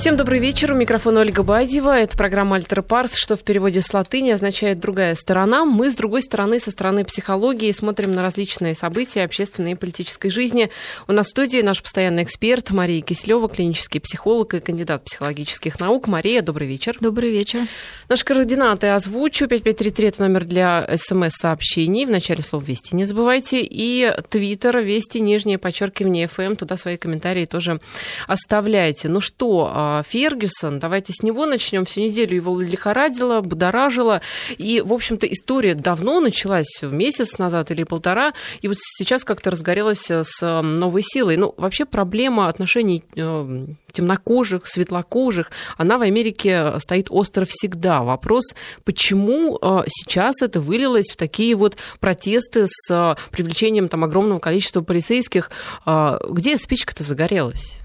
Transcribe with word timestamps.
Всем 0.00 0.16
добрый 0.16 0.40
вечер. 0.40 0.72
У 0.72 0.74
микрофона 0.74 1.20
Ольга 1.20 1.42
Бадьева. 1.42 1.94
Это 1.94 2.16
программа 2.16 2.56
«Альтер 2.56 2.80
Парс», 2.80 3.16
что 3.16 3.36
в 3.36 3.42
переводе 3.42 3.82
с 3.82 3.92
латыни 3.92 4.30
означает 4.30 4.80
«другая 4.80 5.14
сторона». 5.14 5.66
Мы, 5.66 5.90
с 5.90 5.94
другой 5.94 6.22
стороны, 6.22 6.58
со 6.58 6.70
стороны 6.70 7.04
психологии, 7.04 7.70
смотрим 7.70 8.12
на 8.12 8.22
различные 8.22 8.74
события 8.74 9.24
общественной 9.24 9.72
и 9.72 9.74
политической 9.74 10.30
жизни. 10.30 10.70
У 11.06 11.12
нас 11.12 11.26
в 11.26 11.30
студии 11.32 11.60
наш 11.60 11.82
постоянный 11.82 12.22
эксперт 12.22 12.70
Мария 12.70 13.02
Кислева, 13.02 13.46
клинический 13.46 14.00
психолог 14.00 14.54
и 14.54 14.60
кандидат 14.60 15.04
психологических 15.04 15.78
наук. 15.78 16.06
Мария, 16.06 16.40
добрый 16.40 16.66
вечер. 16.66 16.96
Добрый 16.98 17.30
вечер. 17.30 17.60
Наши 18.08 18.24
координаты 18.24 18.86
озвучу. 18.86 19.48
5533– 19.48 20.08
это 20.08 20.22
номер 20.22 20.46
для 20.46 20.88
смс-сообщений. 20.96 22.06
В 22.06 22.10
начале 22.10 22.42
слов 22.42 22.66
«Вести» 22.66 22.96
не 22.96 23.04
забывайте. 23.04 23.60
И 23.60 24.10
твиттер 24.30 24.78
«Вести», 24.78 25.20
нижнее 25.20 25.58
подчеркивание 25.58 26.26
«ФМ». 26.26 26.54
Туда 26.56 26.78
свои 26.78 26.96
комментарии 26.96 27.44
тоже 27.44 27.82
оставляйте. 28.26 29.10
Ну 29.10 29.20
что, 29.20 29.70
а, 29.70 29.89
Фергюсон. 30.08 30.78
Давайте 30.78 31.12
с 31.12 31.22
него 31.22 31.46
начнем. 31.46 31.84
Всю 31.84 32.00
неделю 32.00 32.34
его 32.36 32.60
лихорадило, 32.60 33.40
будоражило. 33.40 34.20
И, 34.58 34.80
в 34.80 34.92
общем-то, 34.92 35.26
история 35.26 35.74
давно 35.74 36.20
началась, 36.20 36.80
месяц 36.82 37.38
назад 37.38 37.70
или 37.70 37.84
полтора, 37.84 38.32
и 38.60 38.68
вот 38.68 38.76
сейчас 38.78 39.24
как-то 39.24 39.50
разгорелась 39.50 40.10
э, 40.10 40.22
с 40.24 40.62
новой 40.62 41.02
силой. 41.02 41.36
Ну, 41.36 41.54
вообще 41.56 41.84
проблема 41.84 42.48
отношений 42.48 43.04
э, 43.16 43.66
темнокожих, 43.92 44.66
светлокожих, 44.66 45.50
она 45.76 45.98
в 45.98 46.02
Америке 46.02 46.78
стоит 46.78 47.06
остро 47.10 47.44
всегда. 47.48 48.02
Вопрос, 48.02 48.54
почему 48.84 49.58
э, 49.60 49.82
сейчас 49.88 50.42
это 50.42 50.60
вылилось 50.60 51.10
в 51.12 51.16
такие 51.16 51.54
вот 51.54 51.76
протесты 51.98 52.66
с 52.66 53.16
привлечением 53.30 53.88
там 53.88 54.04
огромного 54.04 54.38
количества 54.38 54.82
полицейских. 54.82 55.50
Где 55.86 56.56
спичка-то 56.56 57.02
загорелась? 57.02 57.80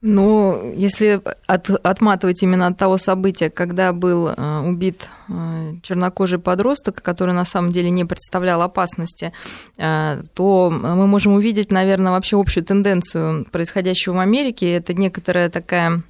Ну, 0.00 0.72
если 0.76 1.20
от, 1.48 1.70
отматывать 1.70 2.42
именно 2.44 2.68
от 2.68 2.78
того 2.78 2.98
события, 2.98 3.50
когда 3.50 3.92
был 3.92 4.28
э, 4.28 4.60
убит 4.60 5.08
э, 5.28 5.74
чернокожий 5.82 6.38
подросток, 6.38 7.02
который 7.02 7.34
на 7.34 7.44
самом 7.44 7.72
деле 7.72 7.90
не 7.90 8.04
представлял 8.04 8.62
опасности, 8.62 9.32
э, 9.76 10.22
то 10.34 10.70
мы 10.70 11.08
можем 11.08 11.32
увидеть, 11.32 11.72
наверное, 11.72 12.12
вообще 12.12 12.40
общую 12.40 12.64
тенденцию 12.64 13.44
происходящего 13.50 14.14
в 14.14 14.18
Америке. 14.20 14.72
Это 14.72 14.94
некоторая 14.94 15.50
такая 15.50 16.02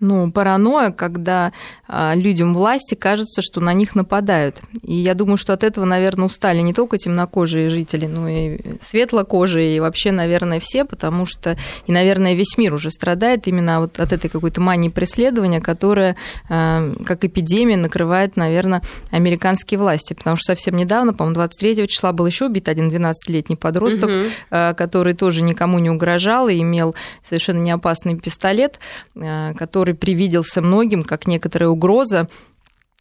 ну, 0.00 0.32
паранойя, 0.32 0.90
когда 0.90 1.52
а, 1.86 2.14
людям 2.14 2.54
власти 2.54 2.94
кажется, 2.94 3.42
что 3.42 3.60
на 3.60 3.74
них 3.74 3.94
нападают. 3.94 4.62
И 4.82 4.94
я 4.94 5.14
думаю, 5.14 5.36
что 5.36 5.52
от 5.52 5.62
этого, 5.62 5.84
наверное, 5.84 6.26
устали 6.26 6.60
не 6.60 6.72
только 6.72 6.96
темнокожие 6.96 7.68
жители, 7.68 8.06
но 8.06 8.28
и 8.28 8.58
светлокожие, 8.82 9.76
и 9.76 9.80
вообще, 9.80 10.10
наверное, 10.10 10.58
все, 10.58 10.86
потому 10.86 11.26
что, 11.26 11.56
и, 11.86 11.92
наверное, 11.92 12.32
весь 12.32 12.56
мир 12.56 12.72
уже 12.72 12.90
страдает 12.90 13.46
именно 13.46 13.80
вот 13.80 14.00
от 14.00 14.12
этой 14.12 14.30
какой-то 14.30 14.60
мании 14.62 14.88
преследования, 14.88 15.60
которая, 15.60 16.16
а, 16.48 16.92
как 17.04 17.24
эпидемия, 17.24 17.76
накрывает, 17.76 18.36
наверное, 18.36 18.82
американские 19.10 19.78
власти. 19.78 20.14
Потому 20.14 20.36
что 20.36 20.46
совсем 20.46 20.76
недавно, 20.76 21.12
по-моему, 21.12 21.34
23 21.34 21.86
числа 21.86 22.12
был 22.12 22.24
еще 22.24 22.46
убит 22.46 22.68
один 22.68 22.88
12-летний 22.88 23.56
подросток, 23.56 24.10
угу. 24.10 24.74
который 24.76 25.14
тоже 25.14 25.42
никому 25.42 25.78
не 25.78 25.90
угрожал 25.90 26.48
и 26.48 26.60
имел 26.60 26.94
совершенно 27.28 27.58
неопасный 27.58 28.16
пистолет, 28.18 28.78
который 29.14 29.89
который 29.90 29.94
привиделся 29.94 30.60
многим 30.60 31.02
как 31.02 31.26
некоторая 31.26 31.70
угроза. 31.70 32.28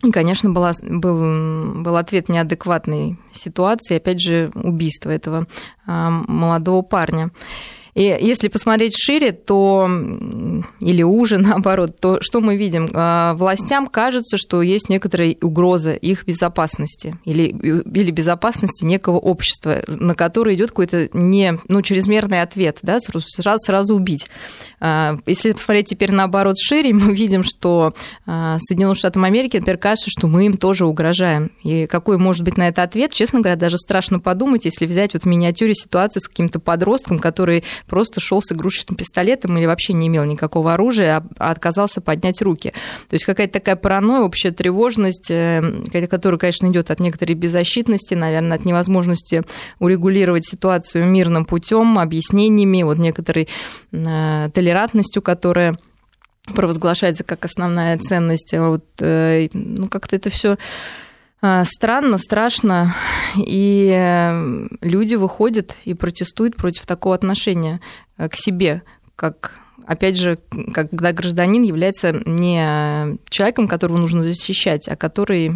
И, 0.04 0.12
конечно, 0.12 0.50
была, 0.52 0.74
был, 0.82 1.82
был 1.84 1.98
ответ 1.98 2.30
неадекватной 2.30 3.18
ситуации, 3.34 3.98
опять 3.98 4.22
же, 4.22 4.50
убийство 4.56 5.10
этого 5.10 5.46
а, 5.86 6.10
молодого 6.28 6.82
парня. 6.82 7.32
И 7.94 8.02
если 8.04 8.48
посмотреть 8.48 8.96
шире, 8.98 9.32
то 9.32 9.90
или 10.80 11.04
уже 11.04 11.38
наоборот, 11.40 11.98
то 12.00 12.22
что 12.22 12.42
мы 12.42 12.56
видим? 12.56 12.90
А, 12.94 13.34
властям 13.36 13.88
кажется, 13.88 14.38
что 14.38 14.62
есть 14.62 14.90
некоторая 14.90 15.36
угроза 15.42 15.94
их 15.94 16.26
безопасности 16.26 17.18
или, 17.26 17.44
или 17.44 18.12
безопасности 18.12 18.86
некого 18.86 19.18
общества, 19.18 19.82
на 19.88 20.16
которое 20.16 20.56
идет 20.56 20.70
какой-то 20.70 21.10
не, 21.14 21.60
ну, 21.68 21.82
чрезмерный 21.82 22.42
ответ, 22.42 22.80
да, 22.82 23.00
сразу, 23.00 23.26
сразу 23.60 23.96
убить. 23.96 24.28
А, 24.80 25.18
если 25.26 25.52
посмотреть 25.52 25.88
теперь 25.88 26.12
наоборот 26.12 26.58
шире, 26.60 26.94
мы 26.94 27.14
видим, 27.14 27.44
что 27.44 27.94
а, 28.26 28.58
Соединенным 28.60 28.96
Штатам 28.96 29.24
Америки, 29.24 29.58
например, 29.58 29.78
кажется, 29.78 30.10
что 30.10 30.28
мы 30.28 30.46
им 30.46 30.58
тоже 30.58 30.86
угрожаем. 30.86 31.52
И 31.64 31.88
какой 31.88 32.18
может 32.18 32.44
быть 32.44 32.58
на 32.58 32.68
это 32.68 32.84
ответ, 32.84 33.12
честно 33.12 33.40
говоря, 33.40 33.56
даже 33.56 33.78
страшно 33.78 34.20
подумать, 34.20 34.66
если 34.66 34.86
взять 34.86 35.14
вот 35.14 35.24
в 35.24 35.26
миниатюре 35.26 35.74
ситуацию 35.74 36.22
с 36.22 36.28
каким-то 36.28 36.60
подростком, 36.60 37.20
который 37.20 37.64
просто 37.88 38.20
шел 38.20 38.42
с 38.42 38.52
игрушечным 38.52 38.96
пистолетом 38.96 39.58
или 39.58 39.66
вообще 39.66 39.94
не 39.94 40.08
имел 40.08 40.24
никакого 40.26 40.74
оружия, 40.74 41.24
а 41.38 41.52
отказался 41.52 42.02
поднять 42.02 42.42
руки. 42.42 42.74
То 43.10 43.14
есть 43.14 43.26
какая-то 43.26 43.54
такая 43.54 43.76
паранойя, 43.76 44.22
общая 44.22 44.52
тревожность, 44.52 45.32
э, 45.32 45.62
которая, 46.10 46.40
конечно, 46.40 46.68
идет 46.68 46.92
от 46.92 47.00
некоторой 47.00 47.36
беззащитности, 47.36 48.14
наверное, 48.14 48.58
от 48.58 48.66
невозможности 48.66 49.44
урегулировать 49.80 50.46
ситуацию 50.46 51.06
мирным 51.06 51.46
путем, 51.46 52.00
объяснениями, 52.00 52.84
вот 52.84 52.98
некоторой 52.98 53.48
э, 53.92 54.50
толерантностью, 54.54 55.22
которая 55.22 55.78
провозглашается 56.54 57.24
как 57.24 57.46
основная 57.46 57.98
ценность. 57.98 58.54
Вот, 58.54 58.84
э, 59.00 59.48
ну, 59.54 59.88
как-то 59.88 60.16
это 60.16 60.30
все 60.30 60.58
странно, 61.66 62.18
страшно, 62.18 62.94
и 63.38 63.90
э, 63.94 64.68
люди 64.82 65.16
выходят 65.16 65.76
и 65.86 65.94
протестуют 65.94 66.56
против 66.56 66.86
такого 66.86 67.16
отношения 67.16 67.80
э, 68.18 68.28
к 68.28 68.36
себе, 68.36 68.84
как 69.16 69.60
опять 69.90 70.18
же, 70.18 70.38
когда 70.72 71.12
гражданин 71.12 71.64
является 71.64 72.12
не 72.12 73.18
человеком, 73.30 73.68
которого 73.68 73.98
нужно 73.98 74.22
защищать, 74.22 74.88
а 74.88 74.96
который 74.96 75.52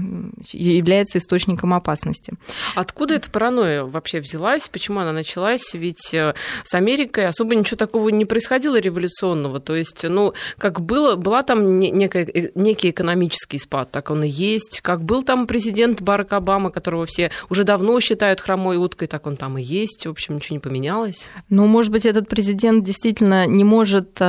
является 0.52 1.20
источником 1.20 1.72
опасности. 1.72 2.34
Откуда 2.76 3.14
эта 3.14 3.30
паранойя 3.30 3.84
вообще 3.84 4.20
взялась? 4.22 4.68
Почему 4.68 5.02
она 5.02 5.12
началась? 5.12 5.76
Ведь 5.76 6.14
э, 6.16 6.34
с 6.64 6.74
Америкой 6.74 7.28
особо 7.28 7.54
ничего 7.54 7.78
такого 7.78 8.10
не 8.10 8.26
происходило 8.26 8.80
революционного. 8.80 9.60
То 9.60 9.76
есть, 9.76 10.04
ну, 10.04 10.34
как 10.58 10.82
было, 10.82 11.16
была 11.16 11.44
там 11.44 11.80
некая, 11.80 12.26
э, 12.26 12.50
некий 12.56 12.90
экономический 12.90 13.60
спад, 13.60 13.92
так 13.92 14.10
он 14.10 14.24
и 14.24 14.28
есть. 14.28 14.82
Как 14.82 15.04
был 15.04 15.22
там 15.22 15.46
президент 15.46 16.02
Барак 16.02 16.34
Обама, 16.34 16.72
которого 16.72 17.06
все 17.06 17.30
уже 17.50 17.66
давно 17.66 18.00
считают 18.00 18.42
хромой 18.42 18.78
уткой, 18.78 19.08
так 19.08 19.28
он 19.28 19.38
там 19.38 19.60
и 19.60 19.62
есть. 19.62 20.08
В 20.08 20.10
общем, 20.10 20.36
ничего 20.36 20.56
не 20.56 20.60
поменялось. 20.60 21.30
Ну, 21.50 21.68
может 21.68 21.92
быть, 21.92 22.08
этот 22.08 22.28
президент 22.28 22.84
действительно 22.84 23.46
не 23.46 23.64
может 23.64 24.23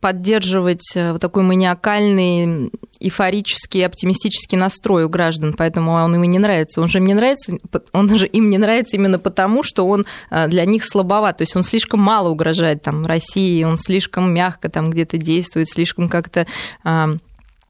поддерживать 0.00 0.96
э, 0.96 1.12
вот 1.12 1.20
такой 1.20 1.42
маниакальный, 1.42 2.70
эйфорический, 3.00 3.84
оптимистический 3.84 4.56
настрой 4.56 5.04
у 5.04 5.08
граждан, 5.08 5.54
поэтому 5.56 5.92
он 5.92 6.14
им 6.14 6.24
и 6.24 6.26
не 6.26 6.38
нравится. 6.38 6.80
Он 6.80 6.88
же 6.88 6.98
им 6.98 7.06
не 7.06 7.14
нравится, 7.14 7.58
он 7.92 8.08
же 8.16 8.26
им 8.26 8.50
не 8.50 8.58
нравится 8.58 8.96
именно 8.96 9.18
потому, 9.18 9.62
что 9.62 9.86
он 9.86 10.06
э, 10.30 10.48
для 10.48 10.64
них 10.64 10.84
слабоват, 10.84 11.38
то 11.38 11.42
есть 11.42 11.56
он 11.56 11.62
слишком 11.62 12.00
мало 12.00 12.28
угрожает 12.28 12.82
там 12.82 13.06
России, 13.06 13.64
он 13.64 13.78
слишком 13.78 14.32
мягко 14.32 14.68
там 14.68 14.90
где-то 14.90 15.18
действует, 15.18 15.68
слишком 15.68 16.08
как-то 16.08 16.46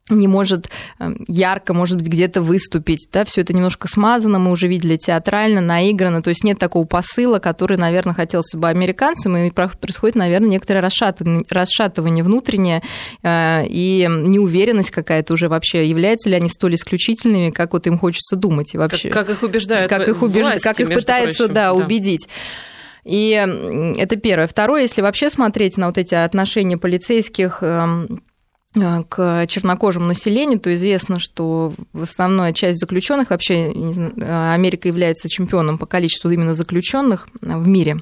не 0.09 0.29
может 0.29 0.69
эм, 0.99 1.25
ярко, 1.27 1.75
может 1.75 1.97
быть, 1.97 2.07
где-то 2.07 2.41
выступить. 2.41 3.09
Да? 3.13 3.25
Все 3.25 3.41
это 3.41 3.53
немножко 3.53 3.89
смазано, 3.89 4.39
мы 4.39 4.53
уже 4.53 4.69
видели 4.69 4.97
театрально, 4.97 5.61
наиграно. 5.61 6.23
То 6.23 6.31
есть 6.31 6.45
нет 6.45 6.59
такого 6.59 6.85
посыла, 6.85 7.39
который, 7.39 7.77
наверное, 7.77 8.15
хотелся 8.15 8.57
бы 8.57 8.69
американцам, 8.69 9.37
и 9.37 9.51
происходит, 9.51 10.15
наверное, 10.15 10.51
некоторое 10.51 10.81
расшатывание, 10.81 11.45
расшатывание 11.51 12.23
внутреннее 12.23 12.83
э, 13.23 13.65
и 13.67 14.07
неуверенность 14.09 14.91
какая-то 14.91 15.33
уже 15.33 15.49
вообще. 15.49 15.89
Являются 15.89 16.29
ли 16.29 16.37
они 16.37 16.49
столь 16.49 16.77
исключительными, 16.77 17.51
как 17.51 17.73
вот 17.73 17.87
им 17.87 17.99
хочется 17.99 18.37
думать? 18.37 18.75
И 18.75 18.79
вообще, 18.79 19.09
как, 19.09 19.27
как 19.27 19.37
их 19.37 19.43
убеждают 19.43 19.91
Как 19.91 20.07
их, 20.07 20.23
убеж... 20.23 20.45
власти, 20.45 20.63
как 20.63 20.79
их 20.79 20.89
пытаются 20.89 21.45
прочим, 21.45 21.55
да, 21.55 21.65
да. 21.65 21.75
убедить. 21.75 22.29
И 23.05 23.31
это 23.99 24.17
первое. 24.17 24.49
Второе, 24.49 24.83
если 24.83 25.01
вообще 25.01 25.31
смотреть 25.31 25.77
на 25.77 25.87
вот 25.87 25.97
эти 25.97 26.15
отношения 26.15 26.77
полицейских 26.77 27.59
эм, 27.63 28.21
к 29.09 29.47
чернокожему 29.49 30.07
населению, 30.07 30.61
то 30.61 30.75
известно, 30.75 31.19
что 31.19 31.73
в 31.93 32.03
основная 32.03 32.53
часть 32.53 32.79
заключенных, 32.79 33.31
вообще 33.31 33.73
э, 33.73 34.53
Америка 34.53 34.89
является 34.89 35.29
чемпионом 35.29 35.79
по 35.79 35.87
количеству 35.87 36.31
именно 36.31 36.55
заключенных 36.55 37.29
в 37.41 37.67
мире. 37.67 37.97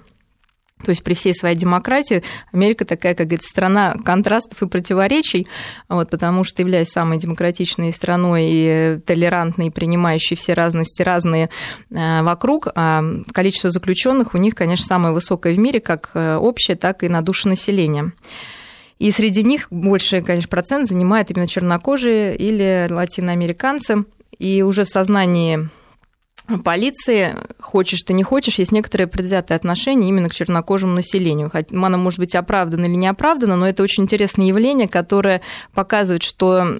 То 0.84 0.90
есть 0.90 1.04
при 1.04 1.14
всей 1.14 1.32
своей 1.34 1.56
демократии 1.56 2.22
Америка 2.52 2.84
такая, 2.84 3.14
как 3.14 3.28
говорится, 3.28 3.48
страна 3.48 3.94
контрастов 4.04 4.60
и 4.62 4.66
противоречий, 4.66 5.46
вот, 5.88 6.10
потому 6.10 6.42
что 6.42 6.60
являясь 6.60 6.88
самой 6.88 7.18
демократичной 7.18 7.92
страной 7.92 8.48
и 8.50 8.98
толерантной, 9.06 9.70
принимающей 9.70 10.36
все 10.36 10.54
разности 10.54 11.02
разные 11.02 11.48
э, 11.90 12.22
вокруг, 12.22 12.68
а 12.74 13.02
количество 13.32 13.70
заключенных 13.70 14.34
у 14.34 14.38
них, 14.38 14.56
конечно, 14.56 14.84
самое 14.84 15.14
высокое 15.14 15.54
в 15.54 15.58
мире, 15.58 15.80
как 15.80 16.10
общее, 16.14 16.76
так 16.76 17.04
и 17.04 17.08
на 17.08 17.22
душу 17.22 17.48
населения. 17.48 18.12
И 18.98 19.10
среди 19.10 19.42
них 19.42 19.66
больше, 19.70 20.22
конечно, 20.22 20.48
процент 20.48 20.86
занимает 20.86 21.30
именно 21.30 21.48
чернокожие 21.48 22.36
или 22.36 22.86
латиноамериканцы. 22.90 24.04
И 24.38 24.62
уже 24.62 24.84
в 24.84 24.88
сознании 24.88 25.68
полиции, 26.62 27.34
хочешь 27.58 28.02
ты 28.02 28.12
не 28.12 28.22
хочешь, 28.22 28.58
есть 28.58 28.72
некоторые 28.72 29.06
предвзятые 29.06 29.56
отношения 29.56 30.08
именно 30.08 30.28
к 30.28 30.34
чернокожему 30.34 30.92
населению. 30.92 31.50
Оно 31.72 31.98
может 31.98 32.18
быть 32.18 32.34
оправдано 32.34 32.84
или 32.84 32.94
не 32.94 33.06
оправдано, 33.06 33.56
но 33.56 33.66
это 33.66 33.82
очень 33.82 34.04
интересное 34.04 34.46
явление, 34.46 34.86
которое 34.86 35.40
показывает, 35.72 36.22
что 36.22 36.78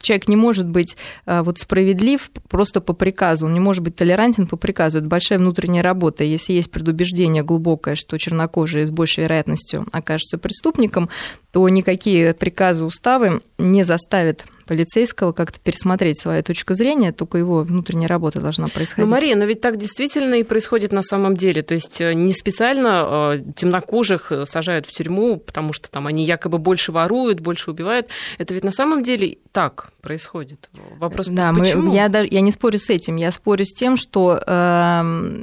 человек 0.00 0.28
не 0.28 0.36
может 0.36 0.68
быть 0.68 0.96
э, 1.26 1.42
вот 1.42 1.58
справедлив 1.58 2.30
просто 2.48 2.80
по 2.80 2.92
приказу, 2.92 3.46
он 3.46 3.54
не 3.54 3.60
может 3.60 3.82
быть 3.82 3.94
толерантен 3.94 4.46
по 4.46 4.56
приказу. 4.56 4.98
Это 4.98 5.06
большая 5.06 5.38
внутренняя 5.38 5.82
работа. 5.82 6.24
Если 6.24 6.52
есть 6.52 6.70
предубеждение 6.70 7.42
глубокое, 7.42 7.94
что 7.94 8.18
чернокожий 8.18 8.86
с 8.86 8.90
большей 8.90 9.24
вероятностью 9.24 9.86
окажется 9.92 10.38
преступником, 10.38 11.08
то 11.52 11.68
никакие 11.68 12.34
приказы, 12.34 12.84
уставы 12.84 13.42
не 13.58 13.84
заставят 13.84 14.44
полицейского 14.64 15.32
как-то 15.32 15.60
пересмотреть 15.60 16.18
свою 16.20 16.42
точку 16.42 16.74
зрения, 16.74 17.12
только 17.12 17.38
его 17.38 17.62
внутренняя 17.62 18.08
работа 18.08 18.40
должна 18.40 18.68
происходить. 18.68 19.06
Ну, 19.08 19.12
Мария, 19.12 19.36
но 19.36 19.44
ведь 19.44 19.60
так 19.60 19.76
действительно 19.76 20.34
и 20.34 20.42
происходит 20.42 20.92
на 20.92 21.02
самом 21.02 21.36
деле. 21.36 21.62
То 21.62 21.74
есть 21.74 22.00
э, 22.00 22.14
не 22.14 22.32
специально 22.32 23.34
э, 23.36 23.52
темнокожих 23.54 24.32
э, 24.32 24.46
сажают 24.46 24.86
в 24.86 24.92
тюрьму, 24.92 25.38
потому 25.38 25.72
что 25.72 25.90
там 25.90 26.06
они 26.06 26.24
якобы 26.24 26.58
больше 26.58 26.92
воруют, 26.92 27.40
больше 27.40 27.70
убивают. 27.70 28.08
Это 28.38 28.54
ведь 28.54 28.64
на 28.64 28.72
самом 28.72 29.02
деле 29.02 29.38
так 29.52 29.92
происходит. 30.00 30.68
Вопрос, 30.98 31.28
да, 31.28 31.52
почему? 31.52 31.90
Мы, 31.90 31.94
я, 31.94 32.06
я 32.06 32.40
не 32.40 32.52
спорю 32.52 32.78
с 32.78 32.90
этим. 32.90 33.16
Я 33.16 33.32
спорю 33.32 33.64
с 33.64 33.72
тем, 33.72 33.96
что 33.96 34.40
э, 34.44 35.42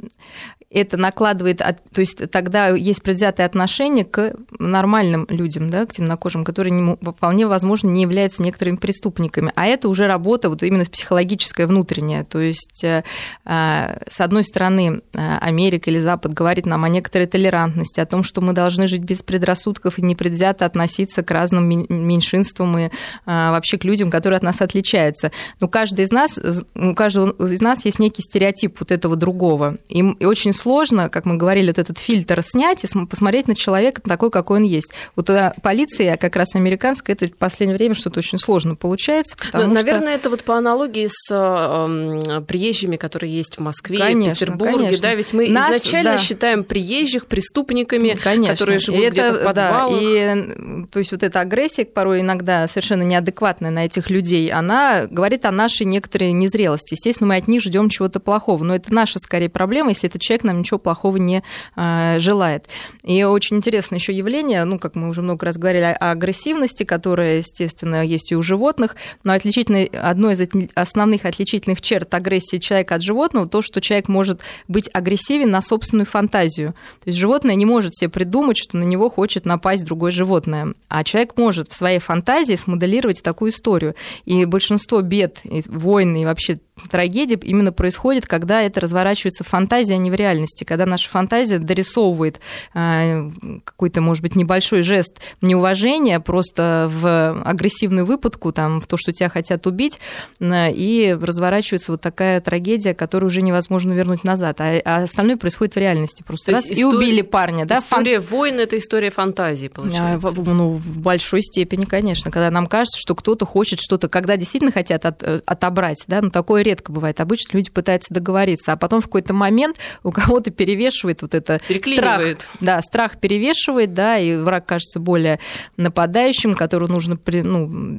это 0.72 0.96
накладывает, 0.96 1.58
то 1.58 2.00
есть 2.00 2.30
тогда 2.30 2.68
есть 2.68 3.02
предвзятое 3.02 3.46
отношение 3.46 4.04
к 4.04 4.34
нормальным 4.58 5.26
людям, 5.28 5.70
да, 5.70 5.86
к 5.86 5.92
темнокожим, 5.92 6.44
которые 6.44 6.72
не, 6.72 6.96
вполне 6.96 7.46
возможно 7.46 7.88
не 7.88 8.02
являются 8.02 8.42
некоторыми 8.42 8.76
преступниками. 8.76 9.52
А 9.54 9.66
это 9.66 9.88
уже 9.88 10.06
работа 10.06 10.48
вот 10.48 10.62
именно 10.62 10.84
психологическая, 10.84 11.66
внутренняя. 11.66 12.24
То 12.24 12.40
есть, 12.40 12.84
э, 12.84 13.02
с 13.44 14.20
одной 14.20 14.44
стороны, 14.44 15.02
э, 15.12 15.38
Америка 15.40 15.90
или 15.90 15.98
Запад 15.98 16.32
говорит 16.32 16.66
нам 16.66 16.84
о 16.84 16.88
некоторой 16.88 17.26
толерантности, 17.26 18.00
о 18.00 18.06
том, 18.06 18.24
что 18.24 18.40
мы 18.40 18.52
должны 18.52 18.88
жить 18.88 19.02
без 19.02 19.22
предрассудков 19.22 19.98
и 19.98 20.02
непредвзято 20.02 20.64
относиться 20.64 21.22
к 21.22 21.30
разным 21.30 21.68
меньшинствам 21.68 22.78
и 22.78 22.84
э, 22.84 22.90
вообще 23.26 23.78
к 23.78 23.84
людям, 23.84 24.10
которые 24.10 24.38
от 24.38 24.42
нас 24.42 24.60
отличаются. 24.60 25.32
Но 25.60 25.68
каждый 25.68 26.04
из 26.04 26.10
нас, 26.10 26.40
у 26.74 26.94
каждого 26.94 27.46
из 27.46 27.60
нас 27.60 27.84
есть 27.84 27.98
некий 27.98 28.22
стереотип 28.22 28.80
вот 28.80 28.90
этого 28.90 29.16
другого. 29.16 29.76
И, 29.88 29.98
и 29.98 30.24
очень 30.24 30.52
сложно, 30.62 31.08
как 31.08 31.24
мы 31.24 31.36
говорили, 31.36 31.68
вот 31.68 31.78
этот 31.78 31.98
фильтр 31.98 32.42
снять 32.42 32.84
и 32.84 32.88
посмотреть 33.06 33.48
на 33.48 33.54
человека 33.54 34.00
такой, 34.00 34.30
какой 34.30 34.60
он 34.60 34.64
есть. 34.64 34.90
Вот 35.16 35.28
у 35.28 35.36
полиции, 35.60 36.16
как 36.18 36.36
раз 36.36 36.54
американская, 36.54 37.16
это 37.16 37.26
в 37.26 37.36
последнее 37.36 37.76
время 37.76 37.94
что-то 37.94 38.20
очень 38.20 38.38
сложно 38.38 38.76
получается. 38.76 39.36
Ну, 39.52 39.66
наверное, 39.66 40.14
что... 40.14 40.20
это 40.20 40.30
вот 40.30 40.44
по 40.44 40.56
аналогии 40.56 41.08
с 41.10 41.30
э, 41.30 42.40
приезжими, 42.46 42.96
которые 42.96 43.34
есть 43.34 43.56
в 43.56 43.60
Москве, 43.60 43.98
конечно, 43.98 44.34
в 44.34 44.38
Петербурге, 44.38 44.86
конечно. 44.86 45.02
да, 45.02 45.14
ведь 45.14 45.32
мы 45.32 45.48
Нас, 45.48 45.76
изначально 45.76 46.12
да. 46.12 46.18
считаем 46.18 46.64
приезжих 46.64 47.26
преступниками, 47.26 48.16
конечно. 48.22 48.52
которые 48.52 48.78
живут 48.78 49.00
и 49.00 49.10
где-то 49.10 49.40
в 49.40 49.44
подвалах. 49.44 49.90
Да, 49.90 49.98
и, 50.00 50.84
то 50.90 50.98
есть 50.98 51.12
вот 51.12 51.22
эта 51.22 51.40
агрессия, 51.40 51.84
порой 51.84 52.20
иногда 52.20 52.68
совершенно 52.68 53.02
неадекватная 53.02 53.70
на 53.70 53.84
этих 53.84 54.10
людей, 54.10 54.50
она 54.50 55.06
говорит 55.06 55.44
о 55.44 55.50
нашей 55.50 55.86
некоторой 55.86 56.32
незрелости. 56.32 56.94
Естественно, 56.94 57.28
мы 57.28 57.36
от 57.36 57.48
них 57.48 57.62
ждем 57.62 57.88
чего-то 57.88 58.20
плохого, 58.20 58.62
но 58.62 58.74
это 58.74 58.92
наша 58.92 59.18
скорее 59.18 59.48
проблема, 59.48 59.90
если 59.90 60.08
этот 60.08 60.20
человек 60.20 60.44
нам 60.52 60.60
ничего 60.60 60.78
плохого 60.78 61.16
не 61.16 61.42
а, 61.74 62.18
желает. 62.18 62.68
И 63.02 63.24
очень 63.24 63.56
интересное 63.56 63.98
еще 63.98 64.12
явление, 64.12 64.64
ну, 64.64 64.78
как 64.78 64.94
мы 64.94 65.08
уже 65.08 65.22
много 65.22 65.46
раз 65.46 65.56
говорили, 65.56 65.84
о 65.84 66.10
агрессивности, 66.12 66.84
которая, 66.84 67.38
естественно, 67.38 68.04
есть 68.04 68.32
и 68.32 68.36
у 68.36 68.42
животных, 68.42 68.96
но 69.24 69.32
отличительной, 69.32 69.84
одной 69.84 70.34
из 70.34 70.48
основных 70.74 71.24
отличительных 71.24 71.80
черт 71.80 72.12
агрессии 72.14 72.58
человека 72.58 72.96
от 72.96 73.02
животного 73.02 73.46
то, 73.46 73.62
что 73.62 73.80
человек 73.80 74.08
может 74.08 74.40
быть 74.68 74.88
агрессивен 74.92 75.50
на 75.50 75.62
собственную 75.62 76.06
фантазию. 76.06 76.72
То 77.02 77.08
есть 77.08 77.18
животное 77.18 77.54
не 77.54 77.66
может 77.66 77.94
себе 77.94 78.10
придумать, 78.10 78.58
что 78.58 78.76
на 78.76 78.84
него 78.84 79.08
хочет 79.08 79.44
напасть 79.44 79.84
другое 79.84 80.12
животное, 80.12 80.74
а 80.88 81.04
человек 81.04 81.36
может 81.36 81.70
в 81.70 81.74
своей 81.74 81.98
фантазии 81.98 82.56
смоделировать 82.56 83.22
такую 83.22 83.50
историю. 83.50 83.94
И 84.24 84.44
большинство 84.44 85.00
бед, 85.00 85.40
войн 85.66 86.16
и 86.16 86.24
вообще 86.24 86.58
трагедий 86.90 87.38
именно 87.42 87.72
происходит, 87.72 88.26
когда 88.26 88.62
это 88.62 88.80
разворачивается 88.80 89.44
в 89.44 89.48
фантазии, 89.48 89.94
а 89.94 89.98
не 89.98 90.10
в 90.10 90.14
реальности, 90.14 90.41
когда 90.64 90.86
наша 90.86 91.08
фантазия 91.08 91.58
дорисовывает 91.58 92.40
э, 92.74 93.30
какой-то, 93.64 94.00
может 94.00 94.22
быть, 94.22 94.36
небольшой 94.36 94.82
жест 94.82 95.20
неуважения 95.40 96.20
просто 96.20 96.88
в 96.90 97.42
агрессивную 97.44 98.06
выпадку, 98.06 98.52
там, 98.52 98.80
в 98.80 98.86
то, 98.86 98.96
что 98.96 99.12
тебя 99.12 99.28
хотят 99.28 99.66
убить, 99.66 99.98
э, 100.40 100.72
и 100.72 101.16
разворачивается 101.20 101.92
вот 101.92 102.00
такая 102.00 102.40
трагедия, 102.40 102.94
которую 102.94 103.28
уже 103.28 103.42
невозможно 103.42 103.92
вернуть 103.92 104.24
назад, 104.24 104.60
а, 104.60 104.80
а 104.84 105.02
остальное 105.04 105.36
происходит 105.36 105.74
в 105.74 105.78
реальности. 105.78 106.22
Просто 106.26 106.52
раз, 106.52 106.64
история, 106.64 106.80
и 106.80 106.84
убили 106.84 107.22
парня. 107.22 107.64
Да? 107.66 107.78
История 107.78 108.20
Фан... 108.20 108.38
войн– 108.38 108.54
это 108.60 108.78
история 108.78 109.10
фантазии, 109.10 109.68
получается. 109.68 110.28
А, 110.28 110.32
ну, 110.32 110.70
в 110.72 110.98
большой 110.98 111.42
степени, 111.42 111.84
конечно, 111.84 112.30
когда 112.30 112.50
нам 112.50 112.66
кажется, 112.66 112.98
что 113.00 113.14
кто-то 113.14 113.46
хочет 113.46 113.80
что-то, 113.80 114.08
когда 114.08 114.36
действительно 114.36 114.72
хотят 114.72 115.04
от, 115.04 115.22
э, 115.22 115.40
отобрать, 115.46 116.04
да, 116.06 116.20
ну, 116.20 116.30
такое 116.30 116.62
редко 116.62 116.92
бывает. 116.92 117.20
Обычно 117.20 117.56
люди 117.56 117.70
пытаются 117.70 118.12
договориться, 118.12 118.72
а 118.72 118.76
потом 118.76 119.00
в 119.00 119.04
какой-то 119.04 119.34
момент 119.34 119.76
у 120.02 120.10
кого-то 120.24 120.50
перевешивает 120.50 121.22
вот 121.22 121.34
это 121.34 121.60
страх. 121.84 122.22
Да, 122.60 122.80
страх 122.82 123.18
перевешивает, 123.18 123.94
да, 123.94 124.18
и 124.18 124.36
враг 124.36 124.66
кажется 124.66 125.00
более 125.00 125.38
нападающим, 125.76 126.54
которого 126.54 126.90
нужно 126.90 127.18
ну, 127.26 127.98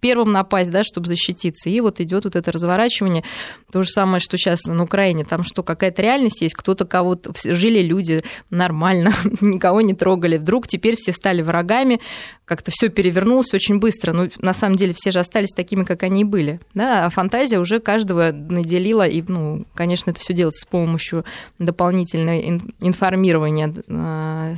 первым 0.00 0.32
напасть, 0.32 0.70
да, 0.70 0.84
чтобы 0.84 1.08
защититься. 1.08 1.68
И 1.68 1.80
вот 1.80 2.00
идет 2.00 2.24
вот 2.24 2.36
это 2.36 2.52
разворачивание. 2.52 3.24
То 3.72 3.82
же 3.82 3.90
самое, 3.90 4.20
что 4.20 4.36
сейчас 4.36 4.64
на 4.64 4.82
Украине. 4.82 5.24
Там 5.24 5.44
что, 5.44 5.62
какая-то 5.62 6.02
реальность 6.02 6.40
есть, 6.40 6.54
кто-то 6.54 6.86
кого-то... 6.86 7.32
Жили 7.44 7.82
люди 7.82 8.22
нормально, 8.50 9.12
никого 9.40 9.80
не 9.80 9.94
трогали. 9.94 10.36
Вдруг 10.38 10.66
теперь 10.66 10.96
все 10.96 11.12
стали 11.12 11.42
врагами, 11.42 12.00
как-то 12.44 12.72
все 12.72 12.88
перевернулось 12.88 13.54
очень 13.54 13.78
быстро. 13.78 14.12
Но 14.12 14.26
на 14.38 14.52
самом 14.52 14.76
деле 14.76 14.92
все 14.94 15.10
же 15.12 15.20
остались 15.20 15.50
такими, 15.50 15.84
как 15.84 16.02
они 16.02 16.22
и 16.22 16.24
были. 16.24 16.60
Да? 16.74 17.06
А 17.06 17.10
фантазия 17.10 17.58
уже 17.58 17.78
каждого 17.78 18.32
наделила, 18.32 19.06
и, 19.06 19.22
ну, 19.26 19.66
конечно, 19.74 20.10
это 20.10 20.20
все 20.20 20.34
делается 20.34 20.66
с 20.66 20.68
помощью 20.68 21.24
дополнительного 21.60 22.40
информирования, 22.80 23.72
а, 23.88 24.54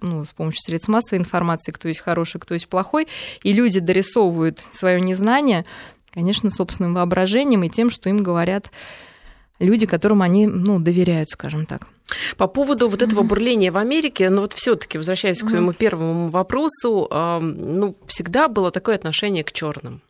ну, 0.00 0.24
с 0.24 0.32
помощью 0.32 0.62
средств 0.62 0.88
массовой 0.88 1.20
информации, 1.20 1.72
кто 1.72 1.88
есть 1.88 2.00
хороший, 2.00 2.40
кто 2.40 2.54
есть 2.54 2.68
плохой, 2.68 3.06
и 3.42 3.52
люди 3.52 3.80
дорисовывают 3.80 4.60
свое 4.70 5.00
незнание, 5.00 5.64
конечно, 6.12 6.50
собственным 6.50 6.94
воображением 6.94 7.62
и 7.64 7.68
тем, 7.68 7.90
что 7.90 8.08
им 8.08 8.18
говорят 8.18 8.70
люди, 9.58 9.86
которым 9.86 10.22
они 10.22 10.46
ну, 10.46 10.78
доверяют, 10.80 11.28
скажем 11.28 11.66
так. 11.66 11.86
По 12.38 12.46
поводу 12.46 12.88
вот 12.88 13.02
этого 13.02 13.22
бурления 13.22 13.70
в 13.70 13.76
Америке, 13.76 14.30
ну 14.30 14.40
вот 14.40 14.54
все-таки, 14.54 14.96
возвращаясь 14.96 15.42
к 15.42 15.50
своему 15.50 15.74
первому 15.74 16.28
вопросу, 16.28 17.06
ну, 17.10 17.96
всегда 18.06 18.48
было 18.48 18.70
такое 18.70 18.94
отношение 18.94 19.44
к 19.44 19.52
черным. 19.52 20.00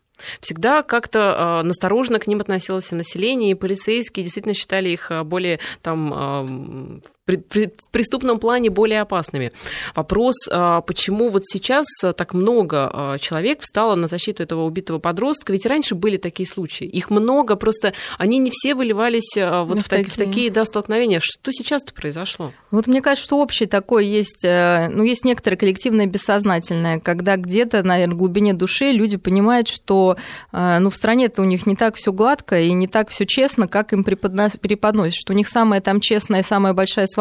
Всегда 0.41 0.83
как-то 0.83 1.61
э, 1.61 1.67
настороженно 1.67 2.19
к 2.19 2.27
ним 2.27 2.41
относилось 2.41 2.91
и 2.91 2.95
население, 2.95 3.51
и 3.51 3.55
полицейские 3.55 4.23
действительно 4.23 4.53
считали 4.53 4.89
их 4.89 5.11
более 5.25 5.59
там, 5.81 7.01
в 7.37 7.89
преступном 7.91 8.39
плане 8.39 8.69
более 8.69 9.01
опасными. 9.01 9.51
Вопрос, 9.95 10.35
а, 10.51 10.81
почему 10.81 11.29
вот 11.29 11.45
сейчас 11.45 11.85
так 12.01 12.33
много 12.33 12.89
а, 12.91 13.17
человек 13.17 13.61
встало 13.61 13.95
на 13.95 14.07
защиту 14.07 14.43
этого 14.43 14.63
убитого 14.63 14.99
подростка, 14.99 15.53
ведь 15.53 15.65
раньше 15.65 15.95
были 15.95 16.17
такие 16.17 16.47
случаи, 16.47 16.85
их 16.85 17.09
много, 17.09 17.55
просто 17.55 17.93
они 18.17 18.37
не 18.37 18.51
все 18.51 18.75
выливались 18.75 19.37
а, 19.37 19.63
вот 19.63 19.75
ну, 19.75 19.81
в, 19.81 19.85
в, 19.85 19.89
такие. 19.89 20.09
в 20.09 20.17
такие 20.17 20.51
да, 20.51 20.65
столкновения. 20.65 21.19
Что 21.21 21.51
сейчас-то 21.51 21.93
произошло? 21.93 22.53
Вот 22.71 22.87
мне 22.87 23.01
кажется, 23.01 23.25
что 23.25 23.37
общее 23.37 23.67
такое 23.67 24.03
есть, 24.03 24.45
э, 24.45 24.89
ну, 24.89 25.03
есть 25.03 25.25
некоторое 25.25 25.57
коллективное 25.57 26.05
бессознательное, 26.05 26.99
когда 26.99 27.35
где-то, 27.35 27.83
наверное, 27.83 28.15
в 28.15 28.17
глубине 28.17 28.53
души 28.53 28.91
люди 28.91 29.17
понимают, 29.17 29.67
что 29.67 30.17
э, 30.51 30.79
ну, 30.79 30.89
в 30.89 30.95
стране-то 30.95 31.41
у 31.41 31.45
них 31.45 31.65
не 31.65 31.75
так 31.75 31.95
все 31.95 32.11
гладко 32.11 32.59
и 32.59 32.71
не 32.73 32.87
так 32.87 33.09
все 33.09 33.25
честно, 33.25 33.67
как 33.67 33.93
им 33.93 34.03
преподносят, 34.03 35.15
что 35.15 35.33
у 35.33 35.35
них 35.35 35.47
самая 35.47 35.81
там 35.81 35.99
честная, 35.99 36.43
самая 36.43 36.73
большая 36.73 37.07
свобода, 37.07 37.18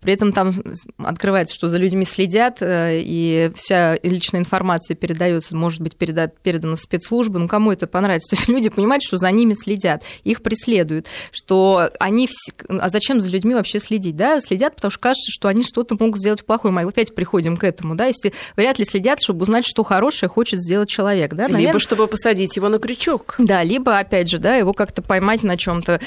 при 0.00 0.12
этом 0.12 0.32
там 0.32 0.54
открывается, 0.98 1.54
что 1.54 1.68
за 1.68 1.78
людьми 1.78 2.04
следят, 2.04 2.58
э, 2.60 3.00
и 3.02 3.50
вся 3.54 3.96
личная 4.02 4.40
информация 4.40 4.94
передается, 4.94 5.56
может 5.56 5.80
быть, 5.80 5.96
передана 5.96 6.76
в 6.76 6.80
спецслужбы, 6.80 7.38
ну 7.38 7.48
кому 7.48 7.72
это 7.72 7.86
понравится? 7.86 8.30
То 8.30 8.36
есть 8.36 8.48
люди 8.48 8.68
понимают, 8.68 9.02
что 9.02 9.16
за 9.16 9.30
ними 9.30 9.54
следят, 9.54 10.02
их 10.24 10.42
преследуют, 10.42 11.06
что 11.32 11.90
они... 11.98 12.26
Все... 12.26 12.52
А 12.68 12.88
зачем 12.88 13.20
за 13.20 13.30
людьми 13.30 13.54
вообще 13.54 13.78
следить? 13.78 14.16
Да? 14.16 14.40
Следят, 14.40 14.76
потому 14.76 14.90
что 14.90 15.00
кажется, 15.00 15.30
что 15.30 15.48
они 15.48 15.62
что-то 15.62 15.96
могут 15.98 16.18
сделать 16.18 16.44
плохое. 16.44 16.72
Мы 16.72 16.82
опять 16.82 17.14
приходим 17.14 17.56
к 17.56 17.64
этому, 17.64 17.94
да, 17.94 18.06
если 18.06 18.32
вряд 18.56 18.78
ли 18.78 18.84
следят, 18.84 19.22
чтобы 19.22 19.42
узнать, 19.42 19.66
что 19.66 19.82
хорошее 19.82 20.28
хочет 20.28 20.60
сделать 20.60 20.88
человек, 20.88 21.34
да, 21.34 21.44
Наверное... 21.44 21.66
Либо 21.66 21.78
чтобы 21.78 22.06
посадить 22.06 22.56
его 22.56 22.68
на 22.68 22.78
крючок. 22.78 23.34
Да, 23.38 23.62
либо, 23.62 23.98
опять 23.98 24.28
же, 24.28 24.38
да, 24.38 24.56
его 24.56 24.72
как-то 24.72 25.02
поймать 25.02 25.42
на 25.42 25.56
чем 25.56 25.82
то 25.82 26.00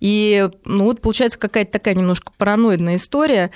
И, 0.00 0.48
ну, 0.64 0.84
вот 0.84 1.00
получается 1.00 1.38
какая-то 1.38 1.72
такая 1.72 1.94
немножко 1.94 2.32
паранойя 2.36 2.55
параноидная 2.56 2.96
история. 2.96 3.50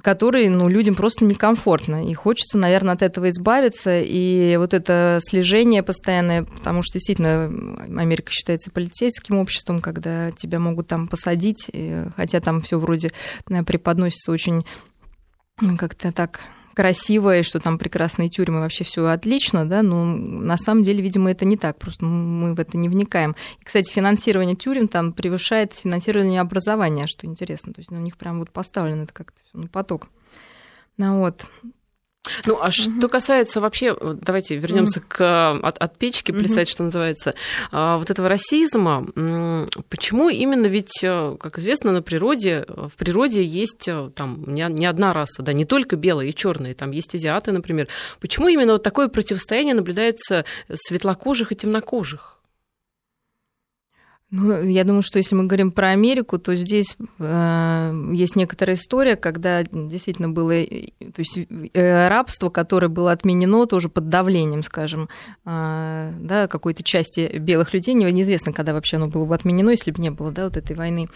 которые 0.00 0.48
ну, 0.48 0.68
людям 0.68 0.94
просто 0.94 1.24
некомфортно. 1.24 2.08
И 2.08 2.14
хочется, 2.14 2.56
наверное, 2.56 2.94
от 2.94 3.02
этого 3.02 3.28
избавиться. 3.30 4.00
И 4.00 4.56
вот 4.56 4.72
это 4.72 5.18
слежение 5.20 5.82
постоянное, 5.82 6.44
потому 6.44 6.84
что 6.84 6.94
действительно 6.94 7.46
Америка 8.00 8.30
считается 8.30 8.70
полицейским 8.70 9.38
обществом, 9.38 9.80
когда 9.80 10.30
тебя 10.30 10.60
могут 10.60 10.86
там 10.86 11.08
посадить, 11.08 11.68
хотя 12.16 12.38
там 12.38 12.60
все 12.60 12.78
вроде 12.78 13.10
э, 13.50 13.62
преподносится 13.64 14.30
очень 14.30 14.64
как-то 15.76 16.12
так 16.12 16.42
красиво, 16.78 17.36
и 17.36 17.42
что 17.42 17.58
там 17.58 17.76
прекрасные 17.76 18.28
тюрьмы, 18.28 18.60
вообще 18.60 18.84
все 18.84 19.04
отлично, 19.04 19.68
да, 19.68 19.82
но 19.82 20.04
на 20.04 20.56
самом 20.56 20.84
деле, 20.84 21.02
видимо, 21.02 21.28
это 21.28 21.44
не 21.44 21.56
так, 21.56 21.76
просто 21.76 22.04
мы 22.04 22.54
в 22.54 22.60
это 22.60 22.78
не 22.78 22.88
вникаем. 22.88 23.34
И, 23.60 23.64
кстати, 23.64 23.92
финансирование 23.92 24.54
тюрем 24.54 24.86
там 24.86 25.12
превышает 25.12 25.74
финансирование 25.74 26.40
образования, 26.40 27.08
что 27.08 27.26
интересно, 27.26 27.72
то 27.72 27.80
есть 27.80 27.90
у 27.90 27.96
них 27.96 28.16
прям 28.16 28.38
вот 28.38 28.52
поставлено 28.52 29.02
это 29.02 29.12
как-то 29.12 29.40
на 29.54 29.66
поток. 29.66 30.06
Ну 30.98 31.18
вот. 31.18 31.46
Ну, 32.46 32.58
а 32.60 32.70
что 32.70 33.08
касается 33.08 33.60
вообще, 33.60 33.96
давайте 34.00 34.56
вернемся 34.56 35.00
к 35.00 35.58
от, 35.62 35.78
от 35.78 35.96
печки 35.96 36.32
плясать, 36.32 36.68
что 36.68 36.84
называется, 36.84 37.34
а, 37.70 37.98
вот 37.98 38.10
этого 38.10 38.28
расизма. 38.28 39.06
Почему 39.88 40.28
именно 40.28 40.66
ведь, 40.66 41.02
э, 41.02 41.36
как 41.38 41.58
известно, 41.58 41.92
на 41.92 42.02
природе, 42.02 42.64
в 42.68 42.96
природе 42.96 43.42
есть 43.42 43.88
э, 43.88 44.10
там 44.14 44.44
не, 44.46 44.66
не 44.70 44.86
одна 44.86 45.12
раса, 45.12 45.42
да, 45.42 45.52
не 45.52 45.64
только 45.64 45.96
белые 45.96 46.30
и 46.30 46.34
черные, 46.34 46.74
там 46.74 46.90
есть 46.90 47.14
азиаты, 47.14 47.52
например. 47.52 47.88
Почему 48.20 48.48
именно 48.48 48.74
вот 48.74 48.82
такое 48.82 49.08
противостояние 49.08 49.74
наблюдается 49.74 50.44
светлокожих 50.72 51.52
и 51.52 51.56
темнокожих? 51.56 52.37
Ну, 54.30 54.62
я 54.62 54.84
думаю, 54.84 55.00
что 55.00 55.16
если 55.16 55.34
мы 55.34 55.44
говорим 55.44 55.72
про 55.72 55.88
Америку, 55.88 56.38
то 56.38 56.54
здесь 56.54 56.98
э, 57.18 57.92
есть 58.12 58.36
некоторая 58.36 58.76
история, 58.76 59.16
когда 59.16 59.62
действительно 59.62 60.28
было 60.28 60.50
э, 60.50 60.88
то 61.00 61.20
есть, 61.20 61.38
э, 61.72 62.08
рабство, 62.08 62.50
которое 62.50 62.88
было 62.88 63.12
отменено 63.12 63.64
тоже 63.64 63.88
под 63.88 64.10
давлением, 64.10 64.62
скажем, 64.62 65.08
э, 65.46 66.12
да, 66.20 66.46
какой-то 66.46 66.82
части 66.82 67.38
белых 67.38 67.72
людей. 67.72 67.94
Неизвестно, 67.94 68.52
когда 68.52 68.74
вообще 68.74 68.98
оно 68.98 69.08
было 69.08 69.24
бы 69.24 69.34
отменено, 69.34 69.70
если 69.70 69.92
бы 69.92 70.02
не 70.02 70.10
было 70.10 70.30
да, 70.30 70.44
вот 70.44 70.58
этой 70.58 70.76
войны. 70.76 71.08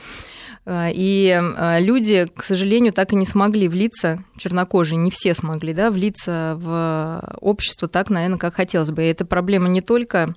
Э, 0.65 0.89
и 0.91 1.39
э, 1.39 1.81
люди, 1.81 2.27
к 2.35 2.43
сожалению, 2.43 2.95
так 2.95 3.13
и 3.13 3.17
не 3.17 3.27
смогли 3.27 3.69
влиться, 3.69 4.25
чернокожие, 4.39 4.97
не 4.97 5.11
все 5.11 5.35
смогли, 5.35 5.75
да, 5.75 5.91
влиться 5.91 6.57
в 6.59 7.37
общество 7.43 7.89
так, 7.89 8.09
наверное, 8.09 8.39
как 8.39 8.55
хотелось 8.55 8.91
бы. 8.91 9.03
И 9.03 9.09
эта 9.09 9.27
проблема 9.27 9.69
не 9.69 9.83
только 9.83 10.33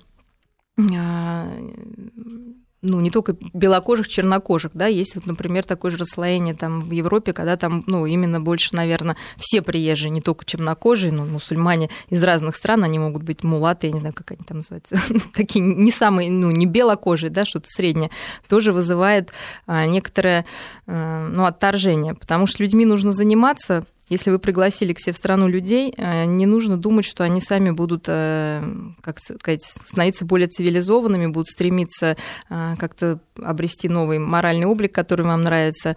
ну, 2.86 3.00
не 3.00 3.10
только 3.10 3.36
белокожих, 3.52 4.08
чернокожих, 4.08 4.72
да, 4.74 4.86
есть 4.86 5.14
вот, 5.16 5.26
например, 5.26 5.64
такое 5.64 5.90
же 5.90 5.98
расслоение 5.98 6.54
там 6.54 6.82
в 6.82 6.90
Европе, 6.90 7.32
когда 7.32 7.56
там, 7.56 7.84
ну, 7.86 8.06
именно 8.06 8.40
больше, 8.40 8.74
наверное, 8.74 9.16
все 9.36 9.62
приезжие, 9.62 10.10
не 10.10 10.20
только 10.20 10.44
чернокожие, 10.44 11.12
но 11.12 11.24
мусульмане 11.24 11.90
из 12.08 12.22
разных 12.22 12.56
стран, 12.56 12.84
они 12.84 12.98
могут 12.98 13.22
быть 13.22 13.42
мулаты, 13.42 13.88
я 13.88 13.92
не 13.92 14.00
знаю, 14.00 14.14
как 14.14 14.30
они 14.30 14.40
там 14.46 14.58
называются, 14.58 14.96
такие 15.34 15.64
не 15.64 15.90
самые, 15.90 16.30
ну, 16.30 16.50
не 16.50 16.66
белокожие, 16.66 17.30
да, 17.30 17.44
что-то 17.44 17.66
среднее, 17.68 18.10
тоже 18.48 18.72
вызывает 18.72 19.32
а, 19.66 19.86
некоторое, 19.86 20.46
а, 20.86 21.28
ну, 21.28 21.44
отторжение, 21.44 22.14
потому 22.14 22.46
что 22.46 22.62
людьми 22.62 22.84
нужно 22.84 23.12
заниматься, 23.12 23.84
если 24.08 24.30
вы 24.30 24.38
пригласили 24.38 24.92
к 24.92 25.00
себе 25.00 25.12
в 25.12 25.16
страну 25.16 25.48
людей, 25.48 25.92
э, 25.96 26.26
не 26.26 26.46
нужно 26.46 26.76
думать, 26.76 27.04
что 27.04 27.24
они 27.24 27.40
сами 27.40 27.70
будут, 27.70 28.04
э, 28.06 28.62
как 29.00 29.18
сказать, 29.18 29.62
становиться 29.62 30.24
более 30.24 30.46
цивилизованными, 30.46 31.26
будут 31.26 31.48
стремиться 31.48 32.16
э, 32.48 32.74
как-то 32.78 33.18
обрести 33.42 33.88
новый 33.88 34.20
моральный 34.20 34.66
облик, 34.66 34.94
который 34.94 35.26
вам 35.26 35.42
нравится. 35.42 35.96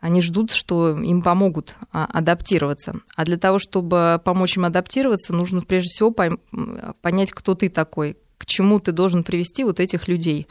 Они 0.00 0.22
ждут, 0.22 0.52
что 0.52 0.96
им 0.96 1.20
помогут 1.20 1.76
а, 1.92 2.06
адаптироваться. 2.06 2.94
А 3.16 3.24
для 3.26 3.36
того, 3.36 3.58
чтобы 3.58 4.18
помочь 4.24 4.56
им 4.56 4.64
адаптироваться, 4.64 5.34
нужно 5.34 5.60
прежде 5.60 5.90
всего 5.90 6.10
понять, 6.10 7.32
кто 7.32 7.54
ты 7.54 7.68
такой, 7.68 8.16
к 8.38 8.46
чему 8.46 8.80
ты 8.80 8.92
должен 8.92 9.24
привести 9.24 9.62
вот 9.62 9.78
этих 9.78 10.08
людей 10.08 10.46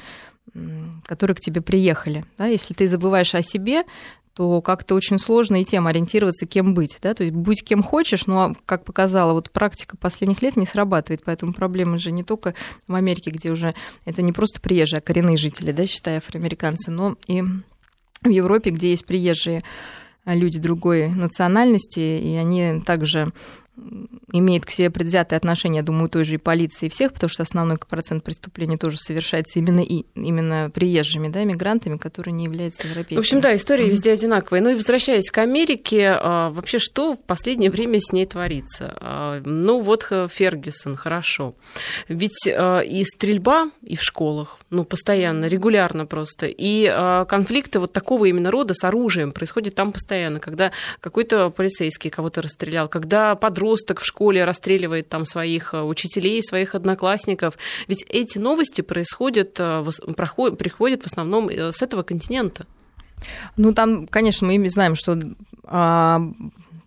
которые 1.05 1.35
к 1.35 1.41
тебе 1.41 1.61
приехали. 1.61 2.25
Да, 2.37 2.45
если 2.45 2.73
ты 2.73 2.87
забываешь 2.87 3.35
о 3.35 3.41
себе, 3.41 3.83
то 4.39 4.61
как-то 4.61 4.95
очень 4.95 5.19
сложно 5.19 5.59
и 5.59 5.65
тем 5.65 5.85
ориентироваться, 5.85 6.45
кем 6.45 6.73
быть. 6.73 6.97
Да? 7.01 7.13
То 7.13 7.25
есть 7.25 7.35
будь 7.35 7.61
кем 7.61 7.83
хочешь, 7.83 8.25
но, 8.25 8.55
как 8.65 8.85
показала 8.85 9.33
вот 9.33 9.51
практика 9.51 9.97
последних 9.97 10.41
лет, 10.41 10.55
не 10.55 10.65
срабатывает. 10.65 11.23
Поэтому 11.25 11.51
проблемы 11.51 11.99
же 11.99 12.13
не 12.13 12.23
только 12.23 12.55
в 12.87 12.95
Америке, 12.95 13.31
где 13.31 13.51
уже 13.51 13.75
это 14.05 14.21
не 14.21 14.31
просто 14.31 14.61
приезжие, 14.61 14.99
а 14.99 15.01
коренные 15.01 15.35
жители, 15.35 15.73
да, 15.73 15.85
считая 15.85 16.19
афроамериканцы, 16.19 16.89
но 16.89 17.17
и 17.27 17.43
в 18.21 18.29
Европе, 18.29 18.69
где 18.69 18.91
есть 18.91 19.05
приезжие 19.05 19.61
люди 20.23 20.57
другой 20.57 21.09
национальности, 21.09 21.99
и 21.99 22.33
они 22.37 22.81
также 22.85 23.33
имеет 24.31 24.65
к 24.65 24.69
себе 24.69 24.89
предвзятое 24.89 25.37
отношение, 25.37 25.81
думаю, 25.81 26.09
той 26.09 26.23
же 26.23 26.35
и 26.35 26.37
полиции 26.37 26.87
и 26.87 26.89
всех, 26.89 27.13
потому 27.13 27.29
что 27.29 27.43
основной 27.43 27.77
процент 27.77 28.23
преступлений 28.23 28.77
тоже 28.77 28.97
совершается 28.97 29.59
именно 29.59 29.81
и 29.81 30.05
именно 30.15 30.71
приезжими, 30.73 31.29
да, 31.29 31.43
мигрантами, 31.43 31.97
которые 31.97 32.33
не 32.33 32.45
являются 32.45 32.87
европейцами. 32.87 33.17
В 33.17 33.19
общем, 33.19 33.41
да, 33.41 33.55
история 33.55 33.85
mm-hmm. 33.85 33.89
везде 33.89 34.11
одинаковая. 34.11 34.61
Ну 34.61 34.69
и 34.69 34.75
возвращаясь 34.75 35.31
к 35.31 35.37
Америке, 35.39 36.09
а, 36.09 36.49
вообще 36.51 36.79
что 36.79 37.15
в 37.15 37.23
последнее 37.23 37.71
время 37.71 37.99
с 37.99 38.11
ней 38.11 38.25
творится? 38.25 38.95
А, 38.99 39.41
ну 39.43 39.79
вот 39.81 40.07
э, 40.11 40.27
Фергюсон, 40.29 40.95
хорошо. 40.95 41.55
Ведь 42.07 42.47
а, 42.47 42.79
и 42.79 43.03
стрельба, 43.03 43.69
и 43.81 43.95
в 43.95 44.03
школах, 44.03 44.59
ну 44.69 44.83
постоянно, 44.83 45.45
регулярно 45.45 46.05
просто, 46.05 46.45
и 46.45 46.87
конфликты 47.27 47.79
вот 47.79 47.93
такого 47.93 48.25
именно 48.25 48.51
рода 48.51 48.73
с 48.73 48.83
оружием 48.83 49.31
происходят 49.31 49.75
там 49.75 49.91
постоянно, 49.91 50.39
когда 50.39 50.71
какой-то 50.99 51.49
полицейский 51.49 52.09
кого-то 52.09 52.41
расстрелял, 52.41 52.87
когда 52.87 53.35
подросток 53.35 53.68
подросток 53.69 53.99
в 53.99 54.05
школе 54.05 54.45
расстреливает 54.45 55.09
там 55.09 55.25
своих 55.25 55.73
э, 55.73 55.81
учителей, 55.81 56.41
своих 56.41 56.75
одноклассников. 56.75 57.53
Ведь 57.87 58.03
эти 58.09 58.39
новости 58.39 58.81
происходят, 58.81 59.59
э, 59.59 59.83
проходят, 60.15 60.57
приходят 60.57 61.03
в 61.03 61.05
основном 61.05 61.49
э, 61.49 61.71
с 61.71 61.83
этого 61.83 62.03
континента. 62.03 62.65
Ну, 63.57 63.73
там, 63.73 64.07
конечно, 64.07 64.47
мы 64.47 64.69
знаем, 64.69 64.95
что 64.95 65.19
а, 65.65 66.21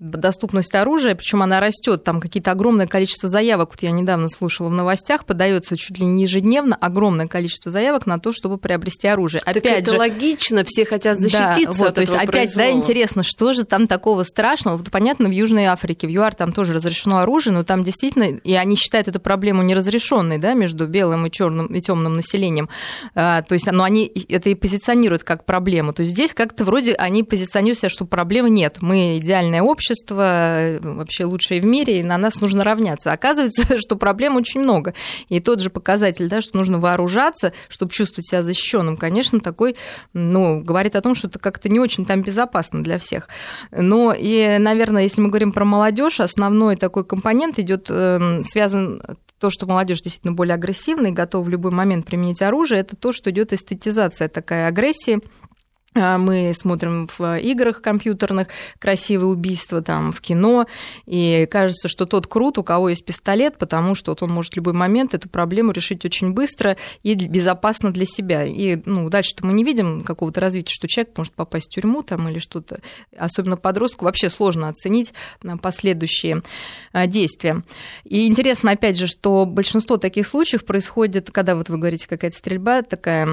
доступность 0.02 0.75
оружия, 0.75 1.14
причем 1.14 1.42
она 1.42 1.61
растет, 1.61 2.02
там 2.02 2.21
какие-то 2.21 2.50
огромное 2.50 2.87
количество 2.87 3.28
заявок, 3.28 3.71
вот 3.71 3.82
я 3.82 3.92
недавно 3.92 4.28
слушала 4.28 4.68
в 4.68 4.73
новостях, 4.73 5.25
подается 5.25 5.76
чуть 5.76 5.99
ли 5.99 6.04
не 6.04 6.25
ежедневно 6.25 6.76
огромное 6.76 7.28
количество 7.28 7.71
заявок 7.71 8.06
на 8.06 8.18
то, 8.18 8.32
чтобы 8.32 8.59
приобрести 8.59 9.06
оружие. 9.06 9.42
Так 9.44 9.59
опять 9.59 9.82
это 9.82 9.92
же, 9.92 9.99
логично, 9.99 10.64
все 10.66 10.85
хотят 10.85 11.21
защититься 11.21 11.64
да, 11.66 11.73
вот, 11.73 11.88
от 11.88 11.94
то 11.94 12.00
есть 12.00 12.14
опять, 12.14 12.26
произвола. 12.26 12.66
да, 12.66 12.73
интересно, 12.73 13.23
что 13.23 13.52
же 13.52 13.64
там 13.64 13.87
такого 13.87 14.25
страшного? 14.25 14.76
Вот 14.76 14.90
понятно, 14.90 15.28
в 15.28 15.32
Южной 15.32 15.66
Африке, 15.66 16.09
в 16.09 16.11
ЮАР 16.11 16.35
там 16.35 16.52
тоже 16.52 16.73
разрешено 16.73 17.18
оружие, 17.18 17.54
но 17.54 17.62
там 17.62 17.85
действительно, 17.85 18.25
и 18.25 18.54
они 18.54 18.75
считают 18.75 19.06
эту 19.06 19.21
проблему 19.21 19.62
неразрешенной, 19.62 20.38
да, 20.38 20.54
между 20.54 20.88
белым 20.88 21.26
и 21.26 21.30
черным 21.30 21.66
и 21.66 21.80
темным 21.80 22.16
населением. 22.16 22.68
А, 23.14 23.42
то 23.42 23.52
есть, 23.52 23.71
но 23.71 23.85
они 23.85 24.11
это 24.28 24.50
и 24.50 24.56
позиционируют 24.56 25.23
как 25.23 25.44
проблему. 25.44 25.92
То 25.92 26.00
есть 26.00 26.12
здесь 26.12 26.35
как-то 26.35 26.64
вроде 26.64 26.94
они 26.94 27.23
позиционируют 27.23 27.78
себя, 27.78 27.88
что 27.88 28.04
проблемы 28.04 28.50
нет. 28.50 28.78
Мы 28.80 29.18
идеальное 29.18 29.62
общество, 29.62 29.92
общество 29.93 30.79
вообще 30.81 31.25
лучшее 31.25 31.61
в 31.61 31.65
мире, 31.65 32.01
и 32.01 32.03
на 32.03 32.17
нас 32.17 32.41
нужно 32.41 32.65
равняться. 32.65 33.13
Оказывается, 33.13 33.79
что 33.79 33.97
проблем 33.97 34.37
очень 34.37 34.61
много. 34.61 34.95
И 35.29 35.41
тот 35.41 35.61
же 35.61 35.71
показатель, 35.71 36.29
да, 36.29 36.41
что 36.41 36.57
нужно 36.57 36.79
вооружаться, 36.79 37.53
чтобы 37.69 37.93
чувствовать 37.93 38.27
себя 38.27 38.43
защищенным, 38.43 38.97
конечно, 38.97 39.41
такой, 39.41 39.77
ну, 40.15 40.61
говорит 40.61 40.97
о 40.97 41.01
том, 41.03 41.15
что 41.15 41.29
это 41.29 41.39
как-то 41.39 41.69
не 41.69 41.79
очень 41.79 42.07
там 42.07 42.23
безопасно 42.23 42.83
для 42.83 42.99
всех. 42.99 43.29
Но 43.71 44.15
и, 44.17 44.57
наверное, 44.59 45.03
если 45.03 45.21
мы 45.21 45.29
говорим 45.29 45.53
про 45.53 45.65
молодежь, 45.65 46.21
основной 46.21 46.77
такой 46.77 47.05
компонент 47.05 47.59
идет 47.59 47.87
эм, 47.91 48.41
связан 48.41 49.03
то, 49.39 49.51
что 49.51 49.67
молодежь 49.67 50.01
действительно 50.01 50.33
более 50.33 50.55
агрессивна 50.55 51.09
и 51.09 51.13
готова 51.13 51.45
в 51.45 51.49
любой 51.49 51.73
момент 51.73 52.07
применить 52.07 52.41
оружие, 52.43 52.81
это 52.81 52.97
то, 52.97 53.13
что 53.13 53.31
идет 53.31 53.53
эстетизация 53.53 54.29
такая 54.29 54.69
агрессии, 54.69 55.21
мы 55.95 56.53
смотрим 56.57 57.09
в 57.19 57.39
играх 57.39 57.83
компьютерных 57.83 58.49
красивые 58.79 59.29
убийства, 59.29 59.83
там, 59.83 60.13
в 60.13 60.21
кино, 60.21 60.67
и 61.07 61.47
кажется, 61.51 61.89
что 61.89 62.07
тот 62.07 62.27
крут, 62.27 62.59
у 62.59 62.65
кого 62.65 62.89
есть 62.89 63.05
пистолет, 63.05 63.59
потому 63.59 63.95
что 63.95 64.13
вот 64.13 64.23
он 64.23 64.31
может 64.31 64.55
в 64.55 64.57
любой 64.57 64.73
момент 64.73 65.15
эту 65.15 65.29
проблему 65.29 65.73
решить 65.73 66.05
очень 66.05 66.33
быстро 66.33 66.77
и 67.03 67.15
безопасно 67.15 67.93
для 67.93 68.07
себя. 68.07 68.45
И 68.45 68.81
ну, 68.85 69.09
дальше-то 69.11 69.45
мы 69.47 69.53
не 69.53 69.65
видим 69.65 70.03
какого-то 70.03 70.41
развития, 70.41 70.73
что 70.73 70.89
человек 70.89 71.17
может 71.17 71.35
попасть 71.35 71.71
в 71.71 71.75
тюрьму 71.75 72.03
там, 72.03 72.29
или 72.29 72.39
что-то. 72.39 72.81
Особенно 73.17 73.57
подростку 73.57 74.05
вообще 74.05 74.31
сложно 74.31 74.69
оценить 74.69 75.13
последующие 75.61 76.43
а, 76.93 77.07
действия. 77.07 77.63
И 78.05 78.27
интересно, 78.27 78.71
опять 78.73 78.99
же, 78.99 79.07
что 79.07 79.45
большинство 79.47 79.97
таких 79.97 80.27
случаев 80.27 80.65
происходит, 80.65 81.31
когда 81.31 81.55
вот 81.55 81.69
вы 81.69 81.79
говорите, 81.79 82.09
какая-то 82.09 82.37
стрельба 82.37 82.83
такая 82.83 83.29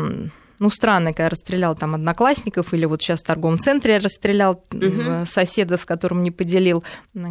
ну, 0.60 0.70
странно, 0.70 1.14
когда 1.14 1.30
расстрелял 1.30 1.76
там 1.76 1.96
одноклассников, 1.96 2.74
или 2.74 2.86
вот 2.86 3.02
сейчас 3.02 3.22
в 3.22 3.26
торговом 3.26 3.60
центре 3.60 3.98
расстрелял 3.98 4.64
угу. 4.72 5.26
соседа, 5.26 5.78
с 5.78 5.86
которым 5.86 6.22
не 6.22 6.32
поделил 6.32 6.84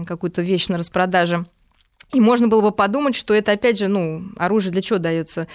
какую-то 0.06 0.42
вещь 0.42 0.68
на 0.68 0.78
распродаже. 0.78 1.46
И 2.12 2.20
можно 2.20 2.48
было 2.48 2.62
бы 2.62 2.72
подумать, 2.72 3.14
что 3.14 3.34
это, 3.34 3.52
опять 3.52 3.78
же, 3.78 3.88
ну, 3.88 4.24
оружие 4.36 4.72
для 4.72 4.80
чего 4.80 4.98
дается 4.98 5.46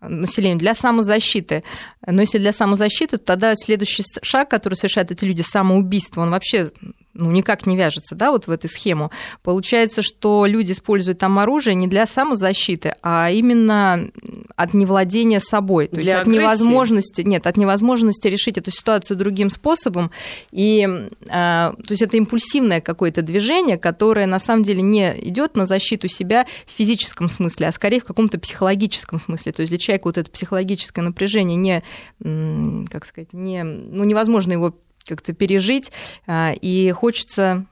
населению? 0.00 0.58
Для 0.58 0.74
самозащиты. 0.74 1.64
Но 2.06 2.22
если 2.22 2.38
для 2.38 2.52
самозащиты, 2.52 3.18
то 3.18 3.24
тогда 3.24 3.54
следующий 3.56 4.04
шаг, 4.22 4.48
который 4.48 4.74
совершают 4.74 5.10
эти 5.10 5.24
люди, 5.24 5.42
самоубийство, 5.42 6.22
он 6.22 6.30
вообще 6.30 6.70
ну, 7.18 7.32
никак 7.32 7.66
не 7.66 7.76
вяжется, 7.76 8.14
да, 8.14 8.30
вот 8.30 8.46
в 8.46 8.50
эту 8.50 8.68
схему. 8.68 9.10
Получается, 9.42 10.02
что 10.02 10.46
люди 10.46 10.72
используют 10.72 11.18
там 11.18 11.38
оружие 11.38 11.74
не 11.74 11.88
для 11.88 12.06
самозащиты, 12.06 12.94
а 13.02 13.30
именно 13.30 14.08
от 14.54 14.72
невладения 14.72 15.40
собой. 15.40 15.88
То 15.88 15.96
для 15.96 16.02
есть 16.02 16.14
от 16.14 16.28
агрессии? 16.28 16.40
невозможности, 16.40 17.22
нет, 17.22 17.46
от 17.46 17.56
невозможности 17.56 18.28
решить 18.28 18.56
эту 18.56 18.70
ситуацию 18.70 19.16
другим 19.16 19.50
способом. 19.50 20.12
И, 20.52 20.86
э, 20.86 21.28
то 21.28 21.90
есть 21.90 22.02
это 22.02 22.16
импульсивное 22.16 22.80
какое-то 22.80 23.22
движение, 23.22 23.78
которое 23.78 24.26
на 24.26 24.38
самом 24.38 24.62
деле 24.62 24.82
не 24.82 25.12
идет 25.20 25.56
на 25.56 25.66
защиту 25.66 26.06
себя 26.06 26.46
в 26.66 26.70
физическом 26.70 27.28
смысле, 27.28 27.66
а 27.66 27.72
скорее 27.72 28.00
в 28.00 28.04
каком-то 28.04 28.38
психологическом 28.38 29.18
смысле. 29.18 29.52
То 29.52 29.62
есть 29.62 29.70
для 29.70 29.78
человека 29.78 30.06
вот 30.06 30.18
это 30.18 30.30
психологическое 30.30 31.02
напряжение 31.02 31.56
не, 31.56 32.86
как 32.88 33.04
сказать, 33.04 33.32
не, 33.32 33.64
ну, 33.64 34.04
невозможно 34.04 34.52
его 34.52 34.74
как-то 35.08 35.32
пережить, 35.32 35.90
а, 36.26 36.52
и 36.52 36.90
хочется 36.92 37.66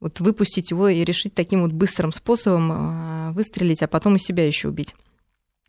вот 0.00 0.20
выпустить 0.20 0.70
его 0.70 0.88
и 0.88 1.04
решить 1.04 1.34
таким 1.34 1.62
вот 1.62 1.72
быстрым 1.72 2.12
способом 2.12 2.70
а, 2.72 3.32
выстрелить, 3.32 3.82
а 3.82 3.88
потом 3.88 4.16
и 4.16 4.18
себя 4.18 4.46
еще 4.46 4.68
убить. 4.68 4.94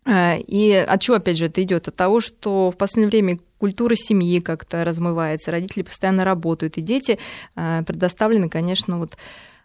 А, 0.04 0.36
и 0.36 0.72
от 0.72 1.00
чего, 1.00 1.16
опять 1.16 1.36
же, 1.36 1.46
это 1.46 1.62
идет? 1.62 1.88
От 1.88 1.96
того, 1.96 2.20
что 2.20 2.70
в 2.70 2.76
последнее 2.76 3.10
время 3.10 3.38
культура 3.58 3.94
семьи 3.94 4.40
как-то 4.40 4.84
размывается, 4.84 5.50
родители 5.50 5.82
постоянно 5.82 6.24
работают, 6.24 6.78
и 6.78 6.80
дети 6.80 7.18
предоставлены, 7.54 8.48
конечно, 8.48 8.98
вот 8.98 9.16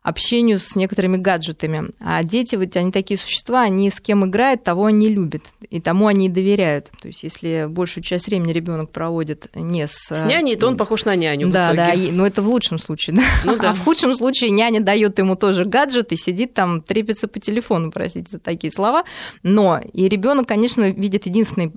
общению 0.08 0.62
с 0.62 0.76
некоторыми 0.78 1.18
гаджетами. 1.18 1.90
А 2.00 2.24
дети, 2.24 2.56
вот 2.56 2.74
они 2.78 2.94
такие 2.94 3.18
существа, 3.18 3.64
они 3.64 3.92
с 3.92 4.00
кем 4.00 4.26
играют, 4.26 4.64
того 4.64 4.86
они 4.86 5.10
любят, 5.10 5.42
и 5.70 5.82
тому 5.82 6.08
они 6.08 6.28
и 6.28 6.30
доверяют. 6.30 6.92
То 7.02 7.10
есть, 7.10 7.24
если 7.24 7.66
большую 7.68 8.06
часть 8.06 8.28
времени 8.28 8.54
ребенок 8.54 8.90
проводит 8.92 9.50
не 9.54 9.86
с... 9.86 10.08
С 10.10 10.24
няней, 10.24 10.56
то 10.56 10.68
он 10.68 10.78
похож 10.78 11.04
на 11.04 11.16
няню. 11.18 11.50
Да, 11.50 11.74
да, 11.74 11.94
но 12.12 12.26
это 12.26 12.42
в 12.42 12.48
лучшем 12.48 12.80
случае. 12.80 13.18
Да? 13.18 13.24
Ну, 13.44 13.58
да. 13.58 13.72
А 13.72 13.74
в 13.74 13.84
худшем 13.84 14.16
случае 14.16 14.52
няня 14.52 14.80
дает 14.80 15.20
ему 15.20 15.36
тоже 15.36 15.66
гаджет 15.66 16.14
и 16.14 16.16
сидит 16.16 16.54
там, 16.54 16.82
трепится 16.82 17.28
по 17.28 17.40
телефону, 17.42 17.92
простите 17.92 18.30
за 18.32 18.40
такие 18.40 18.72
слова. 18.72 19.04
Но 19.44 19.82
и 19.92 20.08
ребенок, 20.08 20.48
конечно, 20.48 20.90
видит 20.90 21.26
единственный 21.26 21.74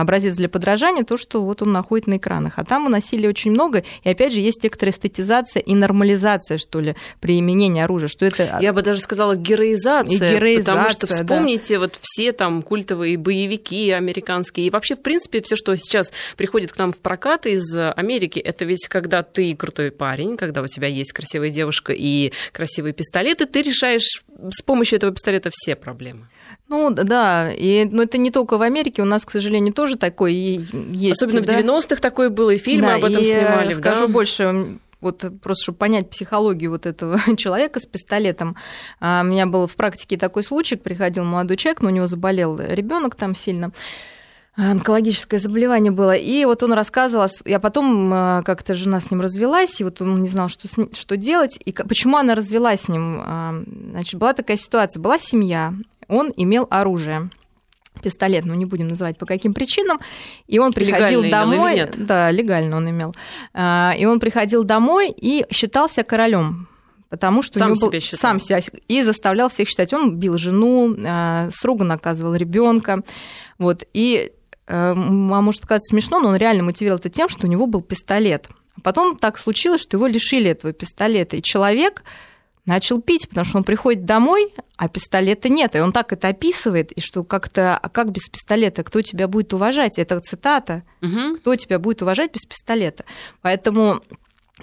образец 0.00 0.36
для 0.36 0.48
подражания, 0.48 1.04
то, 1.04 1.18
что 1.18 1.44
вот 1.44 1.60
он 1.60 1.72
находит 1.72 2.06
на 2.06 2.16
экранах. 2.16 2.54
А 2.56 2.64
там 2.64 2.90
насилия 2.90 3.28
очень 3.28 3.50
много, 3.50 3.84
и 4.02 4.08
опять 4.08 4.32
же 4.32 4.40
есть 4.40 4.64
некоторая 4.64 4.94
эстетизация 4.94 5.60
и 5.60 5.74
нормализация, 5.74 6.56
что 6.56 6.80
ли, 6.80 6.94
при 7.20 7.33
применение 7.34 7.84
оружия, 7.84 8.08
что 8.08 8.24
это... 8.24 8.58
Я 8.60 8.72
бы 8.72 8.82
даже 8.82 9.00
сказала 9.00 9.34
героизация, 9.34 10.30
и 10.30 10.34
героизация 10.34 10.74
потому 10.74 10.90
что 10.90 11.06
вспомните 11.06 11.74
да. 11.74 11.80
вот 11.80 11.98
все 12.00 12.32
там 12.32 12.62
культовые 12.62 13.16
боевики 13.18 13.90
американские, 13.90 14.66
и 14.66 14.70
вообще, 14.70 14.94
в 14.94 15.02
принципе, 15.02 15.42
все, 15.42 15.56
что 15.56 15.74
сейчас 15.76 16.12
приходит 16.36 16.72
к 16.72 16.78
нам 16.78 16.92
в 16.92 16.98
прокат 16.98 17.46
из 17.46 17.76
Америки, 17.76 18.38
это 18.38 18.64
ведь 18.64 18.86
когда 18.88 19.22
ты 19.22 19.54
крутой 19.56 19.90
парень, 19.90 20.36
когда 20.36 20.62
у 20.62 20.66
тебя 20.66 20.88
есть 20.88 21.12
красивая 21.12 21.50
девушка 21.50 21.92
и 21.92 22.32
красивые 22.52 22.92
пистолеты, 22.92 23.46
ты 23.46 23.62
решаешь 23.62 24.22
с 24.50 24.62
помощью 24.62 24.96
этого 24.96 25.12
пистолета 25.12 25.50
все 25.52 25.76
проблемы. 25.76 26.28
Ну 26.68 26.90
да, 26.90 27.52
и, 27.52 27.84
но 27.84 28.04
это 28.04 28.16
не 28.16 28.30
только 28.30 28.56
в 28.56 28.62
Америке, 28.62 29.02
у 29.02 29.04
нас, 29.04 29.24
к 29.24 29.30
сожалению, 29.30 29.74
тоже 29.74 29.96
такое 29.96 30.30
есть. 30.30 31.12
Особенно 31.12 31.42
да? 31.42 31.58
в 31.58 31.60
90-х 31.60 31.96
такое 31.96 32.30
было, 32.30 32.50
и 32.50 32.58
фильмы 32.58 32.86
да, 32.86 32.94
об 32.94 33.04
этом 33.04 33.22
и 33.22 33.24
снимали. 33.24 33.74
Скажу 33.74 34.06
да? 34.06 34.12
больше, 34.12 34.78
вот 35.04 35.24
просто 35.40 35.62
чтобы 35.62 35.78
понять 35.78 36.10
психологию 36.10 36.70
вот 36.70 36.86
этого 36.86 37.20
человека 37.36 37.80
с 37.80 37.86
пистолетом. 37.86 38.56
А, 39.00 39.22
у 39.22 39.26
меня 39.26 39.46
был 39.46 39.66
в 39.66 39.76
практике 39.76 40.16
такой 40.16 40.42
случай, 40.42 40.76
приходил 40.76 41.24
молодой 41.24 41.56
человек, 41.56 41.82
но 41.82 41.88
у 41.88 41.92
него 41.92 42.06
заболел 42.06 42.58
ребенок 42.58 43.14
там 43.14 43.34
сильно 43.34 43.72
онкологическое 44.56 45.40
заболевание 45.40 45.90
было. 45.90 46.14
И 46.14 46.44
вот 46.44 46.62
он 46.62 46.72
рассказывал, 46.72 47.28
я 47.44 47.58
потом 47.58 48.10
а, 48.12 48.42
как-то 48.42 48.74
жена 48.74 49.00
с 49.00 49.10
ним 49.10 49.20
развелась, 49.20 49.80
и 49.80 49.84
вот 49.84 50.00
он 50.00 50.22
не 50.22 50.28
знал, 50.28 50.48
что, 50.48 50.68
что 50.68 51.16
делать, 51.16 51.58
и 51.64 51.72
почему 51.72 52.16
она 52.16 52.34
развелась 52.34 52.82
с 52.82 52.88
ним. 52.88 53.20
А, 53.24 53.54
значит, 53.90 54.18
была 54.18 54.32
такая 54.32 54.56
ситуация, 54.56 55.00
была 55.00 55.18
семья, 55.18 55.74
он 56.08 56.32
имел 56.36 56.66
оружие 56.70 57.30
пистолет, 58.02 58.44
но 58.44 58.54
не 58.54 58.64
будем 58.64 58.88
называть 58.88 59.18
по 59.18 59.26
каким 59.26 59.54
причинам. 59.54 60.00
И 60.46 60.58
он 60.58 60.72
приходил 60.72 61.22
Легально 61.22 61.56
домой. 61.56 61.74
нет? 61.74 61.94
Да, 61.96 62.30
легально 62.30 62.76
он 62.76 62.90
имел. 62.90 63.14
А, 63.52 63.94
и 63.98 64.04
он 64.04 64.20
приходил 64.20 64.64
домой 64.64 65.10
и 65.16 65.46
считался 65.50 66.02
королем. 66.02 66.68
Потому 67.08 67.42
что 67.42 67.58
сам 67.58 67.72
у 67.72 67.74
него 67.74 67.80
себя 67.80 67.90
был 67.90 68.00
считал. 68.00 68.18
сам 68.18 68.40
себя 68.40 68.60
и 68.88 69.02
заставлял 69.02 69.48
всех 69.48 69.68
считать. 69.68 69.92
Он 69.92 70.16
бил 70.16 70.36
жену, 70.36 70.94
а, 71.06 71.48
строго 71.52 71.84
наказывал 71.84 72.34
ребенка. 72.34 73.02
Вот. 73.58 73.84
И 73.92 74.32
а 74.66 74.94
может 74.94 75.60
показаться 75.60 75.90
смешно, 75.90 76.20
но 76.20 76.30
он 76.30 76.36
реально 76.36 76.62
мотивировал 76.62 76.98
это 76.98 77.10
тем, 77.10 77.28
что 77.28 77.46
у 77.46 77.50
него 77.50 77.66
был 77.66 77.82
пистолет. 77.82 78.48
Потом 78.82 79.16
так 79.16 79.38
случилось, 79.38 79.82
что 79.82 79.96
его 79.96 80.06
лишили 80.06 80.50
этого 80.50 80.72
пистолета. 80.72 81.36
И 81.36 81.42
человек 81.42 82.02
начал 82.66 83.00
пить, 83.00 83.28
потому 83.28 83.44
что 83.44 83.58
он 83.58 83.64
приходит 83.64 84.04
домой, 84.04 84.52
а 84.76 84.88
пистолета 84.88 85.48
нет. 85.48 85.76
И 85.76 85.80
он 85.80 85.92
так 85.92 86.12
это 86.12 86.28
описывает, 86.28 86.92
и 86.92 87.00
что 87.00 87.24
как-то, 87.24 87.76
а 87.76 87.88
как 87.88 88.10
без 88.10 88.28
пистолета, 88.28 88.82
кто 88.82 89.02
тебя 89.02 89.28
будет 89.28 89.52
уважать? 89.52 89.98
Это 89.98 90.18
цитата. 90.20 90.82
Угу. 91.02 91.38
Кто 91.38 91.56
тебя 91.56 91.78
будет 91.78 92.02
уважать 92.02 92.32
без 92.32 92.44
пистолета? 92.46 93.04
Поэтому 93.42 94.00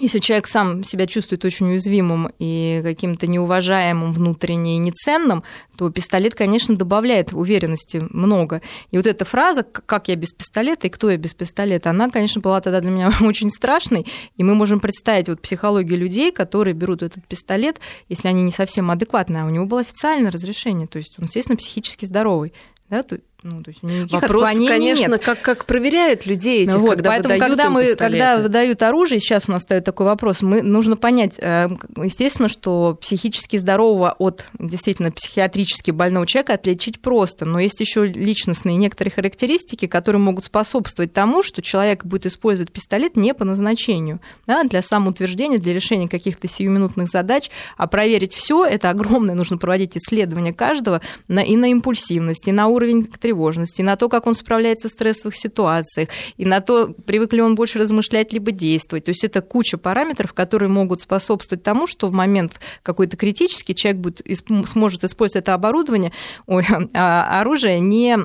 если 0.00 0.20
человек 0.20 0.46
сам 0.46 0.84
себя 0.84 1.06
чувствует 1.06 1.44
очень 1.44 1.66
уязвимым 1.66 2.32
и 2.38 2.80
каким-то 2.82 3.26
неуважаемым 3.26 4.12
внутренне 4.12 4.76
и 4.76 4.78
неценным, 4.78 5.42
то 5.76 5.90
пистолет, 5.90 6.34
конечно, 6.34 6.74
добавляет 6.76 7.34
уверенности 7.34 8.02
много. 8.08 8.62
И 8.90 8.96
вот 8.96 9.06
эта 9.06 9.26
фраза 9.26 9.62
«как 9.64 10.08
я 10.08 10.16
без 10.16 10.32
пистолета» 10.32 10.86
и 10.86 10.90
«кто 10.90 11.10
я 11.10 11.18
без 11.18 11.34
пистолета», 11.34 11.90
она, 11.90 12.08
конечно, 12.08 12.40
была 12.40 12.62
тогда 12.62 12.80
для 12.80 12.90
меня 12.90 13.10
очень 13.20 13.50
страшной. 13.50 14.06
И 14.36 14.42
мы 14.42 14.54
можем 14.54 14.80
представить 14.80 15.28
вот 15.28 15.42
психологию 15.42 15.98
людей, 15.98 16.32
которые 16.32 16.72
берут 16.72 17.02
этот 17.02 17.26
пистолет, 17.28 17.78
если 18.08 18.28
они 18.28 18.42
не 18.42 18.52
совсем 18.52 18.90
адекватные, 18.90 19.42
а 19.42 19.46
у 19.46 19.50
него 19.50 19.66
было 19.66 19.82
официальное 19.82 20.30
разрешение, 20.30 20.86
то 20.86 20.96
есть 20.96 21.18
он, 21.18 21.26
естественно, 21.26 21.56
психически 21.56 22.06
здоровый. 22.06 22.54
Да, 22.88 23.02
ну, 23.42 23.62
то 23.62 23.70
есть 23.70 23.82
Вопрос, 24.12 24.50
конечно, 24.50 25.12
нет. 25.12 25.24
Как, 25.24 25.40
как 25.40 25.64
проверяют 25.64 26.26
людей 26.26 26.62
эти, 26.62 26.76
вот, 26.76 26.90
когда 26.90 27.10
Поэтому, 27.10 27.34
выдают 27.34 27.50
когда, 27.50 27.70
мы, 27.70 27.82
пистолеты. 27.82 27.98
когда 27.98 28.38
выдают 28.38 28.82
оружие, 28.82 29.18
сейчас 29.18 29.48
у 29.48 29.52
нас 29.52 29.62
стоит 29.62 29.84
такой 29.84 30.06
вопрос, 30.06 30.42
мы, 30.42 30.62
нужно 30.62 30.96
понять, 30.96 31.34
э, 31.38 31.68
естественно, 31.96 32.48
что 32.48 32.96
психически 33.00 33.56
здорового 33.56 34.14
от 34.18 34.46
действительно 34.58 35.10
психиатрически 35.10 35.90
больного 35.90 36.26
человека 36.26 36.54
отличить 36.54 37.00
просто, 37.00 37.44
но 37.44 37.58
есть 37.58 37.80
еще 37.80 38.06
личностные 38.06 38.76
некоторые 38.76 39.12
характеристики, 39.12 39.86
которые 39.86 40.20
могут 40.20 40.44
способствовать 40.44 41.12
тому, 41.12 41.42
что 41.42 41.62
человек 41.62 42.04
будет 42.04 42.26
использовать 42.26 42.70
пистолет 42.70 43.16
не 43.16 43.34
по 43.34 43.44
назначению, 43.44 44.20
да, 44.46 44.62
для 44.62 44.82
самоутверждения, 44.82 45.58
для 45.58 45.74
решения 45.74 46.08
каких-то 46.08 46.46
сиюминутных 46.46 47.08
задач, 47.08 47.50
а 47.76 47.88
проверить 47.88 48.34
все 48.34 48.64
это 48.64 48.90
огромное, 48.90 49.34
нужно 49.34 49.58
проводить 49.58 49.96
исследования 49.96 50.52
каждого 50.52 51.00
на, 51.26 51.40
и 51.40 51.56
на 51.56 51.70
импульсивность, 51.70 52.46
и 52.46 52.52
на 52.52 52.68
уровень 52.68 53.04
тревожности, 53.32 53.82
на 53.82 53.96
то, 53.96 54.08
как 54.08 54.26
он 54.26 54.34
справляется 54.34 54.88
в 54.88 54.90
стрессовых 54.90 55.34
ситуациях, 55.34 56.08
и 56.36 56.44
на 56.44 56.60
то, 56.60 56.94
привык 57.06 57.32
ли 57.32 57.40
он 57.40 57.54
больше 57.54 57.78
размышлять, 57.78 58.32
либо 58.32 58.52
действовать. 58.52 59.04
То 59.04 59.10
есть 59.10 59.24
это 59.24 59.40
куча 59.40 59.78
параметров, 59.78 60.34
которые 60.34 60.68
могут 60.68 61.00
способствовать 61.00 61.64
тому, 61.64 61.86
что 61.86 62.08
в 62.08 62.12
момент 62.12 62.60
какой-то 62.82 63.16
критический 63.16 63.74
человек 63.74 64.00
будет, 64.00 64.22
сможет 64.66 65.04
использовать 65.04 65.44
это 65.44 65.54
оборудование, 65.54 66.12
ой, 66.46 66.64
а, 66.94 67.40
оружие 67.40 67.80
не 67.80 68.18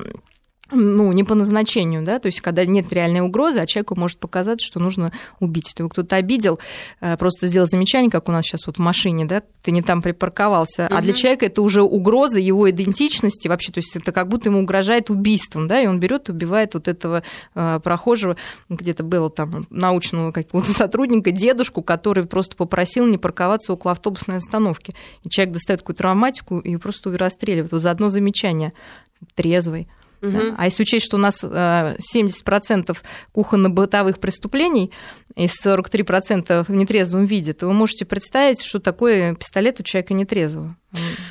ну, 0.70 1.12
не 1.12 1.24
по 1.24 1.34
назначению, 1.34 2.02
да, 2.02 2.18
то 2.18 2.26
есть 2.26 2.40
когда 2.40 2.64
нет 2.64 2.92
реальной 2.92 3.20
угрозы, 3.20 3.58
а 3.58 3.66
человеку 3.66 3.94
может 3.96 4.18
показаться, 4.18 4.66
что 4.66 4.80
нужно 4.80 5.12
убить, 5.40 5.68
что 5.68 5.82
его 5.82 5.88
кто-то 5.88 6.16
обидел, 6.16 6.58
э, 7.00 7.16
просто 7.16 7.46
сделал 7.46 7.66
замечание, 7.66 8.10
как 8.10 8.28
у 8.28 8.32
нас 8.32 8.44
сейчас 8.44 8.66
вот 8.66 8.76
в 8.76 8.80
машине, 8.80 9.24
да, 9.24 9.42
ты 9.62 9.70
не 9.70 9.82
там 9.82 10.02
припарковался, 10.02 10.86
угу. 10.86 10.94
а 10.94 11.02
для 11.02 11.14
человека 11.14 11.46
это 11.46 11.62
уже 11.62 11.82
угроза 11.82 12.38
его 12.38 12.68
идентичности 12.68 13.48
вообще, 13.48 13.72
то 13.72 13.78
есть 13.78 13.96
это 13.96 14.12
как 14.12 14.28
будто 14.28 14.50
ему 14.50 14.60
угрожает 14.60 15.10
убийством, 15.10 15.68
да, 15.68 15.80
и 15.80 15.86
он 15.86 16.00
берет 16.00 16.28
и 16.28 16.32
убивает 16.32 16.74
вот 16.74 16.88
этого 16.88 17.22
э, 17.54 17.80
прохожего, 17.82 18.36
где-то 18.68 19.04
было 19.04 19.30
там 19.30 19.66
научного 19.70 20.32
какого-то 20.32 20.72
сотрудника, 20.72 21.30
дедушку, 21.30 21.82
который 21.82 22.26
просто 22.26 22.56
попросил 22.56 23.06
не 23.06 23.16
парковаться 23.16 23.72
около 23.72 23.92
автобусной 23.92 24.36
остановки, 24.36 24.94
и 25.24 25.30
человек 25.30 25.54
достает 25.54 25.80
какую-то 25.80 26.02
травматику 26.02 26.58
и 26.58 26.76
просто 26.76 27.16
расстреливает. 27.16 27.72
Вот 27.72 27.82
за 27.82 27.90
одно 27.90 28.08
замечание. 28.08 28.72
Трезвый. 29.34 29.88
Угу. 30.22 30.30
Да? 30.30 30.54
А 30.56 30.64
если 30.66 30.82
учесть, 30.82 31.06
что 31.06 31.16
у 31.16 31.20
нас 31.20 31.44
70% 31.44 32.90
э, 32.90 32.94
кухонно-бытовых 33.32 34.18
преступлений 34.18 34.90
и 35.34 35.46
43% 35.46 36.64
в 36.66 36.70
нетрезвом 36.70 37.24
виде, 37.24 37.52
то 37.52 37.66
вы 37.66 37.72
можете 37.72 38.04
представить, 38.04 38.62
что 38.62 38.78
такое 38.80 39.34
пистолет 39.34 39.80
у 39.80 39.82
человека 39.82 40.14
нетрезвого. 40.14 40.76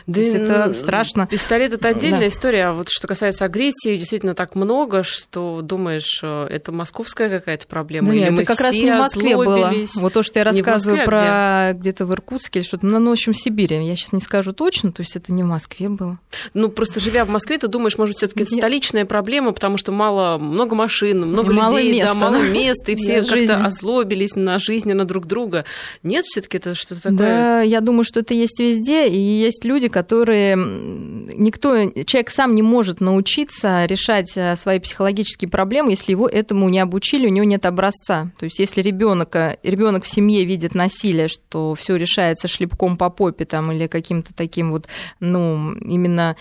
Да 0.05 0.21
это 0.21 0.73
страшно. 0.73 1.25
Пистолет 1.25 1.73
это 1.73 1.89
отдельная 1.89 2.21
да. 2.21 2.27
история, 2.27 2.67
а 2.67 2.73
вот 2.73 2.89
что 2.89 3.07
касается 3.07 3.43
агрессии, 3.45 3.97
действительно 3.97 4.35
так 4.35 4.55
много, 4.55 5.03
что 5.03 5.61
думаешь, 5.61 6.19
э, 6.21 6.47
это 6.49 6.71
московская 6.71 7.29
какая-то 7.29 7.65
проблема. 7.65 8.09
Да 8.09 8.13
нет, 8.13 8.31
это 8.33 8.45
как 8.45 8.59
раз 8.59 8.73
не 8.75 8.91
в 8.91 8.97
Москве 8.97 9.35
было. 9.35 9.73
Вот 9.95 10.13
то, 10.13 10.21
что 10.21 10.39
я 10.39 10.45
рассказываю 10.45 10.97
Москве, 10.97 11.17
а 11.17 11.71
про 11.71 11.79
где? 11.79 11.91
то 11.91 12.05
в 12.05 12.13
Иркутске 12.13 12.59
или 12.59 12.67
что-то, 12.67 12.85
ну, 12.85 12.99
ну, 12.99 13.11
общем, 13.11 13.33
в 13.33 13.37
Сибири. 13.37 13.83
Я 13.83 13.95
сейчас 13.95 14.13
не 14.13 14.19
скажу 14.19 14.53
точно, 14.53 14.91
то 14.91 15.01
есть 15.01 15.15
это 15.15 15.33
не 15.33 15.43
в 15.43 15.47
Москве 15.47 15.89
было. 15.89 16.19
Ну, 16.53 16.69
просто 16.69 16.99
живя 16.99 17.25
в 17.25 17.29
Москве, 17.29 17.57
ты 17.57 17.67
думаешь, 17.67 17.97
может, 17.97 18.17
все-таки 18.17 18.43
это 18.43 18.55
столичная 18.55 19.05
проблема, 19.05 19.53
потому 19.53 19.77
что 19.77 19.91
мало, 19.91 20.37
много 20.37 20.75
машин, 20.75 21.25
много 21.27 21.51
мало 21.51 21.77
людей, 21.77 21.99
места. 21.99 22.13
да, 22.13 22.19
мало 22.19 22.41
мест, 22.43 22.87
и 22.89 22.95
все 22.97 23.23
как-то 23.23 23.65
озлобились 23.65 24.35
на 24.35 24.59
жизнь, 24.59 24.93
на 24.93 25.05
друг 25.05 25.25
друга. 25.25 25.65
Нет, 26.03 26.25
все-таки 26.25 26.57
это 26.57 26.75
что-то 26.75 27.01
такое. 27.01 27.17
Да, 27.17 27.61
я 27.61 27.81
думаю, 27.81 28.03
что 28.03 28.19
это 28.19 28.33
есть 28.33 28.59
везде, 28.59 29.07
и 29.07 29.46
есть 29.47 29.65
люди, 29.65 29.87
которые 29.87 30.55
никто, 30.55 31.89
человек 32.03 32.29
сам 32.29 32.55
не 32.55 32.61
может 32.61 33.01
научиться 33.01 33.85
решать 33.85 34.37
э, 34.37 34.55
свои 34.55 34.79
психологические 34.79 35.49
проблемы, 35.49 35.91
если 35.91 36.11
его 36.11 36.27
этому 36.27 36.69
не 36.69 36.79
обучили, 36.79 37.27
у 37.27 37.31
него 37.31 37.45
нет 37.45 37.65
образца. 37.65 38.31
То 38.39 38.45
есть 38.45 38.59
если 38.59 38.81
ребенок, 38.81 39.35
ребенок 39.63 40.03
в 40.03 40.07
семье 40.07 40.45
видит 40.45 40.75
насилие, 40.75 41.27
что 41.27 41.73
все 41.75 41.95
решается 41.95 42.47
шлепком 42.47 42.97
по 42.97 43.09
попе 43.09 43.45
там, 43.45 43.71
или 43.71 43.87
каким-то 43.87 44.33
таким 44.33 44.71
вот, 44.71 44.87
ну, 45.19 45.73
именно 45.73 46.35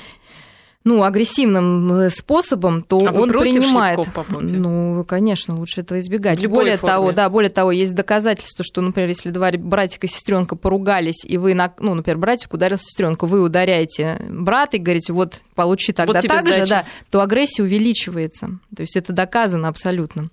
ну, 0.87 1.03
агрессивным 1.03 1.93
э, 1.93 2.11
способом, 2.11 2.81
то 2.81 2.99
а 2.99 3.13
он 3.13 3.29
принимает. 3.29 3.99
Ну, 4.41 5.05
конечно, 5.05 5.57
лучше 5.57 5.81
этого 5.81 5.99
избегать. 5.99 6.39
более 6.47 6.77
форме. 6.77 6.95
того, 6.95 7.13
да, 7.13 7.29
более 7.29 7.51
того, 7.51 7.73
есть 7.73 7.93
доказательства, 7.93 8.65
что, 8.65 8.83
например, 8.83 9.09
если 9.09 9.31
два 9.31 9.51
братика 9.51 10.07
и 10.07 10.09
сестренка 10.09 10.55
поругались, 10.55 11.25
и 11.25 11.39
вы, 11.39 11.55
ну, 11.81 11.95
например, 11.95 12.19
братик 12.19 12.55
ударил 12.55 12.79
сестренку, 12.79 13.27
вы 13.27 13.43
ударяете 13.43 14.23
брата 14.29 14.77
и 14.77 14.81
говорите, 14.81 15.13
вот 15.13 15.43
получи 15.57 15.93
тогда 15.93 16.21
вот 16.21 16.29
так 16.29 16.47
же, 16.47 16.67
да, 16.67 16.85
то 17.11 17.21
агрессия 17.21 17.65
увеличивается. 17.65 18.61
То 18.77 18.83
есть 18.83 18.95
это 18.95 19.13
доказано 19.13 19.67
абсолютно. 19.67 20.29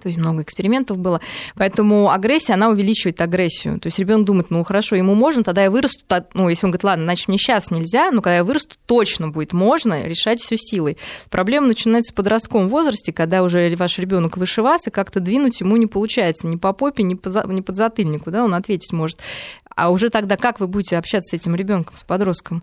То 0.00 0.08
есть 0.08 0.18
много 0.18 0.42
экспериментов 0.42 0.98
было. 0.98 1.20
Поэтому 1.56 2.10
агрессия, 2.10 2.54
она 2.54 2.68
увеличивает 2.68 3.20
агрессию. 3.20 3.80
То 3.80 3.88
есть 3.88 3.98
ребенок 3.98 4.26
думает, 4.26 4.50
ну 4.50 4.62
хорошо, 4.64 4.96
ему 4.96 5.14
можно, 5.14 5.42
тогда 5.42 5.64
я 5.64 5.70
вырасту, 5.70 6.04
ну 6.34 6.48
если 6.48 6.66
он 6.66 6.70
говорит, 6.70 6.84
ладно, 6.84 7.04
значит 7.04 7.28
мне 7.28 7.38
сейчас 7.38 7.70
нельзя, 7.70 8.10
но 8.10 8.22
когда 8.22 8.36
я 8.36 8.44
вырасту, 8.44 8.76
точно 8.86 9.28
будет 9.28 9.52
можно 9.52 10.04
решать 10.04 10.40
все 10.40 10.56
силой. 10.56 10.98
Проблема 11.30 11.66
начинается 11.66 12.12
в 12.12 12.16
подростковом 12.16 12.68
возрасте, 12.68 13.12
когда 13.12 13.42
уже 13.42 13.74
ваш 13.76 13.98
ребенок 13.98 14.36
и 14.36 14.90
как-то 14.90 15.20
двинуть 15.20 15.60
ему 15.60 15.76
не 15.76 15.86
получается 15.86 16.46
ни 16.46 16.56
по 16.56 16.72
попе, 16.72 17.02
ни 17.02 17.14
по, 17.14 17.28
ни 17.46 17.60
под 17.60 17.76
затыльнику, 17.76 18.30
да, 18.30 18.44
он 18.44 18.54
ответить 18.54 18.92
может. 18.92 19.18
А 19.74 19.90
уже 19.90 20.10
тогда 20.10 20.36
как 20.36 20.60
вы 20.60 20.66
будете 20.68 20.96
общаться 20.96 21.30
с 21.30 21.38
этим 21.38 21.54
ребенком, 21.54 21.96
с 21.96 22.04
подростком? 22.04 22.62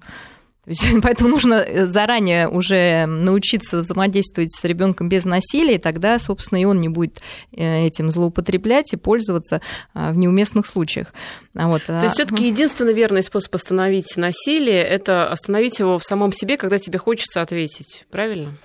Поэтому 1.01 1.29
нужно 1.29 1.55
э, 1.55 1.85
заранее 1.85 2.49
уже 2.49 3.05
научиться 3.05 3.77
взаимодействовать 3.77 4.51
с 4.51 4.63
ребенком 4.63 5.09
без 5.09 5.25
насилия, 5.25 5.75
и 5.75 5.79
тогда, 5.79 6.19
собственно, 6.19 6.61
и 6.61 6.65
он 6.65 6.81
не 6.81 6.89
будет 6.89 7.21
э, 7.51 7.85
этим 7.85 8.11
злоупотреблять 8.11 8.93
и 8.93 8.97
пользоваться 8.97 9.61
а, 9.93 10.11
в 10.11 10.17
неуместных 10.17 10.65
случаях. 10.65 11.13
А 11.55 11.67
вот. 11.67 11.83
То 11.83 12.01
есть 12.01 12.15
все-таки 12.15 12.47
единственный 12.47 12.93
верный 12.93 13.23
способ 13.23 13.53
остановить 13.55 14.17
насилие 14.17 14.83
это 14.83 15.29
остановить 15.29 15.79
его 15.79 15.99
в 15.99 16.03
самом 16.03 16.31
себе, 16.31 16.57
когда 16.57 16.77
тебе 16.77 16.97
хочется 16.97 17.41
ответить, 17.41 18.05
правильно? 18.09 18.57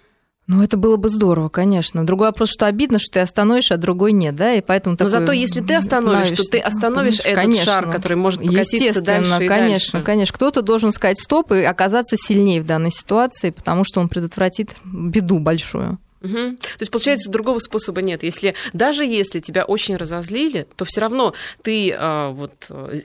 Ну, 0.51 0.65
это 0.65 0.77
было 0.77 0.97
бы 0.97 1.09
здорово, 1.11 1.49
конечно. 1.49 2.05
Другой 2.05 2.27
вопрос, 2.27 2.51
что 2.51 2.67
обидно, 2.67 2.99
что 2.99 3.13
ты 3.13 3.21
остановишь, 3.21 3.71
а 3.71 3.77
другой 3.77 4.11
нет, 4.11 4.35
да, 4.35 4.55
и 4.55 4.61
поэтому 4.61 4.97
Но 4.99 5.07
зато 5.07 5.31
если 5.31 5.61
ты 5.61 5.77
остановишь, 5.77 6.33
то 6.33 6.43
ты 6.43 6.59
остановишь 6.59 7.21
этот 7.21 7.35
конечно, 7.35 7.65
шар, 7.65 7.89
который 7.89 8.17
может 8.17 8.45
покатиться 8.45 9.01
дальше 9.01 9.45
и 9.45 9.47
конечно, 9.47 9.99
дальше. 9.99 10.05
конечно. 10.05 10.35
Кто-то 10.35 10.63
должен 10.63 10.91
сказать 10.91 11.21
стоп 11.21 11.53
и 11.53 11.63
оказаться 11.63 12.17
сильнее 12.17 12.61
в 12.63 12.67
данной 12.67 12.91
ситуации, 12.91 13.51
потому 13.51 13.85
что 13.85 14.01
он 14.01 14.09
предотвратит 14.09 14.71
беду 14.85 15.39
большую. 15.39 16.01
Угу. 16.23 16.33
То 16.33 16.81
есть, 16.81 16.91
получается, 16.91 17.31
другого 17.31 17.59
способа 17.61 18.03
нет. 18.03 18.23
Если, 18.23 18.55
даже 18.73 19.05
если 19.05 19.41
тебя 19.41 19.65
очень 19.65 19.97
разозлили, 19.97 20.67
то 20.77 20.85
все 20.85 21.01
равно 21.01 21.35
ты, 21.63 21.95
а, 21.97 22.31
вот, 22.31 22.53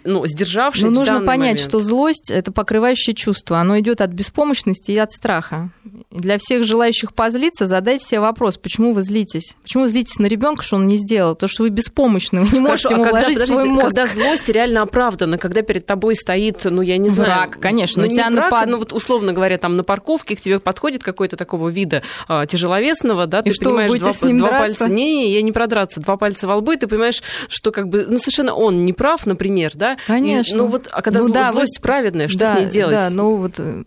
ну, 0.04 0.28
сдержавшись 0.28 0.84
Но 0.84 0.90
нужно 0.90 1.22
понять, 1.22 1.54
момент... 1.56 1.60
что 1.60 1.80
злость– 1.80 2.30
это 2.34 2.52
покрывающее 2.52 3.16
чувство. 3.16 3.60
Оно 3.60 3.80
идет 3.80 4.02
от 4.02 4.12
беспомощности 4.12 4.92
и 4.92 4.98
от 4.98 5.14
страха. 5.14 5.70
И 6.12 6.20
для 6.20 6.38
всех 6.38 6.66
желающих 6.66 7.14
позлиться 7.14 7.68
задайте 7.68 8.06
себе 8.06 8.20
вопрос, 8.20 8.58
почему 8.58 8.94
вы 8.94 9.04
злитесь? 9.04 9.56
Почему 9.64 9.84
вы 9.84 9.90
злитесь 9.90 10.20
на 10.20 10.26
ребенка, 10.26 10.64
что 10.64 10.76
он 10.76 10.88
не 10.88 10.98
сделал? 10.98 11.36
То, 11.36 11.48
что 11.48 11.64
вы 11.64 11.70
беспомощны, 11.70 12.42
вы 12.42 12.50
не 12.52 12.60
можете 12.60 12.90
Хорошо, 12.90 13.02
ему 13.02 13.04
а 13.04 13.12
когда, 13.12 13.32
вложить 13.32 13.48
свой 13.48 13.66
мозг. 13.66 13.86
Когда 13.88 14.08
злость 14.08 14.50
реально 14.50 14.82
оправдана, 14.82 15.38
когда 15.38 15.62
перед 15.62 15.86
тобой 15.86 16.16
стоит, 16.16 16.66
ну, 16.66 16.82
я 16.82 16.98
не 16.98 17.10
знаю... 17.10 17.32
Враг, 17.32 17.60
конечно. 17.62 18.04
Ну, 18.04 18.10
не 18.10 18.16
враг, 18.16 18.32
напад... 18.32 18.68
ну, 18.68 18.78
вот, 18.78 18.92
условно 18.92 19.32
говоря, 19.32 19.58
там 19.58 19.78
на 19.78 19.84
парковке 19.84 20.36
к 20.36 20.42
тебе 20.42 20.60
подходит 20.60 21.02
какой-то 21.04 21.38
такого 21.38 21.70
вида 21.70 22.04
а, 22.28 22.46
тяжеловес 22.46 23.05
красного, 23.06 23.28
да, 23.28 23.40
и 23.40 23.44
ты 23.44 23.54
что, 23.54 23.66
понимаешь, 23.66 23.92
два, 23.94 24.14
с 24.14 24.22
ним 24.24 24.38
два 24.40 24.50
драться? 24.50 24.80
пальца. 24.80 24.94
Не, 24.94 25.34
я 25.34 25.42
не 25.42 25.52
продраться, 25.52 26.00
два 26.00 26.18
пальца 26.18 26.48
во 26.48 26.56
лбу, 26.58 26.72
и 26.72 26.78
ты 26.78 26.88
понимаешь, 26.88 27.22
что 27.48 27.72
как 27.72 27.88
бы, 27.88 28.06
ну, 28.08 28.18
совершенно 28.18 28.54
он 28.54 28.84
не 28.84 28.94
прав, 28.94 29.26
например, 29.26 29.72
да. 29.76 29.98
Конечно. 30.08 30.54
И, 30.54 30.58
ну 30.58 30.66
вот, 30.68 30.88
а 30.92 31.02
когда 31.02 31.22
ну, 31.22 31.30
да, 31.30 31.52
злость 31.52 31.80
вы... 31.80 31.84
праведная, 31.84 32.28
что 32.28 32.40
да, 32.40 32.56
с 32.56 32.60
ней 32.60 32.70
делать? 32.70 32.96
Да, 32.96 33.10
ну 33.10 33.38
вот 33.38 33.60
э, 33.60 33.84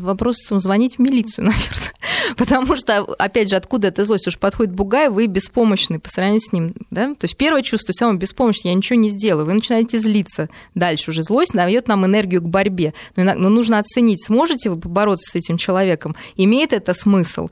вопрос 0.00 0.36
звонить 0.48 0.96
в 0.96 0.98
милицию, 1.00 1.44
наверное. 1.46 1.92
Потому 2.36 2.76
что, 2.76 3.00
опять 3.18 3.50
же, 3.50 3.56
откуда 3.56 3.88
эта 3.88 4.04
злость? 4.04 4.28
Уж 4.28 4.38
подходит 4.38 4.74
бугай, 4.74 5.08
вы 5.08 5.26
беспомощны 5.26 6.00
по 6.00 6.08
сравнению 6.08 6.40
с 6.40 6.52
ним. 6.52 6.74
Да? 6.90 7.14
То 7.14 7.24
есть 7.24 7.36
первое 7.36 7.62
чувство, 7.62 7.92
самое 7.92 8.18
беспомощное, 8.18 8.72
я 8.72 8.76
ничего 8.76 8.98
не 8.98 9.10
сделаю. 9.10 9.46
Вы 9.46 9.54
начинаете 9.54 9.98
злиться. 9.98 10.48
Дальше 10.74 11.10
уже 11.10 11.22
злость 11.22 11.52
дает 11.52 11.88
нам 11.88 12.04
энергию 12.04 12.42
к 12.42 12.48
борьбе. 12.48 12.94
Но 13.16 13.34
нужно 13.34 13.78
оценить, 13.78 14.24
сможете 14.24 14.70
вы 14.70 14.78
побороться 14.78 15.30
с 15.30 15.34
этим 15.34 15.56
человеком, 15.56 16.16
имеет 16.36 16.72
это 16.72 16.94
смысл. 16.94 17.48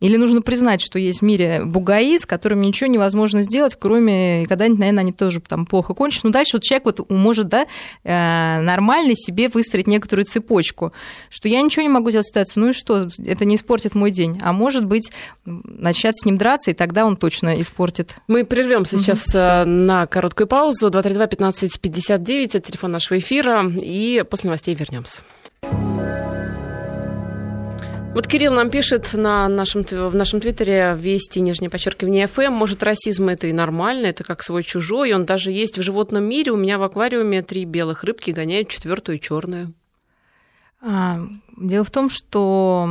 Или 0.00 0.16
нужно 0.18 0.42
признать, 0.42 0.82
что 0.82 0.98
есть 0.98 1.20
в 1.20 1.24
мире 1.24 1.62
бугаи, 1.64 2.18
с 2.18 2.26
которыми 2.26 2.66
ничего 2.66 2.88
невозможно 2.88 3.42
сделать, 3.42 3.76
кроме, 3.78 4.44
когда-нибудь, 4.46 4.78
наверное, 4.78 5.00
они 5.00 5.12
тоже 5.12 5.40
там 5.40 5.64
плохо 5.64 5.94
кончат. 5.94 6.24
Но 6.24 6.30
дальше 6.30 6.56
вот 6.56 6.64
человек 6.64 6.84
вот 6.84 7.10
может 7.10 7.48
да, 7.48 7.66
э, 8.04 8.60
нормально 8.60 9.14
себе 9.16 9.48
выстроить 9.48 9.86
некоторую 9.86 10.26
цепочку, 10.26 10.92
что 11.30 11.48
я 11.48 11.62
ничего 11.62 11.82
не 11.82 11.88
могу 11.88 12.10
сделать 12.10 12.26
ситуацию, 12.26 12.64
ну 12.64 12.70
и 12.70 12.72
что, 12.74 13.08
это 13.24 13.46
не 13.46 13.56
испортит 13.56 13.94
мой 13.94 14.10
день. 14.10 14.38
А 14.42 14.52
может 14.52 14.84
быть, 14.84 15.10
начать 15.46 16.18
с 16.18 16.26
ним 16.26 16.36
драться, 16.36 16.72
и 16.72 16.74
тогда 16.74 17.06
он 17.06 17.16
точно 17.16 17.58
испортит. 17.60 18.16
Мы 18.28 18.44
прервемся 18.44 18.98
сейчас 18.98 19.28
угу, 19.28 19.70
на 19.70 20.06
короткую 20.06 20.46
паузу. 20.46 20.88
232-1559, 20.88 22.44
это 22.44 22.60
телефон 22.60 22.92
нашего 22.92 23.18
эфира, 23.18 23.64
и 23.66 24.22
после 24.28 24.48
новостей 24.48 24.74
вернемся. 24.74 25.22
Вот 28.16 28.28
Кирилл 28.28 28.54
нам 28.54 28.70
пишет 28.70 29.12
на 29.12 29.46
нашем, 29.46 29.82
в 29.82 30.14
нашем 30.14 30.40
твиттере 30.40 30.96
Вести, 30.98 31.38
нижнее 31.40 31.68
подчеркивание 31.68 32.26
ФМ. 32.26 32.50
Может, 32.50 32.82
расизм 32.82 33.28
это 33.28 33.46
и 33.46 33.52
нормально, 33.52 34.06
это 34.06 34.24
как 34.24 34.42
свой 34.42 34.62
чужой. 34.62 35.12
Он 35.12 35.26
даже 35.26 35.52
есть 35.52 35.76
в 35.76 35.82
животном 35.82 36.24
мире. 36.24 36.50
У 36.52 36.56
меня 36.56 36.78
в 36.78 36.82
аквариуме 36.82 37.42
три 37.42 37.66
белых 37.66 38.04
рыбки 38.04 38.30
гоняют 38.30 38.70
четвертую 38.70 39.18
черную. 39.18 39.74
А, 40.80 41.18
дело 41.58 41.84
в 41.84 41.90
том, 41.90 42.08
что 42.08 42.88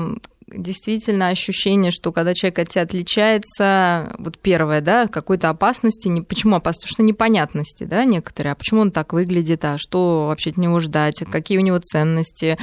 действительно 0.48 1.30
ощущение, 1.30 1.92
что 1.92 2.12
когда 2.12 2.34
человек 2.34 2.60
от 2.60 2.70
тебя 2.70 2.84
отличается, 2.84 4.16
вот 4.20 4.38
первое, 4.38 4.82
да, 4.82 5.08
какой-то 5.08 5.50
опасности, 5.50 6.08
не, 6.08 6.22
почему 6.22 6.56
опасности? 6.56 6.86
Потому 6.86 6.94
что 6.94 7.04
непонятности, 7.04 7.84
да, 7.84 8.06
некоторые, 8.06 8.54
а 8.54 8.56
почему 8.56 8.82
он 8.82 8.92
так 8.92 9.14
выглядит, 9.14 9.66
а 9.66 9.78
что 9.78 10.28
вообще 10.28 10.52
от 10.52 10.58
него 10.58 10.80
ждать, 10.80 11.24
какие 11.32 11.58
у 11.58 11.62
него 11.62 11.80
ценности, 11.80 12.58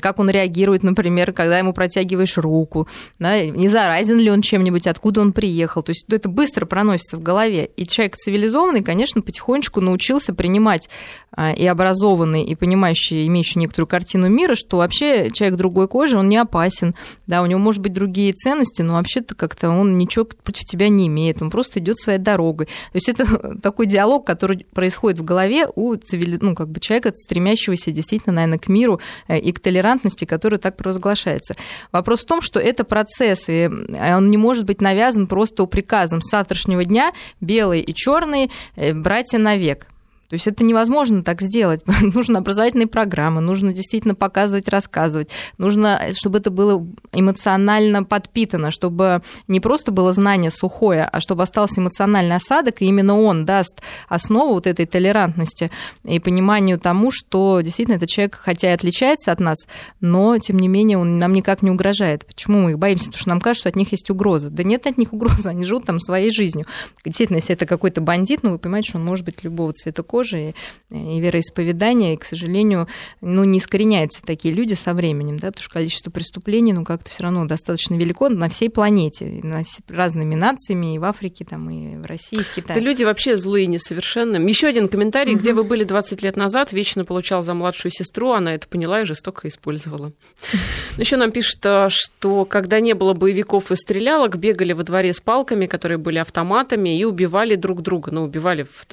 как 0.00 0.18
он 0.18 0.30
реагирует, 0.30 0.82
например, 0.82 1.32
когда 1.32 1.58
ему 1.58 1.72
протягиваешь 1.72 2.38
руку, 2.38 2.88
да, 3.20 3.44
не 3.44 3.68
заразен 3.68 4.18
ли 4.18 4.30
он 4.30 4.42
чем-нибудь, 4.42 4.88
откуда 4.88 5.20
он 5.20 5.32
приехал, 5.32 5.82
то 5.82 5.90
есть 5.90 6.06
это 6.10 6.28
быстро 6.28 6.66
проносится 6.66 7.16
в 7.18 7.22
голове, 7.22 7.66
и 7.76 7.86
человек 7.86 8.16
цивилизованный, 8.16 8.82
конечно, 8.82 9.22
потихонечку 9.22 9.80
научился 9.80 10.34
принимать 10.34 10.88
а, 11.30 11.52
и 11.52 11.64
образованный, 11.66 12.42
и 12.42 12.56
понимающий, 12.56 13.26
имеющий 13.28 13.60
некоторую 13.60 13.86
картину 13.86 14.28
мира, 14.28 14.56
что 14.56 14.78
вообще 14.78 15.30
человек 15.30 15.56
другой 15.56 15.86
кожи, 15.86 16.16
он 16.16 16.28
не 16.28 16.36
опасен, 16.36 16.96
да, 17.28 17.42
у 17.42 17.46
него 17.46 17.60
может 17.60 17.80
быть 17.80 17.92
другие 17.92 18.32
ценности, 18.32 18.82
но 18.82 18.94
вообще-то 18.94 19.36
как-то 19.36 19.70
он 19.70 19.96
ничего 19.98 20.24
против 20.24 20.64
тебя 20.64 20.88
не 20.88 21.06
имеет, 21.06 21.40
он 21.40 21.50
просто 21.50 21.78
идет 21.78 22.00
своей 22.00 22.18
дорогой. 22.18 22.66
То 22.66 22.94
есть 22.94 23.08
это 23.08 23.58
такой 23.62 23.86
диалог, 23.86 24.26
который 24.26 24.66
происходит 24.72 25.20
в 25.20 25.24
голове 25.24 25.68
у 25.76 25.94
цивили... 25.94 26.38
ну, 26.40 26.54
как 26.54 26.70
бы 26.70 26.80
человека, 26.80 27.12
стремящегося 27.14 27.92
действительно, 27.92 28.34
наверное, 28.34 28.58
к 28.58 28.68
миру 28.68 29.00
э, 29.28 29.38
и 29.38 29.52
к 29.52 29.60
толерантности, 29.60 30.24
который 30.24 30.58
так 30.58 30.76
провозглашается. 30.76 31.54
Вопрос 31.92 32.22
в 32.22 32.26
том, 32.26 32.40
что 32.40 32.58
это 32.58 32.82
процесс, 32.82 33.48
и 33.48 33.68
он 33.68 34.30
не 34.30 34.36
может 34.36 34.64
быть 34.64 34.80
навязан 34.80 35.26
просто 35.26 35.66
приказом 35.66 36.22
с 36.22 36.30
завтрашнего 36.30 36.84
дня 36.84 37.12
белые 37.40 37.82
и 37.82 37.94
черные 37.94 38.48
э, 38.76 38.94
братья 38.94 39.38
навек 39.38 39.86
То 40.28 40.34
есть 40.34 40.46
это 40.46 40.62
невозможно 40.62 41.22
так 41.22 41.40
сделать. 41.40 41.82
нужно 42.02 42.38
образовательные 42.38 42.86
программы, 42.86 43.40
нужно 43.40 43.72
действительно 43.72 44.14
показывать, 44.14 44.68
рассказывать. 44.68 45.30
Нужно, 45.56 46.00
чтобы 46.12 46.38
это 46.38 46.50
было 46.50 46.86
эмоционально 47.12 48.04
подпитано, 48.04 48.70
чтобы 48.70 49.22
не 49.46 49.60
просто 49.60 49.90
было 49.90 50.12
знание 50.12 50.50
сухое, 50.50 51.04
а 51.04 51.20
чтобы 51.20 51.42
остался 51.42 51.80
эмоциональный 51.80 52.36
осадок, 52.36 52.82
и 52.82 52.86
именно 52.86 53.18
он 53.18 53.46
даст 53.46 53.80
основу 54.08 54.54
вот 54.54 54.66
этой 54.66 54.86
толерантности 54.86 55.70
и 56.04 56.18
пониманию 56.18 56.78
тому, 56.78 57.10
что 57.10 57.60
действительно 57.62 57.96
этот 57.96 58.10
человек, 58.10 58.38
хотя 58.40 58.70
и 58.70 58.74
отличается 58.74 59.32
от 59.32 59.40
нас, 59.40 59.66
но, 60.00 60.36
тем 60.38 60.58
не 60.58 60.68
менее, 60.68 60.98
он 60.98 61.18
нам 61.18 61.32
никак 61.32 61.62
не 61.62 61.70
угрожает. 61.70 62.26
Почему 62.26 62.62
мы 62.62 62.72
их 62.72 62.78
боимся? 62.78 63.06
Потому 63.06 63.20
что 63.20 63.28
нам 63.30 63.40
кажется, 63.40 63.62
что 63.62 63.68
от 63.70 63.76
них 63.76 63.92
есть 63.92 64.10
угроза. 64.10 64.50
Да 64.50 64.62
нет 64.62 64.86
от 64.86 64.98
них 64.98 65.12
угрозы, 65.12 65.48
они 65.48 65.64
живут 65.64 65.86
там 65.86 66.00
своей 66.00 66.30
жизнью. 66.30 66.66
Действительно, 67.04 67.36
если 67.36 67.54
это 67.54 67.64
какой-то 67.64 68.02
бандит, 68.02 68.40
ну, 68.42 68.50
вы 68.50 68.58
понимаете, 68.58 68.90
что 68.90 68.98
он 68.98 69.04
может 69.04 69.24
быть 69.24 69.42
любого 69.42 69.72
цвета 69.72 70.02
кожи, 70.02 70.17
кожи 70.18 70.54
и 70.90 71.20
вероисповедания, 71.20 72.14
и, 72.14 72.16
к 72.16 72.24
сожалению, 72.24 72.88
ну, 73.20 73.44
не 73.44 73.58
искореняются 73.58 74.20
такие 74.22 74.52
люди 74.52 74.74
со 74.74 74.94
временем, 74.94 75.38
да, 75.38 75.48
потому 75.48 75.62
что 75.62 75.72
количество 75.74 76.10
преступлений, 76.10 76.72
ну, 76.72 76.84
как-то 76.84 77.10
все 77.10 77.22
равно 77.22 77.44
достаточно 77.44 77.94
велико 77.94 78.28
на 78.28 78.48
всей 78.48 78.68
планете, 78.68 79.40
на 79.44 79.62
разными 79.88 80.34
нациями, 80.34 80.96
и 80.96 80.98
в 80.98 81.04
Африке, 81.04 81.44
там, 81.44 81.70
и 81.70 81.96
в 81.96 82.04
России, 82.04 82.40
и 82.40 82.42
в 82.42 82.54
Китае. 82.54 82.78
Это 82.78 82.84
люди 82.84 83.04
вообще 83.04 83.36
злые, 83.36 83.66
несовершенные. 83.66 84.44
Еще 84.48 84.66
один 84.66 84.88
комментарий, 84.88 85.34
угу. 85.34 85.40
где 85.40 85.52
вы 85.52 85.62
были 85.62 85.84
20 85.84 86.22
лет 86.22 86.36
назад, 86.36 86.72
вечно 86.72 87.04
получал 87.04 87.42
за 87.42 87.54
младшую 87.54 87.92
сестру, 87.92 88.32
она 88.32 88.54
это 88.54 88.66
поняла 88.66 89.02
и 89.02 89.04
жестоко 89.04 89.46
использовала. 89.46 90.12
Еще 90.96 91.16
нам 91.16 91.30
пишут, 91.30 91.64
а, 91.64 91.88
что 91.90 92.44
когда 92.44 92.80
не 92.80 92.94
было 92.94 93.12
боевиков 93.14 93.70
и 93.70 93.76
стрелялок, 93.76 94.36
бегали 94.36 94.72
во 94.72 94.82
дворе 94.82 95.12
с 95.12 95.20
палками, 95.20 95.66
которые 95.66 95.98
были 95.98 96.18
автоматами, 96.18 96.98
и 96.98 97.04
убивали 97.04 97.54
друг 97.54 97.82
друга. 97.82 98.10
Ну, 98.10 98.24
убивали 98.24 98.64
в 98.64 98.86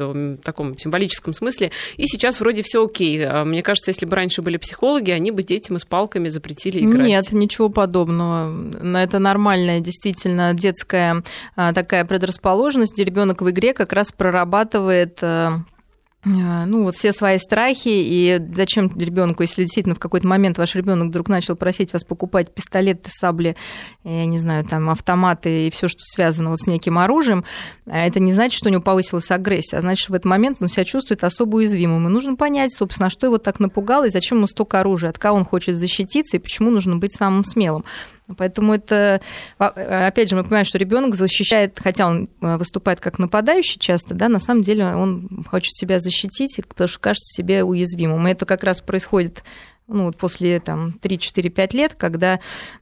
таком 0.43 0.77
символическом 0.77 1.14
психологическом 1.15 1.33
смысле. 1.33 1.71
И 1.97 2.07
сейчас 2.07 2.39
вроде 2.39 2.61
все 2.63 2.85
окей. 2.85 3.25
А 3.25 3.43
мне 3.45 3.63
кажется, 3.63 3.91
если 3.91 4.05
бы 4.05 4.15
раньше 4.15 4.41
были 4.41 4.57
психологи, 4.57 5.11
они 5.11 5.31
бы 5.31 5.43
детям 5.43 5.79
с 5.79 5.85
палками 5.85 6.27
запретили 6.29 6.79
играть. 6.79 7.07
Нет, 7.07 7.31
ничего 7.31 7.69
подобного. 7.69 8.53
Это 8.97 9.19
нормальная, 9.19 9.79
действительно, 9.79 10.53
детская 10.53 11.23
а, 11.55 11.73
такая 11.73 12.05
предрасположенность, 12.05 12.93
где 12.93 13.03
ребенок 13.03 13.41
в 13.41 13.49
игре 13.49 13.73
как 13.73 13.93
раз 13.93 14.11
прорабатывает 14.11 15.19
а, 15.21 15.59
ну, 16.25 16.83
вот 16.83 16.95
все 16.95 17.13
свои 17.13 17.37
страхи, 17.37 17.89
и 17.89 18.41
зачем 18.53 18.91
ребенку, 18.99 19.43
если 19.43 19.63
действительно 19.63 19.93
в 19.95 19.99
какой-то 19.99 20.25
момент 20.25 20.57
ваш 20.57 20.73
ребенок 20.75 21.09
вдруг 21.09 21.29
начал 21.29 21.55
просить 21.55 21.93
вас 21.93 22.03
покупать 22.03 22.53
пистолеты, 22.53 23.09
сабли, 23.13 23.55
я 24.03 24.25
не 24.25 24.39
знаю, 24.39 24.65
там, 24.65 24.89
автоматы 24.89 25.67
и 25.67 25.71
все, 25.71 25.87
что 25.87 25.99
связано 26.03 26.49
вот 26.49 26.61
с 26.61 26.67
неким 26.67 26.97
оружием, 26.97 27.45
а 27.85 28.05
это 28.05 28.19
не 28.19 28.33
значит, 28.33 28.57
что 28.57 28.69
у 28.69 28.71
него 28.71 28.81
повысилась 28.81 29.29
агрессия, 29.29 29.77
а 29.77 29.81
значит, 29.81 30.03
что 30.03 30.13
в 30.13 30.15
этот 30.15 30.25
момент 30.25 30.57
он 30.59 30.67
себя 30.67 30.83
чувствует 30.83 31.23
особо 31.23 31.57
уязвимым. 31.57 32.07
И 32.07 32.09
нужно 32.09 32.35
понять, 32.35 32.73
собственно, 32.73 33.11
что 33.11 33.27
его 33.27 33.37
так 33.37 33.59
напугало, 33.59 34.07
и 34.07 34.09
зачем 34.09 34.39
ему 34.39 34.47
столько 34.47 34.79
оружия, 34.79 35.11
от 35.11 35.19
кого 35.19 35.37
он 35.37 35.45
хочет 35.45 35.75
защититься, 35.75 36.37
и 36.37 36.39
почему 36.39 36.71
нужно 36.71 36.97
быть 36.97 37.15
самым 37.15 37.43
смелым. 37.43 37.85
Поэтому 38.37 38.73
это, 38.73 39.21
опять 39.57 40.29
же, 40.29 40.35
мы 40.35 40.43
понимаем, 40.43 40.65
что 40.65 40.77
ребенок 40.77 41.15
защищает, 41.15 41.79
хотя 41.81 42.07
он 42.07 42.27
э, 42.41 42.57
выступает 42.57 42.99
как 42.99 43.19
нападающий 43.19 43.79
часто, 43.79 44.15
да, 44.15 44.29
на 44.29 44.39
самом 44.39 44.63
деле 44.63 44.85
он 44.95 45.43
хочет 45.47 45.75
себя 45.75 45.99
защитить, 45.99 46.59
потому 46.67 46.87
что 46.87 46.99
кажется 46.99 47.35
себе 47.35 47.63
уязвимым. 47.63 48.27
И 48.27 48.31
это 48.31 48.45
как 48.45 48.63
раз 48.63 48.81
происходит 48.81 49.43
ну, 49.87 50.05
вот 50.05 50.17
после 50.17 50.59
там, 50.59 50.93
3-4-5 51.01 51.75
лет, 51.75 51.95
когда 51.95 52.39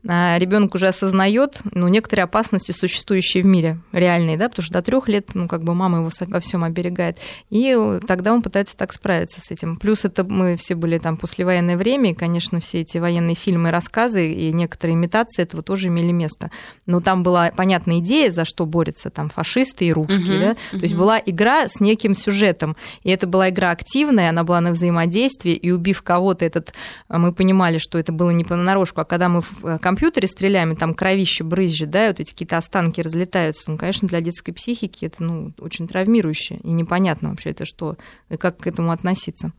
а, 0.07 0.37
ребенок 0.39 0.73
уже 0.73 0.87
осознает 0.87 1.59
ну, 1.73 1.89
некоторые 1.89 2.23
опасности, 2.23 2.71
существующие 2.71 3.43
в 3.43 3.45
мире, 3.45 3.79
реальные, 3.91 4.37
да, 4.37 4.47
потому 4.47 4.63
что 4.63 4.73
до 4.73 4.81
трех 4.81 5.09
лет, 5.09 5.31
ну, 5.33 5.49
как 5.49 5.63
бы 5.63 5.75
мама 5.75 5.99
его 5.99 6.09
во 6.27 6.39
всем 6.39 6.63
оберегает, 6.63 7.17
и 7.49 7.99
тогда 8.07 8.33
он 8.33 8.41
пытается 8.41 8.77
так 8.77 8.93
справиться 8.93 9.41
с 9.41 9.51
этим. 9.51 9.75
Плюс 9.77 10.05
это 10.05 10.23
мы 10.23 10.55
все 10.55 10.75
были 10.75 10.97
там 10.97 11.17
послевоенное 11.17 11.75
время, 11.75 12.11
и, 12.11 12.13
конечно, 12.13 12.61
все 12.61 12.81
эти 12.81 12.97
военные 12.97 13.35
фильмы, 13.35 13.71
рассказы 13.71 14.31
и 14.31 14.53
некоторые 14.53 14.95
имитации 14.95 15.43
этого 15.43 15.61
тоже 15.61 15.89
имели 15.89 16.11
место. 16.11 16.51
Но 16.85 17.01
там 17.01 17.23
была 17.23 17.51
понятная 17.51 17.99
идея, 17.99 18.31
за 18.31 18.45
что 18.45 18.65
борются 18.65 19.09
там 19.09 19.29
фашисты 19.29 19.85
и 19.85 19.93
русские, 19.93 20.37
uh-huh, 20.37 20.39
да, 20.39 20.51
uh-huh. 20.51 20.79
то 20.79 20.83
есть 20.83 20.95
была 20.95 21.21
игра 21.23 21.67
с 21.67 21.81
неким 21.81 22.15
сюжетом, 22.15 22.77
и 23.03 23.09
это 23.09 23.27
была 23.27 23.49
игра 23.49 23.71
активная, 23.71 24.29
она 24.29 24.45
была 24.45 24.61
на 24.61 24.71
взаимодействии, 24.71 25.53
и 25.53 25.71
убив 25.71 26.01
кого-то 26.01 26.45
этот 26.45 26.73
мы 27.10 27.34
понимали, 27.34 27.77
что 27.77 27.97
это 27.97 28.12
было 28.12 28.32
не 28.32 28.43
понарошку, 28.43 29.01
а 29.01 29.06
когда 29.06 29.29
мы 29.29 29.41
в 29.41 29.65
э, 29.65 29.79
компьютере 29.79 30.27
стреляем, 30.27 30.71
и 30.71 30.75
там 30.75 30.93
кровище 30.93 31.43
брызжет, 31.43 31.89
да, 31.89 32.06
и 32.06 32.08
вот 32.10 32.19
эти 32.19 32.32
какие-то 32.32 32.58
останки 32.58 33.01
разлетаются, 33.01 33.69
ну, 33.69 33.77
конечно, 33.77 34.08
для 34.08 34.21
детской 34.21 34.51
психики 34.51 35.06
это, 35.06 35.23
ну, 35.23 35.53
очень 35.60 35.88
травмирующе, 35.88 36.56
и 36.63 36.71
непонятно 36.71 37.29
вообще 37.29 37.51
это 37.51 37.65
что, 37.65 37.97
и 38.29 38.38
как 38.38 38.58
к 38.58 38.67
этому 38.67 38.91
относиться. 38.91 39.51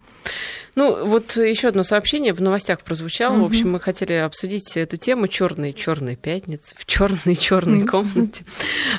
Ну, 0.74 1.06
вот 1.06 1.36
еще 1.36 1.68
одно 1.68 1.84
сообщение 1.84 2.32
в 2.32 2.40
новостях 2.40 2.82
прозвучало. 2.82 3.34
Угу. 3.34 3.42
В 3.42 3.46
общем, 3.46 3.72
мы 3.72 3.80
хотели 3.80 4.14
обсудить 4.14 4.76
эту 4.76 4.96
тему 4.96 5.28
черные 5.28 5.72
черные 5.72 6.16
пятницы 6.16 6.74
в 6.76 6.84
черной 6.86 7.36
черной 7.36 7.86
комнате. 7.86 8.44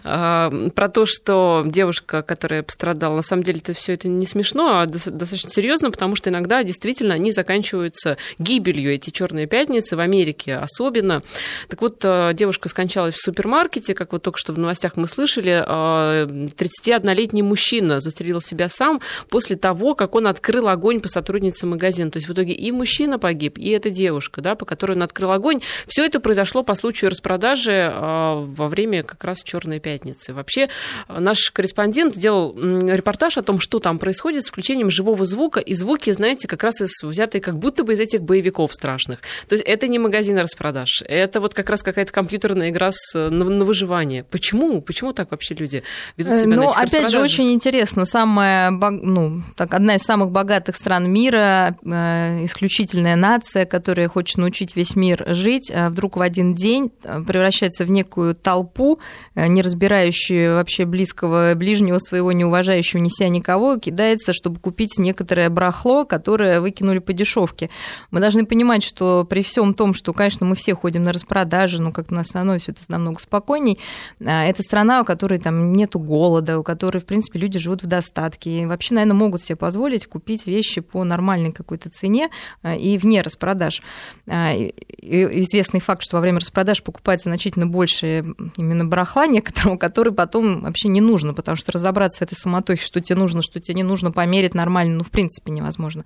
А, 0.03 0.51
про 0.75 0.89
то, 0.89 1.05
что 1.05 1.63
девушка, 1.65 2.21
которая 2.21 2.63
пострадала, 2.63 3.17
на 3.17 3.21
самом 3.21 3.43
деле 3.43 3.59
это 3.59 3.73
все 3.73 3.93
это 3.93 4.07
не 4.07 4.25
смешно, 4.25 4.79
а 4.79 4.85
достаточно 4.85 5.49
серьезно, 5.49 5.91
потому 5.91 6.15
что 6.15 6.29
иногда 6.29 6.63
действительно 6.63 7.13
они 7.13 7.31
заканчиваются 7.31 8.17
гибелью, 8.39 8.93
эти 8.93 9.09
черные 9.09 9.47
пятницы, 9.47 9.95
в 9.95 9.99
Америке 9.99 10.55
особенно. 10.55 11.21
Так 11.67 11.81
вот, 11.81 11.99
э, 12.03 12.31
девушка 12.33 12.69
скончалась 12.69 13.15
в 13.15 13.21
супермаркете, 13.21 13.93
как 13.93 14.13
вот 14.13 14.23
только 14.23 14.39
что 14.39 14.53
в 14.53 14.59
новостях 14.59 14.95
мы 14.95 15.07
слышали, 15.07 15.63
31-летний 15.65 17.41
а, 17.41 17.45
мужчина 17.45 17.99
застрелил 17.99 18.39
себя 18.39 18.69
сам 18.69 19.01
после 19.29 19.55
того, 19.55 19.95
как 19.95 20.15
он 20.15 20.27
открыл 20.27 20.67
огонь 20.69 21.01
по 21.01 21.07
сотруднице 21.07 21.65
открылся 21.65 21.67
магазин. 21.67 22.11
То 22.11 22.17
есть 22.17 22.27
в 22.27 22.33
итоге 22.33 22.53
и 22.53 22.71
мужчина 22.71 23.19
погиб, 23.19 23.57
и 23.57 23.69
эта 23.69 23.89
девушка, 23.89 24.41
да, 24.41 24.55
по 24.55 24.65
которой 24.65 24.93
он 24.93 25.03
открыл 25.03 25.31
огонь. 25.31 25.61
Все 25.87 26.05
это 26.05 26.19
произошло 26.19 26.63
по 26.63 26.75
случаю 26.75 27.09
распродажи 27.11 27.89
а, 27.91 28.35
во 28.35 28.67
время 28.67 29.03
как 29.03 29.23
раз 29.23 29.43
Черной 29.43 29.79
пятницы. 29.79 30.33
Вообще 30.33 30.69
наш 31.07 31.51
корреспондент 31.51 32.17
делал 32.17 32.55
репортаж 32.57 33.37
о 33.37 33.41
том, 33.41 33.59
что 33.59 33.79
там 33.79 33.99
происходит 33.99 34.43
с 34.43 34.49
включением 34.49 34.89
живого 34.89 35.25
звука, 35.25 35.59
и 35.59 35.73
звуки, 35.73 36.11
знаете, 36.11 36.47
как 36.47 36.63
раз 36.63 36.81
из, 36.81 36.91
взятые 37.03 37.41
как 37.41 37.57
будто 37.57 37.83
бы 37.83 37.93
из 37.93 37.99
этих 37.99 38.14
боевиков 38.23 38.73
страшных. 38.73 39.19
То 39.47 39.53
есть 39.53 39.63
это 39.65 39.87
не 39.87 39.99
магазин 39.99 40.37
распродаж, 40.37 41.03
это 41.07 41.39
вот 41.39 41.53
как 41.53 41.69
раз 41.69 41.83
какая-то 41.83 42.11
компьютерная 42.11 42.69
игра 42.69 42.91
с, 42.91 43.13
на, 43.13 43.29
на 43.45 43.65
выживание. 43.65 44.23
Почему? 44.23 44.81
Почему 44.81 45.13
так 45.13 45.31
вообще 45.31 45.53
люди 45.53 45.83
ведут 46.17 46.39
себя 46.39 46.55
ну, 46.55 46.63
на 46.63 46.69
этих 46.69 46.77
опять 46.77 47.11
же, 47.11 47.19
очень 47.19 47.51
интересно. 47.53 48.05
Самая, 48.05 48.71
ну, 48.71 49.41
так, 49.55 49.73
одна 49.73 49.95
из 49.95 50.01
самых 50.01 50.31
богатых 50.31 50.75
стран 50.75 51.11
мира 51.11 51.75
Э, 51.85 52.45
исключительная 52.45 53.15
нация, 53.15 53.65
которая 53.65 54.07
хочет 54.07 54.37
научить 54.37 54.75
весь 54.75 54.95
мир 54.95 55.23
жить, 55.29 55.71
а 55.73 55.89
вдруг 55.89 56.17
в 56.17 56.21
один 56.21 56.55
день 56.55 56.91
э, 57.03 57.21
превращается 57.25 57.85
в 57.85 57.91
некую 57.91 58.35
толпу, 58.35 58.99
э, 59.35 59.47
не 59.47 59.61
разбирающую 59.61 60.55
вообще 60.55 60.85
близкого, 60.85 61.53
ближнего 61.55 61.99
своего, 61.99 62.31
не 62.31 62.45
уважающего 62.45 62.99
ни 62.99 63.09
себя, 63.09 63.29
никого, 63.29 63.77
кидается, 63.77 64.33
чтобы 64.33 64.59
купить 64.59 64.97
некоторое 64.97 65.49
барахло, 65.49 66.05
которое 66.05 66.61
выкинули 66.61 66.99
по 66.99 67.13
дешевке. 67.13 67.69
Мы 68.11 68.19
должны 68.19 68.45
понимать, 68.45 68.83
что 68.83 69.23
при 69.23 69.41
всем 69.41 69.73
том, 69.73 69.93
что, 69.93 70.13
конечно, 70.13 70.45
мы 70.45 70.55
все 70.55 70.75
ходим 70.75 71.03
на 71.03 71.13
распродажи, 71.13 71.81
но 71.81 71.91
как-то 71.91 72.13
нас 72.13 72.27
становится 72.27 72.65
все 72.65 72.71
это 72.71 72.91
намного 72.91 73.19
спокойней, 73.19 73.79
это 74.19 74.61
страна, 74.63 75.01
у 75.01 75.05
которой 75.05 75.39
там 75.39 75.73
нету 75.73 75.99
голода, 75.99 76.59
у 76.59 76.63
которой, 76.63 76.99
в 76.99 77.05
принципе, 77.05 77.39
люди 77.39 77.59
живут 77.59 77.83
в 77.83 77.87
достатке, 77.87 78.61
и 78.61 78.65
вообще, 78.65 78.95
наверное, 78.95 79.15
могут 79.15 79.41
себе 79.41 79.55
позволить 79.55 80.07
купить 80.07 80.47
вещи 80.47 80.81
по 80.81 81.03
нормальной 81.03 81.51
какой-то 81.51 81.89
цене 81.89 82.29
а, 82.61 82.75
и 82.75 82.97
вне 82.97 83.21
распродаж. 83.21 83.81
А, 84.27 84.53
известный 84.53 85.79
факт, 85.79 86.03
что 86.03 86.17
во 86.17 86.21
время 86.21 86.39
распродаж 86.39 86.83
покупается 86.83 87.29
значительно 87.29 87.67
больше 87.67 88.23
именно 88.57 88.85
барахла 88.85 89.27
некоторого, 89.27 89.77
который 89.85 90.13
потом 90.13 90.61
вообще 90.61 90.87
не 90.87 91.01
нужно, 91.01 91.33
потому 91.33 91.57
что 91.57 91.71
разобраться 91.71 92.19
в 92.19 92.21
этой 92.23 92.35
суматохе, 92.35 92.83
что 92.83 93.01
тебе 93.01 93.17
нужно, 93.17 93.41
что 93.41 93.59
тебе 93.59 93.75
не 93.75 93.83
нужно, 93.83 94.11
померить 94.11 94.55
нормально, 94.55 94.97
ну, 94.97 95.03
в 95.03 95.11
принципе, 95.11 95.51
невозможно. 95.51 96.05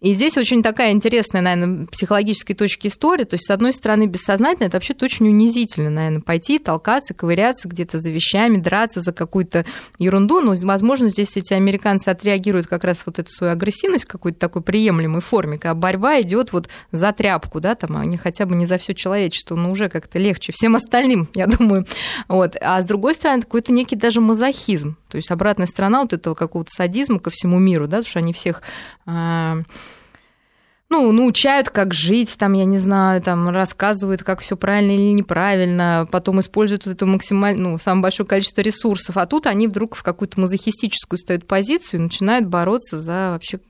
И 0.00 0.12
здесь 0.12 0.36
очень 0.36 0.62
такая 0.62 0.92
интересная, 0.92 1.40
наверное, 1.40 1.86
психологической 1.86 2.54
точки 2.54 2.88
истории. 2.88 3.24
То 3.24 3.34
есть, 3.34 3.46
с 3.46 3.50
одной 3.50 3.72
стороны, 3.72 4.06
бессознательно 4.06 4.66
это 4.66 4.76
вообще-то 4.76 5.04
очень 5.04 5.28
унизительно, 5.28 5.88
наверное, 5.88 6.20
пойти, 6.20 6.58
толкаться, 6.58 7.14
ковыряться 7.14 7.68
где-то 7.68 8.00
за 8.00 8.10
вещами, 8.10 8.58
драться 8.58 9.00
за 9.00 9.12
какую-то 9.12 9.64
ерунду. 9.98 10.40
Но, 10.40 10.54
возможно, 10.62 11.08
здесь 11.08 11.36
эти 11.36 11.54
американцы 11.54 12.08
отреагируют 12.08 12.66
как 12.66 12.84
раз 12.84 13.04
вот 13.06 13.18
эту 13.18 13.30
свою 13.30 13.52
агрессивность 13.52 14.04
в 14.04 14.08
какой-то 14.08 14.38
такой 14.38 14.62
приемлемой 14.62 15.22
форме, 15.22 15.58
когда 15.58 15.74
борьба 15.74 16.20
идет 16.20 16.52
вот 16.52 16.68
за 16.92 17.12
тряпку, 17.12 17.60
да, 17.60 17.74
там, 17.74 17.96
а 17.96 18.04
не 18.04 18.16
хотя 18.16 18.46
бы 18.46 18.56
не 18.56 18.66
за 18.66 18.78
все 18.78 18.94
человечество, 18.94 19.54
но 19.54 19.70
уже 19.70 19.88
как-то 19.88 20.18
легче 20.18 20.52
всем 20.52 20.76
остальным, 20.76 21.28
я 21.34 21.46
думаю. 21.46 21.86
Вот. 22.28 22.56
А 22.60 22.82
с 22.82 22.86
другой 22.86 23.14
стороны, 23.14 23.42
какой-то 23.42 23.72
некий 23.72 23.96
даже 23.96 24.20
мазохизм, 24.20 24.96
то 25.14 25.18
есть 25.18 25.30
обратная 25.30 25.68
сторона 25.68 26.00
вот 26.00 26.12
этого 26.12 26.34
какого-то 26.34 26.72
садизма 26.74 27.20
ко 27.20 27.30
всему 27.30 27.60
миру, 27.60 27.86
да, 27.86 27.98
потому 27.98 28.10
что 28.10 28.18
они 28.18 28.32
всех 28.32 28.62
а, 29.06 29.58
ну, 30.90 31.12
научают, 31.12 31.70
как 31.70 31.94
жить, 31.94 32.34
там, 32.36 32.54
я 32.54 32.64
не 32.64 32.78
знаю, 32.78 33.22
там, 33.22 33.48
рассказывают, 33.50 34.24
как 34.24 34.40
все 34.40 34.56
правильно 34.56 34.90
или 34.90 35.12
неправильно, 35.12 36.08
потом 36.10 36.40
используют 36.40 36.88
это 36.88 37.06
максимально, 37.06 37.70
ну, 37.70 37.78
самое 37.78 38.02
большое 38.02 38.26
количество 38.26 38.60
ресурсов, 38.60 39.16
а 39.16 39.26
тут 39.26 39.46
они 39.46 39.68
вдруг 39.68 39.94
в 39.94 40.02
какую-то 40.02 40.40
мазохистическую 40.40 41.16
стоят 41.16 41.46
позицию 41.46 42.00
и 42.00 42.02
начинают 42.02 42.48
бороться 42.48 42.98
за 42.98 43.30
вообще 43.30 43.60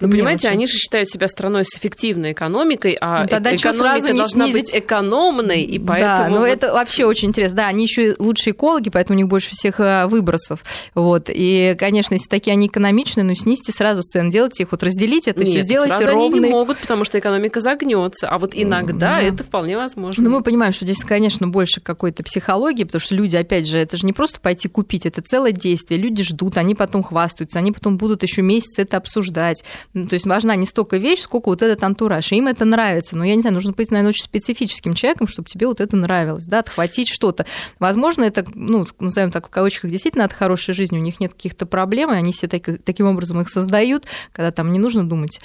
ну, 0.00 0.10
понимаете, 0.10 0.48
они 0.48 0.66
же 0.66 0.72
считают 0.74 1.08
себя 1.08 1.28
страной 1.28 1.64
с 1.64 1.76
эффективной 1.76 2.32
экономикой, 2.32 2.96
а 3.00 3.22
ну, 3.22 3.28
тогда 3.28 3.54
экономика 3.54 4.00
сразу 4.00 4.16
должна 4.16 4.46
снизить? 4.46 4.72
быть 4.72 4.76
экономной, 4.76 5.62
и 5.62 5.78
поэтому... 5.78 6.00
Да, 6.00 6.28
но 6.28 6.38
вот... 6.40 6.46
это 6.46 6.72
вообще 6.72 7.04
очень 7.04 7.28
интересно. 7.28 7.58
Да, 7.58 7.66
они 7.68 7.84
еще 7.84 8.14
лучшие 8.18 8.52
экологи, 8.52 8.90
поэтому 8.90 9.16
у 9.16 9.18
них 9.18 9.28
больше 9.28 9.50
всех 9.52 9.80
э, 9.80 10.06
выбросов. 10.06 10.64
Вот. 10.94 11.26
И, 11.28 11.76
конечно, 11.78 12.14
если 12.14 12.28
такие 12.28 12.52
они 12.52 12.66
экономичные, 12.66 13.24
ну, 13.24 13.34
снизьте 13.34 13.72
сразу 13.72 14.02
цены, 14.02 14.30
делайте 14.30 14.64
их, 14.64 14.72
вот 14.72 14.82
разделите 14.82 15.30
это, 15.30 15.44
все 15.44 15.62
сделайте 15.62 15.96
сразу 15.96 16.12
ровный... 16.12 16.38
они 16.38 16.48
не 16.48 16.50
могут, 16.50 16.78
потому 16.78 17.04
что 17.04 17.18
экономика 17.18 17.60
загнется. 17.60 18.28
А 18.28 18.38
вот 18.38 18.52
иногда 18.54 19.16
да. 19.16 19.22
это 19.22 19.44
вполне 19.44 19.76
возможно. 19.76 20.22
Ну, 20.22 20.30
мы 20.30 20.42
понимаем, 20.42 20.72
что 20.72 20.84
здесь, 20.84 21.00
конечно, 21.04 21.48
больше 21.48 21.80
какой-то 21.80 22.22
психологии, 22.22 22.84
потому 22.84 23.00
что 23.00 23.14
люди, 23.14 23.36
опять 23.36 23.66
же, 23.68 23.78
это 23.78 23.96
же 23.96 24.06
не 24.06 24.12
просто 24.12 24.40
пойти 24.40 24.68
купить, 24.68 25.06
это 25.06 25.22
целое 25.22 25.52
действие. 25.52 26.00
Люди 26.00 26.22
ждут, 26.22 26.56
они 26.56 26.74
потом 26.74 27.02
хвастаются, 27.02 27.58
они 27.58 27.72
потом 27.72 27.96
будут 27.96 28.22
еще 28.22 28.42
месяц 28.42 28.78
это 28.78 28.96
обсуждать. 28.96 29.59
То 29.92 30.14
есть 30.14 30.26
важна 30.26 30.56
не 30.56 30.66
столько 30.66 30.96
вещь, 30.96 31.20
сколько 31.20 31.48
вот 31.48 31.62
этот 31.62 31.82
антураж. 31.82 32.32
И 32.32 32.36
им 32.36 32.46
это 32.46 32.64
нравится. 32.64 33.16
Но 33.16 33.24
я 33.24 33.34
не 33.34 33.40
знаю, 33.40 33.54
нужно 33.54 33.72
быть, 33.72 33.90
наверное, 33.90 34.10
очень 34.10 34.24
специфическим 34.24 34.94
человеком, 34.94 35.26
чтобы 35.26 35.48
тебе 35.48 35.66
вот 35.66 35.80
это 35.80 35.96
нравилось, 35.96 36.44
да, 36.44 36.60
отхватить 36.60 37.08
что-то. 37.08 37.46
Возможно, 37.78 38.24
это, 38.24 38.44
ну, 38.54 38.86
назовем 38.98 39.30
так 39.30 39.46
в 39.46 39.50
кавычках, 39.50 39.90
действительно 39.90 40.24
от 40.24 40.32
хорошей 40.32 40.74
жизни, 40.74 40.98
у 40.98 41.02
них 41.02 41.20
нет 41.20 41.32
каких-то 41.32 41.66
проблем, 41.66 42.12
и 42.12 42.16
они 42.16 42.32
все 42.32 42.48
так, 42.48 42.62
таким 42.84 43.06
образом 43.06 43.40
их 43.40 43.48
создают, 43.48 44.06
когда 44.32 44.50
там 44.50 44.72
не 44.72 44.78
нужно 44.78 45.08
думать 45.08 45.40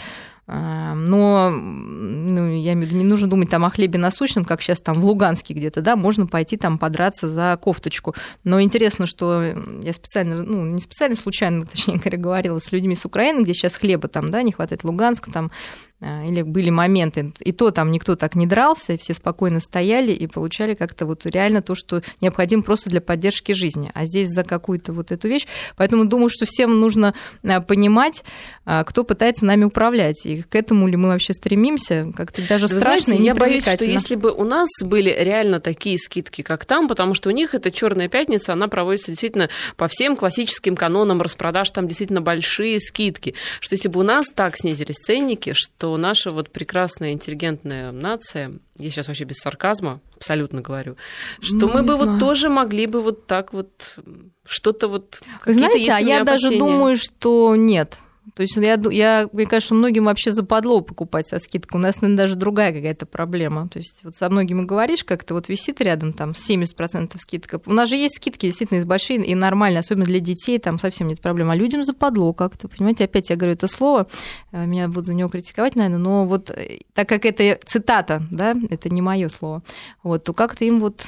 но 0.47 1.49
ну, 1.49 2.47
я 2.47 2.73
имею 2.73 2.87
в 2.87 2.91
виду, 2.91 2.97
не 2.97 3.03
нужно 3.03 3.27
думать 3.27 3.49
там 3.49 3.65
о 3.65 3.71
хлебе 3.71 3.97
насущном, 3.97 4.45
как 4.45 4.61
сейчас 4.61 4.79
там 4.79 5.01
в 5.01 5.05
Луганске 5.05 5.55
где-то, 5.55 5.81
да, 5.81 5.95
можно 5.95 6.27
пойти 6.27 6.55
там 6.55 6.77
подраться 6.77 7.27
за 7.27 7.57
кофточку. 7.59 8.13
Но 8.43 8.61
интересно, 8.61 9.07
что 9.07 9.41
я 9.41 9.93
специально, 9.93 10.43
ну, 10.43 10.63
не 10.65 10.81
специально, 10.81 11.15
случайно, 11.15 11.65
точнее 11.71 11.97
говоря, 11.97 12.17
говорила 12.17 12.59
с 12.59 12.71
людьми 12.71 12.95
с 12.95 13.05
Украины, 13.05 13.41
где 13.43 13.53
сейчас 13.53 13.75
хлеба 13.75 14.07
там, 14.07 14.29
да, 14.29 14.43
не 14.43 14.51
хватает 14.51 14.83
Луганск, 14.83 15.31
там 15.31 15.51
а, 15.94 15.94
или 16.01 16.41
были 16.41 16.69
моменты, 16.69 17.31
и 17.39 17.51
то 17.53 17.71
там 17.71 17.89
никто 17.89 18.15
так 18.15 18.35
не 18.35 18.45
дрался, 18.45 18.97
все 18.97 19.13
спокойно 19.13 19.59
стояли 19.59 20.11
и 20.11 20.27
получали 20.27 20.73
как-то 20.73 21.05
вот 21.05 21.25
реально 21.25 21.61
то, 21.61 21.73
что 21.73 22.01
необходимо 22.21 22.63
просто 22.63 22.89
для 22.89 22.99
поддержки 22.99 23.53
жизни. 23.53 23.91
А 23.93 24.05
здесь 24.05 24.29
за 24.29 24.43
какую-то 24.43 24.91
вот 24.91 25.11
эту 25.11 25.29
вещь. 25.29 25.47
Поэтому 25.77 26.05
думаю, 26.05 26.29
что 26.29 26.45
всем 26.45 26.79
нужно 26.79 27.15
а, 27.43 27.61
понимать, 27.61 28.23
а, 28.65 28.83
кто 28.83 29.03
пытается 29.03 29.45
нами 29.45 29.63
управлять, 29.63 30.25
и 30.25 30.41
к 30.43 30.55
этому 30.55 30.87
ли 30.87 30.97
мы 30.97 31.09
вообще 31.09 31.33
стремимся, 31.33 32.11
как-то 32.15 32.41
даже 32.47 32.67
Вы 32.67 32.79
страшно 32.79 33.03
знаете, 33.03 33.23
и 33.23 33.25
Я 33.25 33.33
боюсь, 33.33 33.63
что 33.63 33.85
если 33.85 34.15
бы 34.15 34.31
у 34.31 34.43
нас 34.43 34.69
были 34.81 35.15
реально 35.17 35.61
такие 35.61 35.97
скидки, 35.97 36.41
как 36.41 36.65
там, 36.65 36.87
потому 36.87 37.13
что 37.13 37.29
у 37.29 37.31
них 37.31 37.55
эта 37.55 37.71
черная 37.71 38.09
пятница, 38.09 38.53
она 38.53 38.67
проводится 38.67 39.11
действительно 39.11 39.49
по 39.77 39.87
всем 39.87 40.17
классическим 40.17 40.75
канонам 40.75 41.21
распродаж, 41.21 41.69
там 41.71 41.87
действительно 41.87 42.21
большие 42.21 42.79
скидки, 42.79 43.33
что 43.61 43.75
если 43.75 43.87
бы 43.87 44.01
у 44.01 44.03
нас 44.03 44.27
так 44.33 44.57
снизились 44.57 44.97
ценники, 44.97 45.53
что 45.53 45.84
что 45.85 45.97
наша 45.97 46.31
вот 46.31 46.49
прекрасная 46.49 47.11
интеллигентная 47.11 47.91
нация, 47.91 48.53
я 48.77 48.89
сейчас 48.89 49.07
вообще 49.07 49.23
без 49.25 49.37
сарказма 49.37 50.01
абсолютно 50.15 50.61
говорю, 50.61 50.97
что 51.41 51.67
ну, 51.67 51.73
мы 51.73 51.83
бы 51.83 51.93
знаю. 51.93 52.11
вот 52.11 52.19
тоже 52.19 52.49
могли 52.49 52.87
бы 52.87 53.01
вот 53.01 53.27
так 53.27 53.53
вот 53.53 53.99
что-то 54.45 54.87
вот... 54.87 55.21
Вы 55.45 55.53
знаете, 55.53 55.91
а 55.91 55.99
я 55.99 56.21
опасения. 56.21 56.23
даже 56.23 56.57
думаю, 56.57 56.97
что 56.97 57.55
нет. 57.55 57.97
То 58.35 58.41
есть 58.41 58.57
я, 58.57 58.77
я, 58.91 59.29
мне 59.31 59.45
кажется, 59.45 59.73
многим 59.73 60.05
вообще 60.05 60.33
западло 60.33 60.81
покупать 60.81 61.25
со 61.25 61.39
скидкой. 61.39 61.79
У 61.79 61.81
нас, 61.81 62.01
наверное, 62.01 62.25
даже 62.25 62.35
другая 62.35 62.73
какая-то 62.73 63.05
проблема. 63.05 63.69
То 63.69 63.79
есть 63.79 64.01
вот 64.03 64.15
со 64.17 64.29
многими 64.29 64.63
говоришь, 64.63 65.05
как-то 65.05 65.33
вот 65.33 65.47
висит 65.47 65.79
рядом 65.79 66.11
там 66.11 66.31
70% 66.31 67.17
скидка. 67.17 67.61
У 67.65 67.71
нас 67.71 67.87
же 67.89 67.95
есть 67.95 68.17
скидки 68.17 68.47
действительно 68.47 68.85
большие 68.85 69.23
и 69.25 69.33
нормальные, 69.35 69.79
особенно 69.79 70.05
для 70.05 70.19
детей, 70.19 70.59
там 70.59 70.77
совсем 70.77 71.07
нет 71.07 71.21
проблем. 71.21 71.49
А 71.49 71.55
людям 71.55 71.85
западло 71.85 72.33
как-то, 72.33 72.67
понимаете? 72.67 73.05
Опять 73.05 73.29
я 73.29 73.37
говорю 73.37 73.53
это 73.53 73.67
слово, 73.67 74.07
э, 74.51 74.65
меня 74.65 74.89
будут 74.89 75.05
за 75.05 75.13
него 75.13 75.29
критиковать, 75.29 75.75
наверное, 75.75 75.99
но 75.99 76.25
вот 76.25 76.49
э, 76.49 76.79
так 76.93 77.07
как 77.07 77.25
это 77.25 77.57
цитата, 77.65 78.21
да, 78.31 78.53
это 78.69 78.89
не 78.89 79.01
мое 79.01 79.29
слово, 79.29 79.63
вот, 80.03 80.25
то 80.25 80.33
как-то 80.33 80.65
им 80.65 80.81
вот 80.81 81.05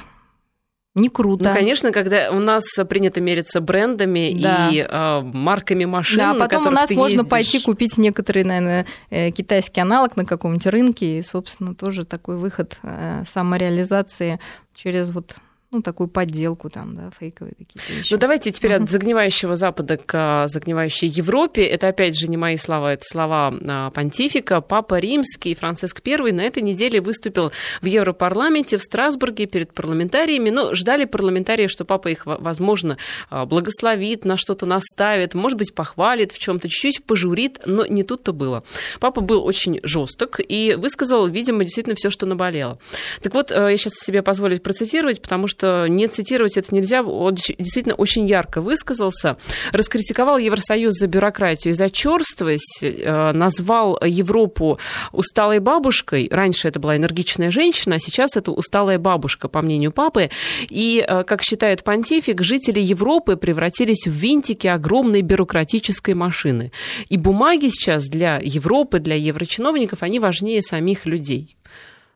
не 0.98 1.08
круто. 1.08 1.48
Ну, 1.48 1.54
конечно, 1.54 1.92
когда 1.92 2.30
у 2.30 2.38
нас 2.38 2.64
принято 2.88 3.20
мериться 3.20 3.60
брендами 3.60 4.36
да. 4.38 4.70
и 4.70 4.78
э, 4.78 5.20
марками 5.22 5.84
машин. 5.84 6.18
Да, 6.18 6.32
а 6.32 6.34
потом 6.34 6.66
у 6.66 6.70
нас 6.70 6.90
можно 6.90 7.16
ездишь. 7.16 7.30
пойти 7.30 7.60
купить 7.60 7.98
некоторый, 7.98 8.44
наверное, 8.44 8.86
э, 9.10 9.30
китайский 9.30 9.80
аналог 9.80 10.16
на 10.16 10.24
каком-нибудь 10.24 10.66
рынке, 10.66 11.18
и, 11.18 11.22
собственно, 11.22 11.74
тоже 11.74 12.04
такой 12.04 12.36
выход 12.36 12.76
э, 12.82 13.24
самореализации 13.28 14.40
через 14.74 15.10
вот 15.10 15.34
ну, 15.70 15.82
такую 15.82 16.08
подделку 16.08 16.70
там, 16.70 16.96
да, 16.96 17.10
фейковые 17.18 17.54
какие-то 17.54 17.92
вещи. 17.92 18.10
Ну, 18.10 18.18
давайте 18.18 18.50
теперь 18.52 18.72
от 18.72 18.88
загнивающего 18.88 19.54
Запада 19.54 19.98
к 19.98 20.14
а, 20.14 20.48
загнивающей 20.48 21.06
Европе. 21.06 21.62
Это, 21.62 21.88
опять 21.88 22.18
же, 22.18 22.26
не 22.28 22.38
мои 22.38 22.56
слова, 22.56 22.94
это 22.94 23.02
слова 23.04 23.54
а, 23.66 23.90
понтифика. 23.90 24.62
Папа 24.62 24.98
Римский 24.98 25.54
Франциск 25.54 26.00
I 26.06 26.32
на 26.32 26.40
этой 26.40 26.62
неделе 26.62 27.02
выступил 27.02 27.52
в 27.82 27.84
Европарламенте 27.84 28.78
в 28.78 28.82
Страсбурге 28.82 29.44
перед 29.44 29.74
парламентариями. 29.74 30.48
Но 30.48 30.72
ждали 30.72 31.04
парламентарии, 31.04 31.66
что 31.66 31.84
папа 31.84 32.08
их, 32.08 32.24
возможно, 32.24 32.96
а, 33.28 33.44
благословит, 33.44 34.24
на 34.24 34.38
что-то 34.38 34.64
наставит, 34.64 35.34
может 35.34 35.58
быть, 35.58 35.74
похвалит 35.74 36.32
в 36.32 36.38
чем-то, 36.38 36.70
чуть-чуть 36.70 37.04
пожурит, 37.04 37.60
но 37.66 37.84
не 37.84 38.04
тут-то 38.04 38.32
было. 38.32 38.64
Папа 39.00 39.20
был 39.20 39.44
очень 39.44 39.80
жесток 39.82 40.40
и 40.40 40.76
высказал, 40.78 41.26
видимо, 41.26 41.64
действительно 41.64 41.94
все, 41.94 42.08
что 42.08 42.24
наболело. 42.24 42.78
Так 43.20 43.34
вот, 43.34 43.50
я 43.50 43.76
сейчас 43.76 43.92
себе 43.96 44.22
позволю 44.22 44.58
процитировать, 44.60 45.20
потому 45.20 45.46
что 45.46 45.57
что 45.58 45.88
не 45.88 46.06
цитировать 46.06 46.56
это 46.56 46.72
нельзя, 46.72 47.02
он 47.02 47.34
действительно 47.34 47.96
очень 47.96 48.26
ярко 48.26 48.60
высказался, 48.60 49.36
раскритиковал 49.72 50.38
Евросоюз 50.38 50.94
за 50.94 51.08
бюрократию 51.08 51.72
и 51.72 51.76
за 51.76 51.90
черствость, 51.90 52.80
э, 52.82 53.32
назвал 53.32 53.98
Европу 54.04 54.78
усталой 55.12 55.58
бабушкой. 55.58 56.28
Раньше 56.30 56.68
это 56.68 56.78
была 56.78 56.96
энергичная 56.96 57.50
женщина, 57.50 57.96
а 57.96 57.98
сейчас 57.98 58.36
это 58.36 58.52
усталая 58.52 58.98
бабушка, 58.98 59.48
по 59.48 59.60
мнению 59.60 59.90
папы. 59.90 60.30
И, 60.68 61.04
э, 61.06 61.24
как 61.24 61.42
считает 61.42 61.82
понтифик, 61.82 62.42
жители 62.42 62.80
Европы 62.80 63.36
превратились 63.36 64.06
в 64.06 64.12
винтики 64.12 64.68
огромной 64.68 65.22
бюрократической 65.22 66.14
машины. 66.14 66.70
И 67.08 67.16
бумаги 67.16 67.68
сейчас 67.68 68.06
для 68.06 68.40
Европы, 68.40 69.00
для 69.00 69.16
еврочиновников, 69.16 70.02
они 70.04 70.20
важнее 70.20 70.62
самих 70.62 71.04
людей 71.04 71.57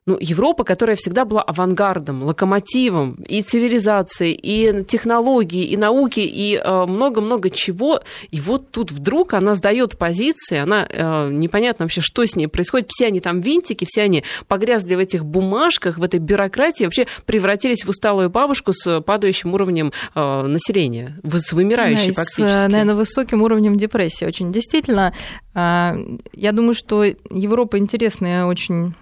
ну, 0.04 0.16
Европа, 0.20 0.64
которая 0.64 0.96
всегда 0.96 1.24
была 1.24 1.42
авангардом, 1.42 2.24
локомотивом 2.24 3.14
и 3.28 3.40
цивилизации, 3.40 4.32
и 4.32 4.82
технологий, 4.84 5.64
и 5.64 5.76
науки, 5.76 6.18
и 6.20 6.56
э, 6.56 6.86
много-много 6.86 7.50
чего. 7.50 8.00
И 8.32 8.40
вот 8.40 8.72
тут 8.72 8.90
вдруг 8.90 9.34
она 9.34 9.54
сдает 9.54 9.96
позиции, 9.96 10.58
она 10.58 10.84
э, 10.88 11.30
непонятно 11.32 11.84
вообще, 11.84 12.00
что 12.00 12.26
с 12.26 12.34
ней 12.34 12.48
происходит. 12.48 12.90
Все 12.90 13.06
они 13.06 13.20
там 13.20 13.40
винтики, 13.40 13.86
все 13.88 14.02
они 14.02 14.24
погрязли 14.48 14.96
в 14.96 14.98
этих 14.98 15.24
бумажках, 15.24 15.98
в 15.98 16.02
этой 16.02 16.18
бюрократии, 16.18 16.82
вообще 16.82 17.06
превратились 17.24 17.84
в 17.84 17.88
усталую 17.88 18.28
бабушку 18.28 18.72
с 18.72 19.00
падающим 19.02 19.54
уровнем 19.54 19.92
э, 20.16 20.42
населения, 20.42 21.16
с 21.22 21.52
вымирающей 21.52 22.08
да, 22.08 22.14
фактически. 22.14 22.66
С, 22.66 22.68
наверное, 22.68 22.96
высоким 22.96 23.42
уровнем 23.42 23.76
депрессии. 23.76 24.24
Очень 24.24 24.52
действительно, 24.52 25.14
я 25.54 26.52
думаю, 26.52 26.74
что 26.74 27.04
Европа 27.04 27.78
интересная 27.78 28.46
очень 28.46 28.94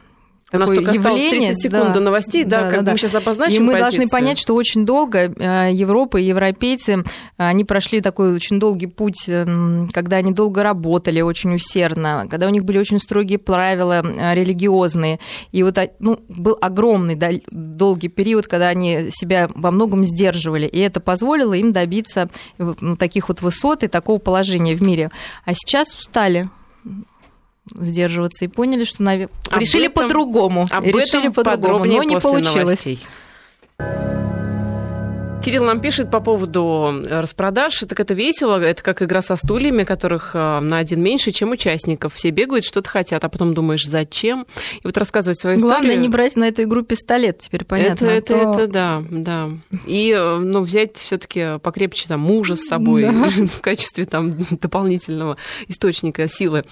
у 0.53 0.59
нас 0.59 0.69
только 0.69 0.93
явление, 0.93 0.99
осталось 0.99 1.31
30 1.31 1.63
секунд 1.63 1.87
да, 1.87 1.95
до 1.95 2.01
новостей, 2.01 2.45
да, 2.45 2.63
да 2.63 2.71
как 2.71 2.85
да, 2.85 2.93
мы 2.93 2.99
сейчас 2.99 3.15
обозначим 3.15 3.57
И 3.57 3.67
мы 3.67 3.73
позицию. 3.73 3.99
должны 3.99 4.09
понять, 4.09 4.39
что 4.39 4.55
очень 4.55 4.85
долго 4.85 5.19
э, 5.19 5.71
Европа 5.73 6.17
и 6.17 6.25
европейцы, 6.25 7.05
они 7.37 7.65
прошли 7.65 8.01
такой 8.01 8.35
очень 8.35 8.59
долгий 8.59 8.87
путь, 8.87 9.29
эм, 9.29 9.89
когда 9.93 10.17
они 10.17 10.33
долго 10.33 10.63
работали 10.63 11.21
очень 11.21 11.55
усердно, 11.55 12.27
когда 12.31 12.47
у 12.47 12.51
них 12.51 12.65
были 12.65 12.79
очень 12.79 12.99
строгие 12.99 13.39
правила 13.39 14.03
э, 14.03 14.35
религиозные. 14.35 15.21
И 15.53 15.63
вот 15.63 15.79
ну, 16.01 16.19
был 16.29 16.59
огромный 16.61 17.19
долгий 17.51 18.09
период, 18.09 18.47
когда 18.49 18.69
они 18.69 19.09
себя 19.11 19.49
во 19.55 19.71
многом 19.71 20.05
сдерживали. 20.05 20.67
И 20.67 20.79
это 20.79 21.01
позволило 21.01 21.55
им 21.55 21.73
добиться 21.73 22.29
э, 22.59 22.75
ну, 22.81 22.97
таких 22.97 23.29
вот 23.29 23.41
высот 23.41 23.83
и 23.83 23.89
такого 23.89 24.19
положения 24.19 24.75
в 24.75 24.83
мире. 24.83 25.11
А 25.45 25.55
сейчас 25.55 25.95
устали 25.95 26.49
сдерживаться 27.74 28.44
и 28.44 28.48
поняли, 28.48 28.85
что 28.85 29.02
нав... 29.02 29.28
решили 29.52 29.88
по-другому. 29.88 30.66
Решили 30.83 31.28
по-другому, 31.28 31.85
но 31.85 32.02
не 32.02 32.18
получилось. 32.18 32.87
Новостей. 32.87 33.00
Кирилл 35.42 35.64
нам 35.64 35.81
пишет 35.81 36.11
по 36.11 36.20
поводу 36.20 37.03
э, 37.07 37.20
распродаж. 37.20 37.79
Так 37.88 37.98
это 37.98 38.12
весело, 38.12 38.61
это 38.61 38.83
как 38.83 39.00
игра 39.00 39.22
со 39.22 39.37
стульями, 39.37 39.85
которых 39.85 40.33
э, 40.35 40.61
на 40.61 40.76
один 40.76 41.03
меньше, 41.03 41.33
чем 41.33 41.53
участников. 41.53 42.14
Все 42.14 42.29
бегают, 42.29 42.64
что-то 42.64 42.90
хотят, 42.90 43.24
а 43.24 43.29
потом 43.31 43.55
думаешь, 43.55 43.87
зачем? 43.87 44.46
И 44.74 44.81
вот 44.85 44.98
рассказывать 44.98 45.40
свою 45.40 45.59
Главное 45.59 45.81
историю... 45.92 46.00
не 46.03 46.09
брать 46.11 46.37
на 46.37 46.46
эту 46.46 46.64
игру 46.64 46.83
пистолет, 46.83 47.38
теперь 47.38 47.64
понятно. 47.64 48.05
Это, 48.07 48.35
а 48.35 48.38
это, 48.38 48.53
то- 48.53 48.61
это 48.61 48.66
да, 48.70 49.03
да. 49.11 49.50
И 49.87 50.12
э, 50.14 50.37
ну, 50.37 50.61
взять 50.61 50.98
все-таки 50.98 51.59
покрепче 51.61 52.07
там 52.07 52.20
мужа 52.20 52.57
с 52.57 52.66
собой 52.66 53.03
Да. 53.03 53.11
в 53.31 53.62
качестве 53.62 54.05
там 54.05 54.35
дополнительного 54.50 55.38
источника 55.68 56.29
силы. 56.29 56.64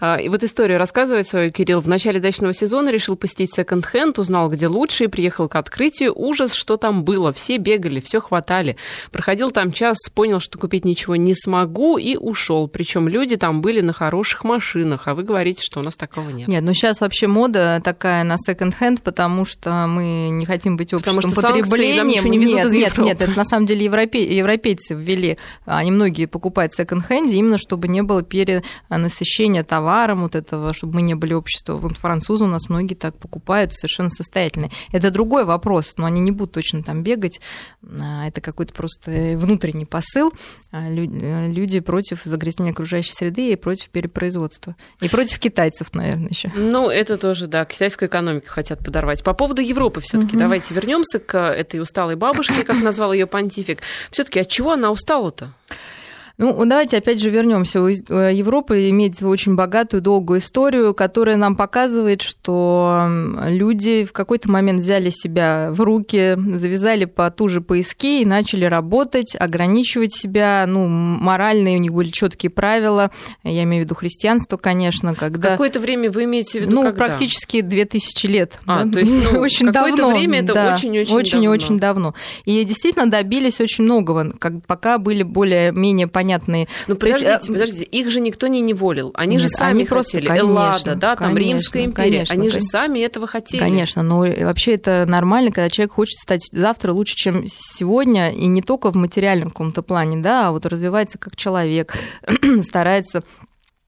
А, 0.00 0.16
И 0.16 0.28
вот 0.28 0.44
историю 0.44 0.78
рассказывает 0.78 1.26
свою 1.26 1.50
Кирилл. 1.50 1.80
В 1.80 1.88
начале 1.88 2.20
дачного 2.20 2.52
сезона 2.52 2.90
решил 2.90 3.16
посетить 3.16 3.52
секонд-хенд, 3.52 4.20
узнал, 4.20 4.48
где 4.48 4.68
лучше, 4.68 5.08
приехал 5.08 5.48
к 5.48 5.56
открытию. 5.56 6.12
Ужас, 6.14 6.54
что 6.54 6.76
там 6.76 7.02
было. 7.02 7.32
Все 7.32 7.56
бегали, 7.56 7.98
все 8.12 8.20
хватали. 8.20 8.76
Проходил 9.10 9.50
там 9.50 9.72
час, 9.72 9.96
понял, 10.14 10.38
что 10.38 10.58
купить 10.58 10.84
ничего 10.84 11.16
не 11.16 11.34
смогу, 11.34 11.96
и 11.96 12.16
ушел. 12.16 12.68
Причем 12.68 13.08
люди 13.08 13.36
там 13.36 13.62
были 13.62 13.80
на 13.80 13.94
хороших 13.94 14.44
машинах, 14.44 15.08
а 15.08 15.14
вы 15.14 15.22
говорите, 15.22 15.62
что 15.64 15.80
у 15.80 15.82
нас 15.82 15.96
такого 15.96 16.28
нет. 16.28 16.46
Нет, 16.46 16.62
ну 16.62 16.74
сейчас 16.74 17.00
вообще 17.00 17.26
мода 17.26 17.80
такая 17.82 18.22
на 18.22 18.36
секонд-хенд, 18.36 19.00
потому 19.00 19.46
что 19.46 19.86
мы 19.86 20.28
не 20.28 20.44
хотим 20.44 20.76
быть 20.76 20.90
Потому 20.90 21.16
обществом 21.16 21.30
что 21.30 21.40
санкции 21.40 21.70
потребления. 21.70 22.16
ничего 22.16 22.28
не 22.28 22.38
везут 22.38 22.56
нет, 22.56 22.66
из 22.66 22.72
нет, 22.74 22.82
Европы. 22.92 23.02
нет, 23.08 23.20
это 23.22 23.38
на 23.38 23.44
самом 23.46 23.64
деле 23.64 23.86
европе- 23.86 24.36
европейцы 24.36 24.94
ввели, 24.94 25.38
они 25.64 25.90
многие 25.90 26.26
покупают 26.26 26.74
секонд-хенде, 26.74 27.36
именно 27.36 27.56
чтобы 27.56 27.88
не 27.88 28.02
было 28.02 28.22
перенасыщения 28.22 29.64
товаром 29.64 30.20
вот 30.20 30.34
этого, 30.34 30.74
чтобы 30.74 30.96
мы 30.96 31.02
не 31.02 31.14
были 31.14 31.32
обществом. 31.32 31.78
Вот 31.78 31.96
французы 31.96 32.44
у 32.44 32.48
нас 32.48 32.68
многие 32.68 32.94
так 32.94 33.16
покупают, 33.16 33.72
совершенно 33.72 34.10
состоятельные. 34.10 34.70
Это 34.92 35.10
другой 35.10 35.46
вопрос, 35.46 35.94
но 35.96 36.04
они 36.04 36.20
не 36.20 36.30
будут 36.30 36.52
точно 36.52 36.82
там 36.82 37.02
бегать. 37.02 37.40
А, 38.02 38.26
Это 38.26 38.40
какой-то 38.40 38.72
просто 38.72 39.10
внутренний 39.36 39.84
посыл. 39.84 40.32
А, 40.72 40.88
лю- 40.90 41.52
Люди 41.52 41.80
против 41.80 42.22
загрязнения 42.24 42.72
окружающей 42.72 43.12
среды 43.12 43.52
и 43.52 43.56
против 43.56 43.90
перепроизводства. 43.90 44.74
И 45.00 45.08
против 45.08 45.38
китайцев, 45.38 45.94
наверное, 45.94 46.28
еще. 46.30 46.50
Ну, 46.56 46.88
это 46.90 47.16
тоже, 47.16 47.46
да, 47.46 47.64
китайскую 47.64 48.08
экономику 48.08 48.46
хотят 48.48 48.80
подорвать. 48.80 49.22
По 49.22 49.34
поводу 49.34 49.62
Европы 49.62 50.00
все-таки 50.00 50.36
давайте 50.36 50.74
вернемся 50.74 51.18
к 51.20 51.38
этой 51.38 51.80
усталой 51.80 52.16
бабушке, 52.16 52.64
как 52.64 52.82
назвал 52.82 53.12
ее 53.12 53.26
понтифик. 53.26 53.82
Все-таки 54.10 54.40
от 54.40 54.48
чего 54.48 54.72
она 54.72 54.90
устала-то? 54.90 55.52
Ну, 56.38 56.64
давайте 56.64 56.96
опять 56.96 57.20
же 57.20 57.30
вернемся. 57.30 57.78
Европа 57.78 58.90
имеет 58.90 59.22
очень 59.22 59.54
богатую, 59.54 60.00
долгую 60.02 60.40
историю, 60.40 60.94
которая 60.94 61.36
нам 61.36 61.56
показывает, 61.56 62.22
что 62.22 63.06
люди 63.48 64.04
в 64.04 64.12
какой-то 64.12 64.50
момент 64.50 64.80
взяли 64.80 65.10
себя 65.10 65.68
в 65.70 65.80
руки, 65.80 66.36
завязали 66.56 67.04
потуже 67.04 67.60
поиски 67.60 68.22
и 68.22 68.24
начали 68.24 68.64
работать, 68.64 69.36
ограничивать 69.38 70.14
себя. 70.14 70.64
Ну, 70.66 70.86
моральные 70.88 71.76
у 71.76 71.80
них 71.80 71.92
были 71.92 72.10
четкие 72.10 72.50
правила. 72.50 73.10
Я 73.44 73.64
имею 73.64 73.82
в 73.82 73.86
виду 73.86 73.94
христианство, 73.94 74.56
конечно, 74.56 75.14
когда... 75.14 75.50
Какое-то 75.50 75.80
время 75.80 76.10
вы 76.10 76.24
имеете 76.24 76.60
в 76.60 76.62
виду, 76.62 76.72
ну, 76.74 76.82
когда? 76.84 77.06
практически 77.06 77.60
2000 77.60 78.26
лет. 78.26 78.58
А, 78.66 78.84
да? 78.84 78.92
то 78.92 79.00
есть, 79.00 79.12
ну, 79.32 79.38
очень 79.40 79.66
какое-то 79.66 79.98
давно. 79.98 80.16
время 80.16 80.40
это 80.40 80.54
да, 80.54 80.74
очень-очень 80.74 81.14
очень, 81.14 81.32
давно. 81.32 81.50
очень 81.50 81.78
давно. 81.78 82.14
И 82.44 82.64
действительно 82.64 83.10
добились 83.10 83.60
очень 83.60 83.84
многого, 83.84 84.32
как, 84.38 84.64
пока 84.66 84.98
были 84.98 85.22
более-менее 85.22 86.08
понятные. 86.32 86.68
Ну, 86.86 86.94
То 86.96 87.06
есть, 87.06 87.20
подождите, 87.20 87.50
э, 87.50 87.54
подождите, 87.54 87.84
их 87.84 88.10
же 88.10 88.20
никто 88.20 88.46
не 88.46 88.60
неволил. 88.60 89.10
Они 89.14 89.38
же 89.38 89.44
Нет, 89.44 89.52
сами 89.52 89.70
они 89.80 89.84
просто, 89.84 90.16
хотели. 90.16 90.28
конечно, 90.28 90.48
Эллада, 90.48 90.94
да, 90.94 91.16
там 91.16 91.28
конечно, 91.28 91.48
Римская 91.48 91.84
империя. 91.84 92.10
конечно, 92.10 92.34
они 92.34 92.50
же 92.50 92.60
сами 92.60 93.00
этого 93.00 93.26
хотели. 93.26 93.60
Конечно, 93.60 94.02
но 94.02 94.20
вообще 94.20 94.74
это 94.74 95.04
нормально, 95.06 95.50
когда 95.50 95.68
человек 95.70 95.92
хочет 95.92 96.18
стать 96.18 96.48
завтра 96.52 96.92
лучше, 96.92 97.16
чем 97.16 97.44
сегодня, 97.48 98.32
и 98.32 98.46
не 98.46 98.62
только 98.62 98.90
в 98.90 98.96
материальном 98.96 99.50
каком-то 99.50 99.82
плане, 99.82 100.18
да, 100.18 100.48
а 100.48 100.52
вот 100.52 100.66
развивается 100.66 101.18
как 101.18 101.36
человек, 101.36 101.94
старается 102.62 103.22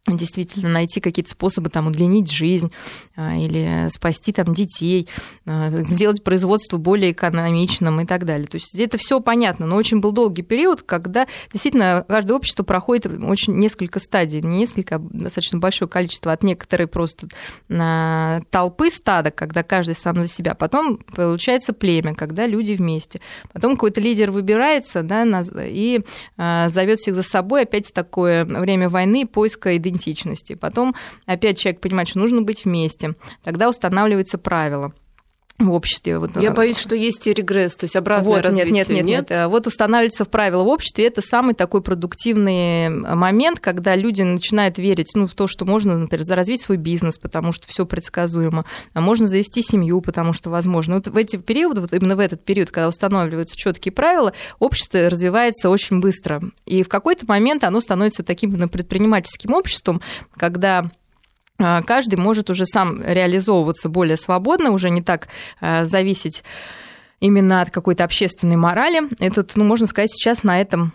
действительно 0.06 0.68
найти 0.68 1.00
какие-то 1.00 1.30
способы 1.30 1.70
там 1.70 1.86
удлинить 1.86 2.30
жизнь 2.30 2.70
а, 3.16 3.36
или 3.36 3.88
спасти 3.88 4.32
там 4.32 4.54
детей, 4.54 5.08
а, 5.46 5.70
сделать 5.82 6.22
производство 6.22 6.76
более 6.76 7.12
экономичным 7.12 8.00
и 8.00 8.06
так 8.06 8.24
далее. 8.26 8.46
То 8.46 8.56
есть 8.56 8.78
это 8.78 8.98
все 8.98 9.20
понятно, 9.20 9.66
но 9.66 9.76
очень 9.76 10.00
был 10.00 10.12
долгий 10.12 10.42
период, 10.42 10.82
когда 10.82 11.26
действительно 11.50 12.04
каждое 12.06 12.34
общество 12.34 12.64
проходит 12.64 13.06
очень 13.06 13.54
несколько 13.54 13.98
стадий, 13.98 14.42
не 14.42 14.58
несколько, 14.58 14.96
а 14.96 14.98
достаточно 14.98 15.58
большое 15.58 15.88
количество 15.88 16.32
от 16.32 16.42
некоторой 16.42 16.86
просто 16.86 17.28
а, 17.70 18.42
толпы 18.50 18.90
стада, 18.90 19.30
когда 19.30 19.62
каждый 19.62 19.94
сам 19.94 20.16
за 20.16 20.28
себя. 20.28 20.54
Потом 20.54 20.98
получается 20.98 21.72
племя, 21.72 22.14
когда 22.14 22.46
люди 22.46 22.72
вместе. 22.72 23.20
Потом 23.52 23.72
какой-то 23.72 24.00
лидер 24.02 24.30
выбирается 24.30 25.02
да, 25.02 25.24
и 25.56 26.00
зовет 26.36 27.00
всех 27.00 27.14
за 27.14 27.22
собой. 27.22 27.62
Опять 27.62 27.92
такое 27.92 28.44
время 28.44 28.88
войны, 28.88 29.26
поиска 29.26 29.76
идентичности. 29.76 29.93
Потом 30.56 30.94
опять 31.26 31.58
человек 31.58 31.80
понимает, 31.80 32.08
что 32.08 32.18
нужно 32.18 32.42
быть 32.42 32.64
вместе. 32.64 33.14
Тогда 33.42 33.68
устанавливаются 33.68 34.38
правила 34.38 34.92
в 35.68 35.72
обществе. 35.74 36.18
Вот, 36.18 36.36
Я 36.40 36.50
а, 36.50 36.54
боюсь, 36.54 36.78
что 36.78 36.94
есть 36.94 37.26
и 37.26 37.32
регресс, 37.32 37.74
то 37.74 37.84
есть 37.84 37.96
обратное 37.96 38.36
вот, 38.36 38.42
развитие. 38.42 38.72
нет, 38.72 38.88
нет, 38.88 39.04
нет, 39.04 39.30
нет. 39.30 39.48
Вот 39.48 39.66
устанавливается 39.66 40.24
в 40.24 40.28
правила 40.28 40.62
в 40.62 40.68
обществе. 40.68 41.06
Это 41.06 41.22
самый 41.22 41.54
такой 41.54 41.82
продуктивный 41.82 42.88
момент, 42.88 43.60
когда 43.60 43.96
люди 43.96 44.22
начинают 44.22 44.78
верить 44.78 45.12
ну, 45.14 45.26
в 45.26 45.34
то, 45.34 45.46
что 45.46 45.64
можно, 45.64 45.96
например, 45.96 46.24
развить 46.28 46.62
свой 46.62 46.76
бизнес, 46.76 47.18
потому 47.18 47.52
что 47.52 47.66
все 47.68 47.86
предсказуемо, 47.86 48.64
а 48.92 49.00
можно 49.00 49.26
завести 49.28 49.62
семью, 49.62 50.00
потому 50.00 50.32
что 50.32 50.50
возможно. 50.50 50.96
Вот 50.96 51.08
в 51.08 51.16
эти 51.16 51.36
периоды, 51.36 51.80
вот 51.80 51.92
именно 51.92 52.16
в 52.16 52.20
этот 52.20 52.44
период, 52.44 52.70
когда 52.70 52.88
устанавливаются 52.88 53.56
четкие 53.56 53.92
правила, 53.92 54.32
общество 54.58 55.08
развивается 55.10 55.70
очень 55.70 56.00
быстро. 56.00 56.40
И 56.66 56.82
в 56.82 56.88
какой-то 56.88 57.26
момент 57.26 57.64
оно 57.64 57.80
становится 57.80 58.22
таким 58.22 58.68
предпринимательским 58.68 59.52
обществом, 59.54 60.00
когда 60.36 60.90
каждый 61.58 62.16
может 62.16 62.50
уже 62.50 62.66
сам 62.66 63.02
реализовываться 63.02 63.88
более 63.88 64.16
свободно, 64.16 64.70
уже 64.70 64.90
не 64.90 65.02
так 65.02 65.28
а, 65.60 65.84
зависеть 65.84 66.42
именно 67.20 67.62
от 67.62 67.70
какой-то 67.70 68.04
общественной 68.04 68.56
морали. 68.56 69.02
И 69.20 69.30
тут, 69.30 69.52
ну, 69.56 69.64
можно 69.64 69.86
сказать, 69.86 70.10
сейчас 70.10 70.42
на 70.42 70.60
этом 70.60 70.92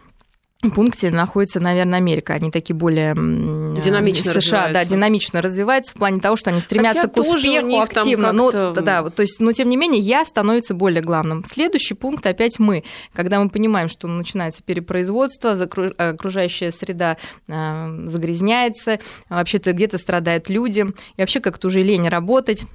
пункте 0.62 1.10
находится, 1.10 1.60
наверное, 1.60 2.00
Америка. 2.00 2.34
Они 2.34 2.52
такие 2.52 2.76
более 2.76 3.14
Динамично 3.16 4.34
США, 4.34 4.72
да, 4.74 4.84
динамично 4.86 5.42
развиваются 5.42 5.94
в 5.94 5.98
плане 5.98 6.20
того, 6.20 6.36
что 6.36 6.50
они 6.50 6.60
стремятся 6.60 7.02
Хотя 7.02 7.14
к 7.14 7.18
успеху 7.18 7.80
активно. 7.80 8.34
Ну, 8.34 8.52
как-то- 8.52 8.82
да, 8.82 9.04
вот, 9.04 9.16
то 9.16 9.22
есть, 9.22 9.40
но 9.40 9.54
тем 9.54 9.70
не 9.70 9.78
менее, 9.78 10.02
я 10.02 10.26
становится 10.26 10.74
более 10.74 11.02
главным. 11.02 11.46
Следующий 11.46 11.94
пункт 11.94 12.26
опять 12.26 12.60
мы, 12.60 12.84
когда 13.14 13.42
мы 13.42 13.50
понимаем, 13.50 13.88
что 13.88 14.08
начинается 14.08 14.62
перепроизводство, 14.62 15.52
окружающая 15.98 16.72
среда 16.72 17.18
э, 17.48 18.08
загрязняется, 18.08 19.00
вообще-то 19.30 19.72
где-то 19.74 19.98
страдают 19.98 20.50
люди, 20.50 20.86
и 21.16 21.22
вообще 21.22 21.40
как-то 21.40 21.68
уже 21.68 21.82
лень 21.84 22.08
работать. 22.10 22.66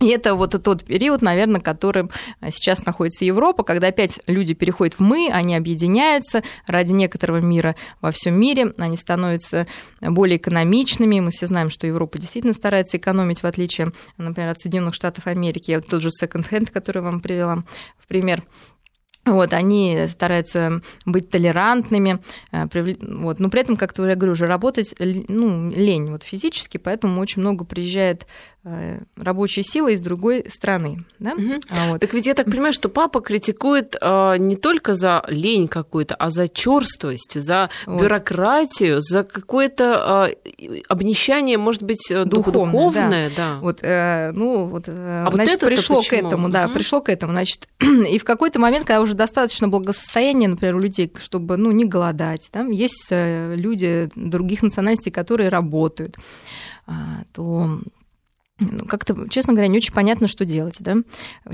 И 0.00 0.08
это 0.08 0.34
вот 0.34 0.60
тот 0.62 0.84
период, 0.84 1.22
наверное, 1.22 1.60
которым 1.60 2.10
сейчас 2.50 2.84
находится 2.84 3.24
Европа, 3.24 3.62
когда 3.62 3.88
опять 3.88 4.20
люди 4.26 4.52
переходят 4.52 4.94
в 4.94 5.00
мы, 5.00 5.30
они 5.32 5.54
объединяются 5.54 6.42
ради 6.66 6.92
некоторого 6.92 7.38
мира 7.38 7.76
во 8.00 8.10
всем 8.10 8.38
мире, 8.38 8.74
они 8.76 8.96
становятся 8.96 9.66
более 10.00 10.36
экономичными. 10.36 11.20
Мы 11.20 11.30
все 11.30 11.46
знаем, 11.46 11.70
что 11.70 11.86
Европа 11.86 12.18
действительно 12.18 12.54
старается 12.54 12.96
экономить, 12.96 13.42
в 13.42 13.46
отличие, 13.46 13.92
например, 14.18 14.50
от 14.50 14.60
Соединенных 14.60 14.94
Штатов 14.94 15.26
Америки. 15.26 15.74
Вот 15.74 15.86
Тот 15.86 16.02
же 16.02 16.10
секонд-хенд, 16.10 16.70
который 16.70 16.98
я 16.98 17.02
вам 17.02 17.20
привела 17.20 17.64
в 17.98 18.06
пример. 18.06 18.42
Вот, 19.26 19.52
они 19.54 20.06
стараются 20.10 20.80
быть 21.06 21.30
толерантными, 21.30 22.18
э, 22.52 22.64
вот, 23.00 23.40
но 23.40 23.48
при 23.48 23.60
этом, 23.60 23.76
как 23.76 23.96
я 23.96 24.14
говорю, 24.14 24.32
уже 24.32 24.46
работать 24.46 24.94
ну, 24.98 25.70
лень 25.70 26.10
вот, 26.10 26.22
физически, 26.22 26.76
поэтому 26.78 27.20
очень 27.20 27.40
много 27.40 27.64
приезжает 27.64 28.26
э, 28.64 28.98
рабочей 29.16 29.62
силы 29.62 29.94
из 29.94 30.02
другой 30.02 30.44
страны. 30.48 31.04
Да? 31.18 31.34
Мгм. 31.34 31.60
А 31.70 31.90
вот. 31.92 32.00
Так 32.00 32.12
ведь 32.14 32.26
я 32.26 32.34
так 32.34 32.46
понимаю, 32.46 32.72
что 32.72 32.88
папа 32.88 33.20
критикует 33.20 33.96
а, 34.00 34.36
не 34.36 34.56
только 34.56 34.94
за 34.94 35.22
лень 35.28 35.68
какую-то, 35.68 36.14
а 36.14 36.30
за 36.30 36.48
черствость, 36.48 37.40
за 37.40 37.68
Вот. 37.86 38.00
бюрократию, 38.02 39.00
за 39.00 39.22
какое-то 39.24 40.24
а, 40.24 40.26
и- 40.28 40.82
обнищание, 40.88 41.58
может 41.58 41.82
быть, 41.82 42.10
э, 42.10 42.24
дух- 42.24 42.46
Духовное, 42.46 42.72
духовное, 42.72 43.30
да. 43.36 43.58
Вот, 43.60 43.78
э, 43.82 44.30
ну, 44.34 44.64
вот, 44.66 44.84
э, 44.86 45.24
вот 45.24 45.34
значит, 45.34 45.56
это-то 45.56 45.66
пришло 45.66 46.02
к 46.02 46.12
этому, 46.12 46.48
да, 46.50 46.64
Мгм. 46.66 46.74
пришло 46.74 47.00
к 47.00 47.08
этому, 47.10 47.32
значит, 47.32 47.68
и 47.80 48.18
в 48.18 48.24
какой-то 48.24 48.58
момент, 48.58 48.86
когда 48.86 49.00
уже 49.02 49.13
достаточно 49.14 49.68
благосостояния, 49.68 50.48
например, 50.48 50.76
у 50.76 50.80
людей, 50.80 51.12
чтобы, 51.18 51.56
ну, 51.56 51.72
не 51.72 51.84
голодать, 51.84 52.48
там 52.52 52.70
есть 52.70 53.08
э, 53.10 53.54
люди 53.56 54.10
других 54.14 54.62
национальностей, 54.62 55.12
которые 55.12 55.48
работают, 55.48 56.16
а, 56.86 57.22
то 57.32 57.78
как-то, 58.86 59.28
честно 59.28 59.52
говоря, 59.52 59.68
не 59.68 59.78
очень 59.78 59.92
понятно, 59.92 60.28
что 60.28 60.44
делать, 60.44 60.76
да, 60.78 60.98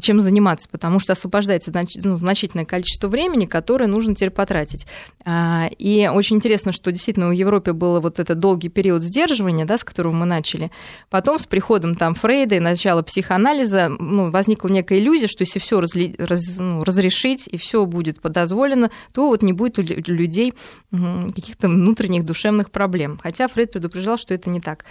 чем 0.01 0.21
заниматься, 0.21 0.69
потому 0.69 1.01
что 1.01 1.15
освобождается 1.15 1.73
ну, 2.05 2.19
значительное 2.19 2.67
количество 2.67 3.09
времени, 3.09 3.47
которое 3.47 3.87
нужно 3.87 4.15
теперь 4.15 4.31
потратить. 4.31 4.87
А, 5.25 5.71
и 5.79 6.11
очень 6.13 6.37
интересно, 6.37 6.73
что 6.73 6.93
действительно 6.93 7.29
в 7.29 7.33
Европе 7.33 7.73
был 7.73 8.01
вот 8.01 8.19
этот 8.19 8.39
долгий 8.39 8.69
период 8.69 9.03
сдерживания, 9.03 9.65
да, 9.65 9.79
с 9.79 9.85
которого 9.85 10.13
мы 10.13 10.27
начали. 10.27 10.71
Потом 11.09 11.39
с 11.39 11.47
приходом 11.47 11.95
там 11.95 12.15
Фрейда 12.15 12.57
и 12.57 12.61
начала 12.61 13.03
психоанализа 13.03 13.89
ну, 13.89 14.31
возникла 14.31 14.69
некая 14.69 14.99
иллюзия, 14.99 15.27
что 15.27 15.45
если 15.45 15.59
все 15.59 15.81
разли, 15.81 16.15
раз, 16.19 16.59
ну, 16.59 16.85
разрешить 16.85 17.49
и 17.49 17.57
все 17.57 17.87
будет 17.87 18.21
подозволено, 18.21 18.91
то 19.15 19.29
вот 19.29 19.43
не 19.43 19.55
будет 19.55 19.79
у 19.79 19.83
людей 19.83 20.53
каких-то 20.91 21.69
внутренних 21.69 22.27
душевных 22.27 22.71
проблем. 22.71 23.19
Хотя 23.23 23.49
Фрейд 23.49 23.73
предупреждал, 23.73 24.19
что 24.19 24.35
это 24.35 24.51
не 24.51 24.61
так. 24.61 24.85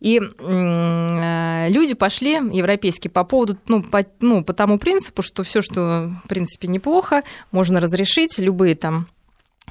И 0.00 0.20
э, 0.20 1.68
люди 1.70 1.94
пошли 1.94 2.32
европейские 2.32 3.10
по 3.10 3.24
поводу, 3.24 3.56
ну 3.68 3.82
по, 3.82 4.04
ну, 4.20 4.44
по 4.44 4.52
тому 4.52 4.78
принципу, 4.78 5.22
что 5.22 5.42
все, 5.42 5.62
что 5.62 6.12
в 6.24 6.28
принципе 6.28 6.68
неплохо, 6.68 7.22
можно 7.50 7.80
разрешить, 7.80 8.38
любые 8.38 8.74
там 8.74 9.06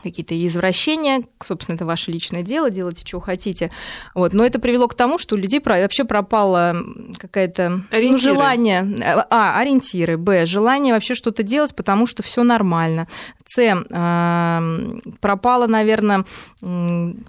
какие-то 0.04 0.36
извращения, 0.48 1.22
собственно, 1.44 1.76
это 1.76 1.86
ваше 1.86 2.12
личное 2.12 2.44
дело, 2.44 2.70
делайте, 2.70 3.06
что 3.06 3.20
хотите. 3.20 3.72
Вот. 4.14 4.34
Но 4.34 4.46
это 4.46 4.60
привело 4.60 4.88
к 4.88 4.94
тому, 4.94 5.18
что 5.18 5.36
у 5.36 5.38
людей 5.38 5.62
вообще 5.64 6.04
пропало 6.04 6.76
какое-то 7.18 7.82
ну, 7.92 8.18
желание, 8.18 8.88
а, 9.30 9.60
ориентиры, 9.60 10.18
б, 10.18 10.46
желание 10.46 10.94
вообще 10.94 11.16
что-то 11.16 11.44
делать, 11.44 11.76
потому 11.76 12.06
что 12.06 12.24
все 12.24 12.44
нормально. 12.44 13.08
С, 13.48 13.60
э, 13.60 15.00
пропало, 15.22 15.68
наверное, 15.68 16.26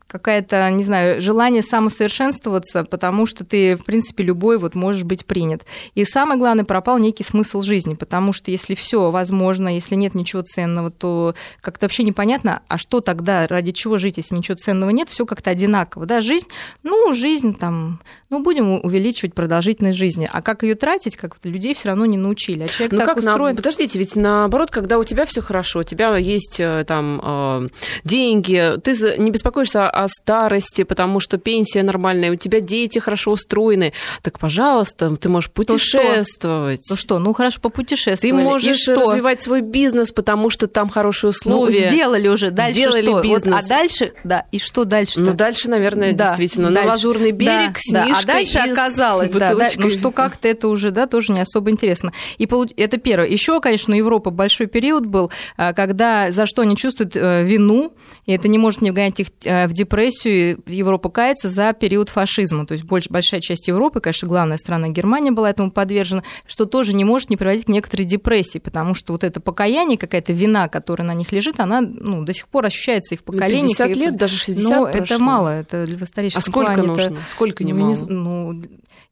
какая-то, 0.07 0.71
не 0.71 0.83
знаю, 0.83 1.21
желание 1.21 1.63
самосовершенствоваться, 1.63 2.85
потому 2.85 3.27
что 3.27 3.45
ты, 3.45 3.77
в 3.77 3.85
принципе, 3.85 4.25
любой 4.25 4.59
вот 4.59 4.75
можешь 4.75 5.05
быть 5.05 5.27
принят. 5.27 5.65
И 5.95 6.05
самое 6.07 6.39
главное, 6.39 6.65
пропал 6.65 6.99
некий 6.99 7.23
смысл 7.23 7.61
жизни, 7.61 7.95
потому 7.95 8.33
что 8.33 8.51
если 8.51 8.75
все 8.75 9.11
возможно, 9.11 9.75
если 9.75 9.95
нет 9.95 10.15
ничего 10.15 10.41
ценного, 10.41 10.91
то 10.91 11.35
как-то 11.61 11.85
вообще 11.85 12.03
непонятно, 12.03 12.63
а 12.69 12.79
что 12.79 13.01
тогда, 13.01 13.47
ради 13.47 13.73
чего 13.73 13.99
жить, 13.99 14.17
если 14.17 14.37
ничего 14.37 14.57
ценного 14.57 14.91
нет, 14.91 15.11
все 15.11 15.27
как-то 15.27 15.51
одинаково. 15.51 16.07
Да, 16.07 16.23
жизнь, 16.23 16.49
ну, 16.83 17.13
жизнь 17.13 17.55
там, 17.55 18.01
ну, 18.31 18.43
будем 18.43 18.81
увеличивать 18.83 19.35
продолжительность 19.35 19.99
жизни. 19.99 20.29
А 20.33 20.41
как 20.41 20.63
ее 20.63 20.77
тратить, 20.77 21.17
как 21.17 21.37
людей 21.45 21.75
все 21.75 21.89
равно 21.89 22.07
не 22.07 22.17
научили. 22.17 22.65
А 22.65 22.69
человек 22.69 22.93
ну, 22.93 22.99
так 22.99 23.09
как 23.09 23.19
устроен... 23.19 23.55
На... 23.55 23.57
Подождите, 23.57 23.99
ведь 23.99 24.17
наоборот, 24.17 24.71
когда 24.71 24.99
у 24.99 25.05
тебя 25.05 25.27
все 25.27 25.43
хорошо, 25.43 25.81
у 25.81 25.83
тебя 25.83 26.06
есть 26.15 26.61
э, 26.61 26.85
там 26.87 27.21
э, 27.23 27.69
деньги, 28.05 28.79
ты 28.83 28.93
не 29.19 29.31
беспокоишься 29.31 29.89
о 29.89 30.07
старости, 30.09 30.85
потому 30.85 31.21
что 31.21 31.39
пенсия 31.39 31.83
нормальная, 31.83 32.33
у 32.33 32.37
тебя 32.37 32.61
дети 32.61 32.99
хорошо 32.99 33.33
устроены, 33.33 33.93
так, 34.23 34.39
пожалуйста, 34.39 35.17
ты 35.17 35.29
можешь 35.29 35.51
путешествовать. 35.51 36.83
Ну 36.89 36.97
что, 36.97 37.19
ну 37.19 37.33
хорошо, 37.33 37.61
попутешествовать. 37.61 38.21
Ты 38.21 38.33
можешь 38.33 38.87
развивать 38.87 39.43
свой 39.43 39.61
бизнес, 39.61 40.13
потому 40.13 40.51
что 40.51 40.67
там 40.67 40.89
хорошие 40.89 41.33
ну, 41.45 41.59
условия. 41.61 41.85
Ну, 41.85 41.89
сделали 41.91 42.29
уже, 42.29 42.51
дальше 42.51 42.81
сделали 42.81 43.03
что? 43.03 43.23
бизнес. 43.23 43.55
Вот, 43.55 43.65
а 43.65 43.69
дальше, 43.69 44.13
да, 44.25 44.47
и 44.53 44.59
что 44.59 44.85
дальше? 44.85 45.21
Ну, 45.21 45.33
дальше, 45.35 45.69
наверное, 45.69 46.13
да, 46.13 46.29
действительно, 46.29 46.71
дальше. 46.71 46.87
на 46.87 46.93
Лазурный 46.93 47.31
берег 47.33 47.73
да, 47.75 47.79
с 47.79 47.93
да. 47.93 48.19
А 48.19 48.25
дальше 48.25 48.59
оказалось, 48.59 49.33
да, 49.33 49.55
да, 49.55 49.71
ну 49.77 49.91
что 49.91 50.11
как-то 50.11 50.49
это 50.49 50.69
уже, 50.69 50.91
да, 50.91 51.07
тоже 51.07 51.33
не 51.33 51.41
особо 51.41 51.71
интересно. 51.71 52.13
И 52.39 52.49
это 52.77 52.97
первое. 52.99 53.29
Еще, 53.29 53.61
конечно, 53.61 53.95
Европа 53.95 54.31
большой 54.31 54.67
период 54.67 55.07
был, 55.07 55.31
а, 55.57 55.73
когда 55.97 56.31
за 56.31 56.45
что 56.45 56.63
они 56.63 56.77
чувствуют 56.77 57.17
э, 57.17 57.43
вину, 57.43 57.93
и 58.27 58.33
это 58.33 58.49
не 58.49 58.59
может 58.59 58.83
не 58.83 58.91
вгонять 58.91 59.19
их 59.19 59.29
э, 59.45 59.67
в 59.67 59.73
депрессию, 59.73 60.61
Европа 60.67 61.09
кается 61.09 61.49
за 61.49 61.73
период 61.73 62.11
фашизма. 62.11 62.67
То 62.67 62.75
есть 62.75 62.85
больш, 62.85 63.09
большая 63.09 63.41
часть 63.41 63.69
Европы, 63.69 64.01
конечно, 64.01 64.29
главная 64.29 64.59
страна 64.59 64.89
Германия 64.89 65.33
была 65.33 65.49
этому 65.49 65.71
подвержена, 65.71 66.23
что 66.47 66.67
тоже 66.67 66.93
не 66.93 67.05
может 67.05 67.31
не 67.31 67.39
приводить 67.39 67.65
к 67.65 67.69
некоторой 67.69 68.05
депрессии, 68.05 68.59
потому 68.59 68.95
что 68.95 69.15
вот 69.15 69.25
это 69.25 69.41
покаяние, 69.41 69.97
какая-то 69.97 70.35
вина, 70.35 70.69
которая 70.69 71.09
на 71.09 71.15
них 71.15 71.33
лежит, 71.33 71.61
она 71.61 71.81
ну, 71.81 72.25
до 72.25 72.35
сих 72.35 72.47
пор 72.49 72.67
ощущается 72.67 73.15
и 73.15 73.19
в 73.19 73.25
поколении. 73.25 73.75
50 73.75 73.97
лет, 73.97 74.17
даже 74.17 74.37
60 74.37 74.71
Ну, 74.71 74.87
это 74.87 75.19
мало, 75.19 75.61
это 75.61 75.87
в 75.87 76.03
историческом 76.03 76.41
А 76.41 76.43
сколько 76.43 76.73
плане 76.75 76.89
нужно? 76.89 77.03
Это, 77.03 77.17
сколько 77.31 77.65
не 77.65 77.73
ну, 77.73 77.87
мало? 77.87 78.07
ну, 78.07 78.63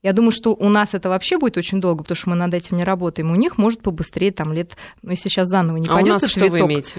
я 0.04 0.12
думаю, 0.12 0.32
что 0.32 0.54
у 0.54 0.68
нас 0.68 0.92
это 0.92 1.08
вообще 1.08 1.38
будет 1.38 1.56
очень 1.56 1.80
долго, 1.80 2.02
потому 2.02 2.14
что 2.14 2.28
мы 2.28 2.36
над 2.36 2.52
этим 2.52 2.76
не 2.76 2.84
работаем. 2.84 3.32
У 3.32 3.36
них 3.36 3.56
может 3.56 3.80
побыстрее, 3.80 4.32
там 4.32 4.52
лет, 4.52 4.72
ну, 5.00 5.10
если 5.12 5.30
сейчас 5.30 5.48
заново 5.48 5.78
не 5.78 5.88
а 5.88 5.94
пойдет 5.94 6.20
нас 6.20 6.30
что 6.30 6.40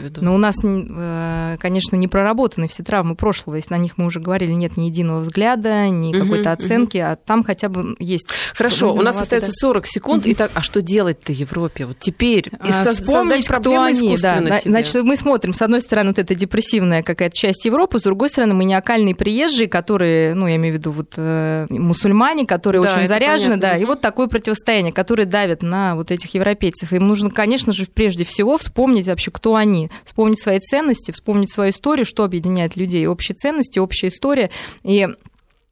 виду? 0.02 0.24
Но 0.24 0.34
у 0.34 0.40
нас, 0.40 0.56
э, 0.64 1.58
конечно, 1.60 1.96
не 1.96 2.08
проработаны 2.08 2.68
все 2.68 2.82
травмы 2.82 3.16
прошлого. 3.16 3.58
Если 3.58 3.72
на 3.72 3.78
них 3.78 4.00
мы 4.00 4.08
уже 4.08 4.20
говорили, 4.20 4.54
нет 4.54 4.76
ни 4.76 4.86
единого 4.86 5.20
взгляда, 5.20 5.88
ни 5.88 6.16
угу, 6.16 6.24
какой-то 6.24 6.52
оценки, 6.52 6.98
угу. 6.98 7.06
а 7.06 7.16
там 7.16 7.44
хотя 7.44 7.70
бы 7.70 7.96
есть. 8.00 8.28
Хорошо, 8.56 8.92
у 8.92 9.02
нас 9.04 9.22
остается 9.22 9.52
40 9.54 9.86
секунд. 9.86 10.24
Итак, 10.26 10.50
а 10.56 10.64
что 10.64 10.82
делать-то 10.82 11.32
Европе 11.32 11.86
вот 11.86 12.00
теперь? 12.00 12.48
И 12.48 12.70
а, 12.70 12.72
создать 12.72 13.46
проблемы 13.46 13.86
они, 13.86 14.18
да. 14.18 14.42
Себе. 14.42 14.72
Значит, 14.72 15.04
мы 15.04 15.16
смотрим, 15.16 15.54
с 15.54 15.62
одной 15.62 15.82
стороны, 15.82 16.10
вот 16.10 16.18
эта 16.18 16.34
депрессивная 16.34 17.04
какая-то 17.04 17.36
часть 17.36 17.66
Европы, 17.66 18.00
с 18.00 18.02
другой 18.02 18.30
стороны, 18.30 18.56
маниакальные 18.56 19.14
приезжие, 19.14 19.68
которые, 19.68 20.34
ну, 20.34 20.48
я 20.48 20.56
имею 20.56 20.74
в 20.74 20.78
виду 20.80 20.92
вот 20.92 21.14
э, 21.18 21.68
мусульмане, 21.70 22.48
которые 22.48 22.82
да, 22.82 22.90
очень 22.90 22.95
заряжены, 23.04 23.58
да, 23.58 23.78
и 23.78 23.86
вот 23.86 24.02
такое 24.02 24.28
противостояние, 24.28 24.94
которое 24.94 25.26
давит 25.26 25.62
на 25.62 25.96
вот 25.96 26.12
этих 26.12 26.34
европейцев. 26.34 26.94
Им 26.94 27.08
нужно, 27.08 27.30
конечно 27.30 27.74
же, 27.74 27.86
прежде 27.86 28.24
всего 28.26 28.58
вспомнить 28.58 29.08
вообще, 29.08 29.32
кто 29.32 29.56
они, 29.56 29.90
вспомнить 30.06 30.42
свои 30.42 30.60
ценности, 30.60 31.12
вспомнить 31.12 31.52
свою 31.52 31.72
историю, 31.72 32.06
что 32.06 32.24
объединяет 32.24 32.76
людей, 32.76 33.06
общие 33.08 33.36
ценности, 33.36 33.80
общая 33.80 34.08
история. 34.08 34.50
И 34.84 35.08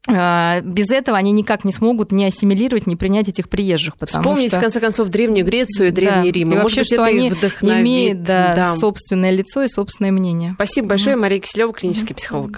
а, 0.05 0.59
без 0.61 0.89
этого 0.89 1.17
они 1.17 1.31
никак 1.31 1.63
не 1.63 1.71
смогут 1.71 2.11
не 2.11 2.25
ассимилировать, 2.25 2.87
не 2.87 2.97
принять 2.97 3.29
этих 3.29 3.47
приезжих. 3.47 3.95
Потому 3.97 4.23
Вспомнить, 4.23 4.49
что... 4.49 4.57
в 4.57 4.61
конце 4.61 4.81
концов, 4.81 5.07
Древнюю 5.07 5.45
Грецию 5.45 5.89
и 5.89 5.91
Древний 5.91 6.31
да. 6.31 6.39
Рим. 6.39 6.51
И, 6.51 6.55
и 6.55 6.57
вообще, 6.57 6.83
что 6.83 7.03
они 7.05 7.29
имеют 7.61 8.23
да, 8.23 8.53
да. 8.53 8.75
собственное 8.75 9.31
лицо 9.31 9.63
и 9.63 9.69
собственное 9.69 10.11
мнение. 10.11 10.53
Спасибо 10.55 10.89
большое, 10.89 11.15
Мария 11.15 11.39
Киселева, 11.39 11.71
клинический 11.71 12.15
психолог. 12.15 12.51